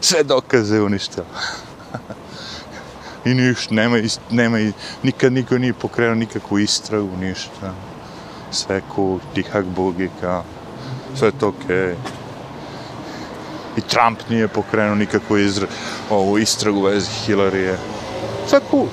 Sve 0.00 0.22
dokaze 0.22 0.80
uništila 0.80 1.26
i 3.24 3.34
ništa, 3.34 3.74
nema, 3.74 3.96
nema, 4.30 4.58
nikad 5.02 5.32
niko 5.32 5.58
nije 5.58 5.72
pokrenuo 5.72 6.14
nikakvu 6.14 6.58
istragu, 6.58 7.16
ništa. 7.20 7.74
sve 8.50 8.80
ku, 8.80 8.94
cool, 8.94 9.18
tihak 9.34 9.64
bugi, 9.64 10.10
kao, 10.20 10.44
sve 11.14 11.28
je 11.28 11.32
to 11.40 11.48
okej. 11.48 11.76
Okay. 11.76 11.94
I 13.76 13.80
Trump 13.80 14.18
nije 14.30 14.48
pokrenuo 14.48 14.94
nikakvu 14.94 15.38
izra, 15.38 15.66
ovu 16.10 16.38
istragu 16.38 16.82
vezi 16.82 17.10
Hillarije. 17.10 17.78
Sve 18.50 18.60
cool. 18.70 18.88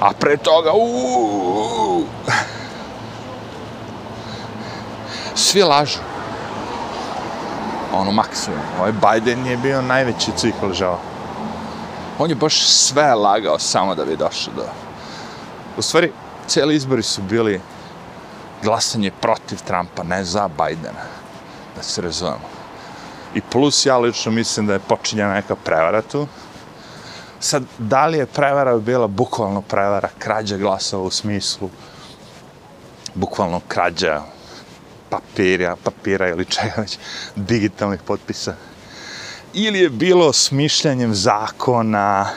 A 0.00 0.12
pre 0.14 0.36
toga, 0.36 0.70
uuuu, 0.72 2.06
svi 5.34 5.62
lažu. 5.62 5.98
Ono, 7.92 8.12
maksimum. 8.12 8.60
Ovaj 8.78 8.92
Biden 8.92 9.46
je 9.46 9.56
bio 9.56 9.82
najveći 9.82 10.30
cikl 10.36 10.72
žao. 10.72 10.98
On 12.18 12.30
je 12.30 12.36
baš 12.36 12.62
sve 12.66 13.14
lagao 13.14 13.58
samo 13.58 13.94
da 13.94 14.04
bi 14.04 14.16
došao 14.16 14.54
do... 14.54 14.64
U 15.76 15.82
stvari, 15.82 16.12
cijeli 16.46 16.76
izbori 16.76 17.02
su 17.02 17.22
bili 17.22 17.60
glasanje 18.62 19.10
protiv 19.20 19.58
Trumpa, 19.66 20.02
ne 20.02 20.24
za 20.24 20.48
Bidena. 20.48 21.04
Da 21.76 21.82
se 21.82 22.02
razumemo. 22.02 22.48
I 23.34 23.40
plus, 23.40 23.86
ja 23.86 23.98
lično 23.98 24.32
mislim 24.32 24.66
da 24.66 24.72
je 24.72 24.78
počinjena 24.88 25.34
neka 25.34 25.56
prevara 25.56 26.02
tu. 26.02 26.26
Sad, 27.44 27.62
da 27.78 28.06
li 28.06 28.18
je 28.18 28.26
prevara 28.26 28.78
bila 28.78 29.06
bukvalno 29.06 29.60
prevara, 29.62 30.08
krađa 30.18 30.56
glasova 30.56 31.02
u 31.02 31.10
smislu 31.10 31.70
bukvalno 33.14 33.60
krađa 33.68 34.22
papira, 35.10 35.76
papira 35.84 36.28
ili 36.28 36.44
čega 36.44 36.72
već, 36.76 36.98
digitalnih 37.36 38.00
potpisa. 38.06 38.54
Ili 39.54 39.78
je 39.78 39.90
bilo 39.90 40.32
smišljanjem 40.32 41.14
zakona, 41.14 42.30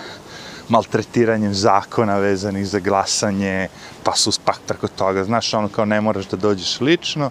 maltretiranjem 0.69 1.53
zakona 1.53 2.17
vezanih 2.17 2.67
za 2.67 2.79
glasanje, 2.79 3.67
pa 4.03 4.15
su 4.15 4.31
spak 4.31 4.59
preko 4.67 4.87
toga. 4.87 5.23
Znaš, 5.23 5.53
ono 5.53 5.69
kao 5.69 5.85
ne 5.85 6.01
moraš 6.01 6.25
da 6.27 6.37
dođeš 6.37 6.81
lično, 6.81 7.29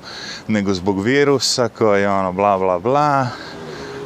nego 0.49 0.75
zbog 0.75 1.03
virusa 1.03 1.69
koji 1.69 2.03
je 2.03 2.09
ono 2.11 2.33
bla 2.33 2.59
bla 2.59 2.79
bla, 2.79 3.27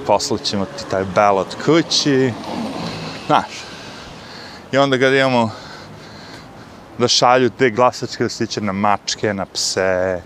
poslaćemo 0.07 0.65
ti 0.65 0.85
taj 0.91 1.05
ballot 1.05 1.57
kući. 1.65 2.33
Znaš, 3.31 3.47
i 4.73 4.79
onda 4.79 4.99
kad 4.99 5.13
imamo 5.15 5.51
da 6.99 7.09
šalju 7.09 7.51
te 7.51 7.71
glasačke 7.71 8.25
listiće 8.25 8.61
na 8.61 8.73
mačke, 8.73 9.35
na 9.35 9.47
pse, 9.47 10.23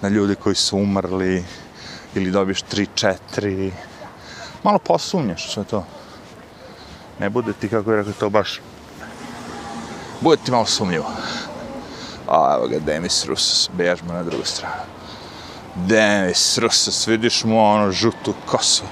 na 0.00 0.08
ljudi 0.08 0.34
koji 0.34 0.54
su 0.54 0.78
umrli, 0.78 1.44
ili 2.14 2.30
dobiješ 2.30 2.62
3-4. 2.62 3.70
Malo 4.62 4.78
posumnjaš 4.78 5.52
sve 5.52 5.64
to. 5.64 5.84
Ne 7.18 7.30
bude 7.30 7.52
ti, 7.52 7.68
kako 7.68 7.90
je 7.90 7.96
rekao, 7.96 8.12
to 8.12 8.30
baš... 8.30 8.60
Bude 10.20 10.42
ti 10.44 10.50
malo 10.50 10.66
sumnjivo. 10.66 11.10
A, 12.28 12.54
evo 12.56 12.68
ga, 12.68 12.78
Demis 12.78 13.24
Rusus, 13.24 13.70
bežmo 13.72 14.12
na 14.12 14.22
drugu 14.22 14.44
stranu. 14.44 14.82
Demis 15.74 16.58
Rusus, 16.58 17.06
vidiš 17.06 17.44
mu 17.44 17.64
ono 17.64 17.92
žutu 17.92 18.34
kosu. 18.46 18.84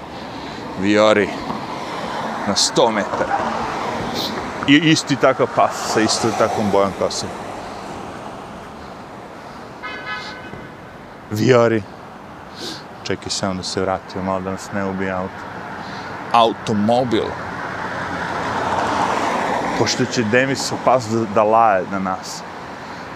Viori 0.81 1.29
na 2.47 2.55
100 2.55 2.91
metara. 2.91 3.37
I 4.67 4.77
isti 4.77 5.17
takav 5.17 5.47
pas 5.57 5.93
sa 5.93 6.01
isto 6.01 6.29
takvom 6.39 6.71
bojom 6.71 6.93
kosom. 6.99 7.29
Viori. 11.31 11.83
Čekaj 13.05 13.31
samo 13.31 13.55
da 13.55 13.63
se 13.63 13.81
vratio, 13.81 14.23
malo 14.23 14.41
da 14.41 14.51
nas 14.51 14.73
ne 14.73 14.85
ubije 14.85 15.11
auto. 15.11 15.45
Automobil. 16.33 17.25
Pošto 19.79 20.05
će 20.05 20.23
Demis 20.23 20.73
pas 20.85 21.05
da, 21.09 21.25
da 21.35 21.43
laje 21.43 21.85
na 21.91 21.99
nas. 21.99 22.43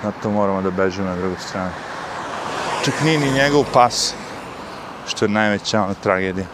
Zato 0.03 0.31
moramo 0.31 0.63
da 0.63 0.71
bežimo 0.71 1.09
na 1.09 1.17
drugu 1.17 1.37
stranu. 1.49 1.71
Čak 2.85 2.95
nije 3.05 3.19
ni 3.19 3.31
njegov 3.31 3.65
pas, 3.73 4.15
što 5.07 5.25
je 5.25 5.29
najveća 5.29 5.83
ona 5.83 5.95
tragedija. 5.95 6.47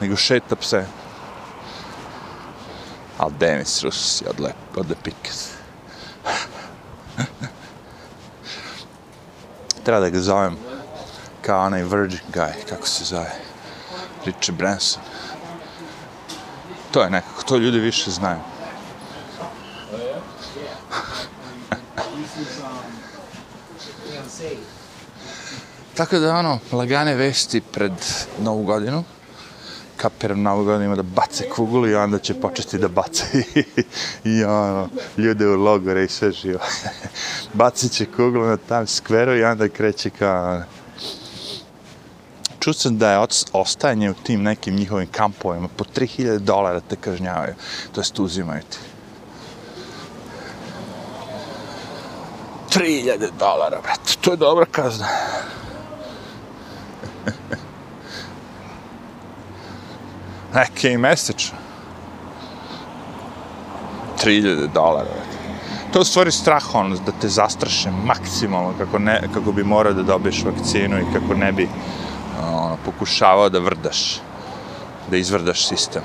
Nego 0.00 0.16
šeta 0.16 0.56
pse. 0.56 0.86
Al 3.18 3.30
Denis 3.38 3.82
Rus 3.82 4.22
je 4.22 4.30
odlep, 4.30 4.76
odlepik. 4.76 5.30
Treba 9.84 10.00
da 10.00 10.10
ga 10.10 10.20
zovem 10.20 10.56
kao 11.42 11.66
onaj 11.66 11.82
Virgin 11.82 12.26
guy, 12.34 12.52
kako 12.68 12.86
se 12.86 13.04
zove. 13.04 13.30
Richard 14.24 14.58
Branson. 14.58 15.02
To 16.90 17.02
je 17.02 17.10
nekako, 17.10 17.42
to 17.42 17.56
ljudi 17.56 17.78
više 17.78 18.10
znaju. 18.10 18.38
Tako 25.94 26.18
da 26.18 26.36
ono, 26.36 26.58
lagane 26.72 27.14
vesti 27.14 27.60
pred 27.60 27.92
novu 28.38 28.62
godinu 28.62 29.04
kaperom 29.96 30.42
na 30.42 30.54
ima 30.84 30.96
da 30.96 31.02
bace 31.02 31.48
kuglu 31.48 31.88
i 31.88 31.94
onda 31.94 32.18
će 32.18 32.34
početi 32.34 32.78
da 32.78 32.88
bace 32.88 33.24
i, 33.54 33.64
i 34.30 34.44
ono, 34.44 34.88
ljude 35.16 35.46
u 35.46 35.56
logore 35.56 36.04
i 36.04 36.08
sve 36.08 36.32
živo. 36.32 36.60
Bacit 37.54 37.92
će 37.92 38.06
kuglu 38.06 38.46
na 38.46 38.56
tam 38.56 38.86
skveru 38.86 39.36
i 39.36 39.44
onda 39.44 39.68
kreće 39.68 40.10
kao... 40.10 40.52
Ono. 40.52 40.64
Čuo 42.60 42.72
sam 42.72 42.98
da 42.98 43.10
je 43.10 43.26
ostajanje 43.52 44.10
u 44.10 44.14
tim 44.14 44.42
nekim 44.42 44.74
njihovim 44.74 45.08
kampovima 45.08 45.68
po 45.76 45.84
3000 45.84 46.38
dolara 46.38 46.80
te 46.80 46.96
kažnjavaju, 46.96 47.54
to 47.92 48.00
jest 48.00 48.18
uzimaju 48.18 48.62
ti. 48.62 48.78
3000 52.78 53.30
dolara, 53.38 53.80
brate, 53.80 54.12
to 54.20 54.30
je 54.30 54.36
dobra 54.36 54.66
kazna. 54.66 55.06
neke 60.56 60.92
i 60.92 60.98
mesečno. 60.98 61.58
3000 64.24 64.72
dolara. 64.74 65.08
To 65.92 65.98
je 65.98 66.02
u 66.02 66.04
stvari 66.04 66.32
strah 66.32 66.74
ono, 66.74 66.96
da 66.96 67.12
te 67.20 67.28
zastraše 67.28 67.90
maksimalno 68.04 68.72
kako, 68.78 68.98
ne, 68.98 69.20
kako 69.34 69.52
bi 69.52 69.64
morao 69.64 69.92
da 69.92 70.02
dobiješ 70.02 70.44
vakcinu 70.44 70.98
i 70.98 71.12
kako 71.12 71.34
ne 71.34 71.52
bi 71.52 71.68
ono, 72.42 72.76
pokušavao 72.84 73.48
da 73.48 73.58
vrdaš, 73.58 74.20
da 75.10 75.16
izvrdaš 75.16 75.68
sistem. 75.68 76.02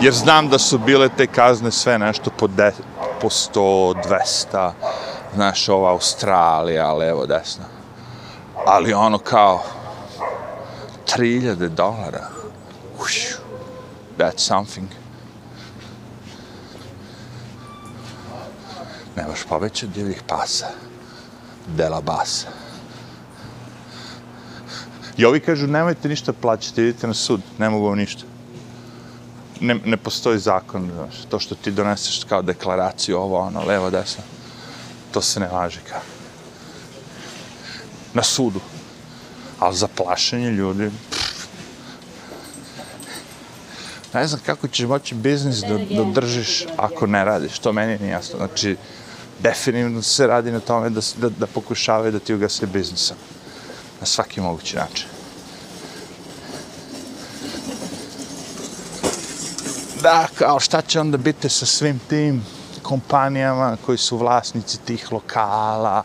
Jer 0.00 0.14
znam 0.14 0.48
da 0.48 0.58
su 0.58 0.78
bile 0.78 1.08
te 1.08 1.26
kazne 1.26 1.70
sve 1.70 1.98
nešto 1.98 2.30
po, 2.30 2.46
de, 2.46 2.72
po 3.20 3.28
100, 3.28 3.94
200, 4.54 4.70
znaš, 5.34 5.68
ova 5.68 5.90
Australija, 5.90 6.92
levo, 6.92 7.26
desno. 7.26 7.64
Ali 8.66 8.94
ono 8.94 9.18
kao, 9.18 9.62
3000 11.16 11.68
dolara. 11.68 12.28
Uš, 13.00 13.36
that's 14.18 14.38
something. 14.38 14.88
Nemaš 19.16 19.44
poveće 19.48 19.86
divljih 19.86 20.22
pasa. 20.28 20.66
Dela 21.76 22.00
basa. 22.00 22.48
I 25.16 25.24
ovi 25.24 25.40
kažu, 25.40 25.66
nemojte 25.66 26.08
ništa 26.08 26.32
plaćati, 26.32 26.82
idite 26.82 27.06
na 27.06 27.14
sud, 27.14 27.40
ne 27.58 27.70
mogu 27.70 27.86
vam 27.86 27.98
ništa. 27.98 28.22
Ne, 29.60 29.74
ne 29.84 29.96
postoji 29.96 30.38
zakon, 30.38 30.90
znaš, 30.94 31.24
to 31.30 31.38
što 31.38 31.54
ti 31.54 31.70
doneseš 31.70 32.24
kao 32.24 32.42
deklaraciju, 32.42 33.18
ovo, 33.18 33.38
ono, 33.38 33.64
levo, 33.64 33.90
desno, 33.90 34.24
to 35.12 35.20
se 35.20 35.40
ne 35.40 35.48
važi 35.48 35.78
kao. 35.90 36.00
Na 38.14 38.22
sudu 38.22 38.60
ali 39.62 39.76
za 39.76 39.88
plašenje 39.88 40.50
ljudi, 40.50 40.90
ne 44.14 44.26
znam 44.26 44.40
kako 44.46 44.68
ćeš 44.68 44.86
moći 44.86 45.14
biznis 45.14 45.60
da, 45.60 45.78
da 45.78 46.04
držiš 46.04 46.66
ako 46.76 47.06
ne 47.06 47.24
radiš, 47.24 47.58
to 47.58 47.72
meni 47.72 47.98
nije 47.98 48.10
jasno. 48.10 48.36
Znači, 48.36 48.76
definitivno 49.40 50.02
se 50.02 50.26
radi 50.26 50.50
na 50.50 50.60
tome 50.60 50.90
da, 50.90 51.00
da, 51.16 51.28
da 51.28 51.46
pokušavaju 51.46 52.12
da 52.12 52.18
ti 52.18 52.34
ugase 52.34 52.66
biznisa. 52.66 53.14
Na 54.00 54.06
svaki 54.06 54.40
mogući 54.40 54.76
način. 54.76 55.06
Da, 60.02 60.26
kao 60.38 60.60
šta 60.60 60.82
će 60.82 61.00
onda 61.00 61.16
biti 61.16 61.48
sa 61.48 61.66
svim 61.66 62.00
tim 62.08 62.44
kompanijama 62.82 63.76
koji 63.86 63.98
su 63.98 64.16
vlasnici 64.16 64.78
tih 64.78 65.12
lokala, 65.12 66.02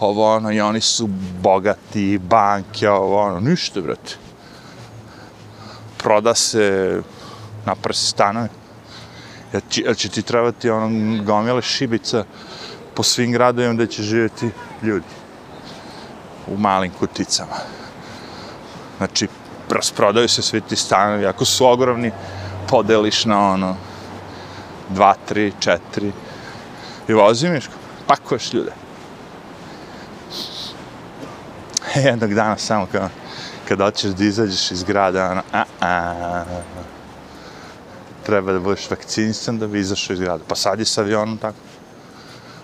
Pa 0.00 0.06
ovo 0.06 0.34
ono, 0.34 0.52
i 0.52 0.60
oni 0.60 0.80
su 0.80 1.08
bogati, 1.42 2.18
banke, 2.18 2.90
ovo 2.90 3.22
ono, 3.22 3.40
ništa, 3.40 3.80
brate. 3.80 4.14
Proda 5.98 6.34
se 6.34 7.00
na 7.66 7.74
prsi 7.74 8.06
stanove. 8.06 8.48
Jel 9.52 9.62
će, 9.70 9.82
jel 9.82 9.94
će 9.94 10.08
ti 10.08 10.22
trebati 10.22 10.70
ono 10.70 11.22
gomile 11.24 11.62
šibica 11.62 12.24
po 12.94 13.02
svim 13.02 13.32
gradovima 13.32 13.74
gde 13.74 13.86
će 13.86 14.02
živjeti 14.02 14.50
ljudi 14.82 15.06
u 16.46 16.56
malim 16.56 16.92
kuticama. 16.98 17.56
Znači, 18.96 19.28
rasprodaju 19.70 20.28
se 20.28 20.42
svi 20.42 20.60
ti 20.60 20.76
stanovi, 20.76 21.26
ako 21.26 21.44
su 21.44 21.66
ogromni, 21.66 22.12
podeliš 22.68 23.24
na 23.24 23.50
ono, 23.52 23.76
dva, 24.88 25.14
tri, 25.28 25.52
četiri, 25.60 26.12
I 27.08 27.12
vozi 27.12 27.48
Miško, 27.48 27.72
pakuješ 28.06 28.52
ljude. 28.52 28.79
Jednog 32.04 32.34
dana 32.34 32.58
samo 32.58 32.86
kao, 32.92 33.08
kad 33.68 33.78
hoćeš 33.78 34.10
da 34.10 34.24
izađeš 34.24 34.70
iz 34.70 34.82
grada, 34.82 35.30
ono, 35.30 35.42
a, 35.52 35.64
a, 35.80 36.44
treba 38.26 38.52
da 38.52 38.60
budeš 38.60 38.90
vakcinisan 38.90 39.58
da 39.58 39.66
bi 39.66 39.80
izašao 39.80 40.14
iz 40.14 40.20
grada. 40.20 40.44
Pa 40.48 40.54
sad 40.54 40.78
je 40.78 40.84
s 40.84 40.98
avionom 40.98 41.38
tako. 41.38 41.56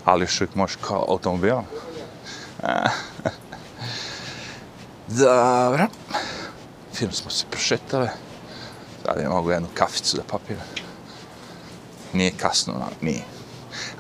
Ali 0.05 0.25
još 0.25 0.41
uvijek 0.41 0.55
možeš 0.55 0.77
kao 0.77 1.05
automobilom. 1.09 1.65
Dobro. 5.09 5.87
Film 6.95 7.13
smo 7.13 7.31
se 7.31 7.45
prošetali. 7.51 8.09
Sad 9.05 9.21
je 9.21 9.29
mogu 9.29 9.51
jednu 9.51 9.69
kaficu 9.75 10.17
da 10.17 10.23
popijem. 10.23 10.61
Nije 12.13 12.31
kasno, 12.31 12.73
no, 12.73 12.87
nije. 13.01 13.23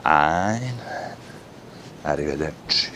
Ajn. 0.02 0.72
Arrivederci. 2.04 2.95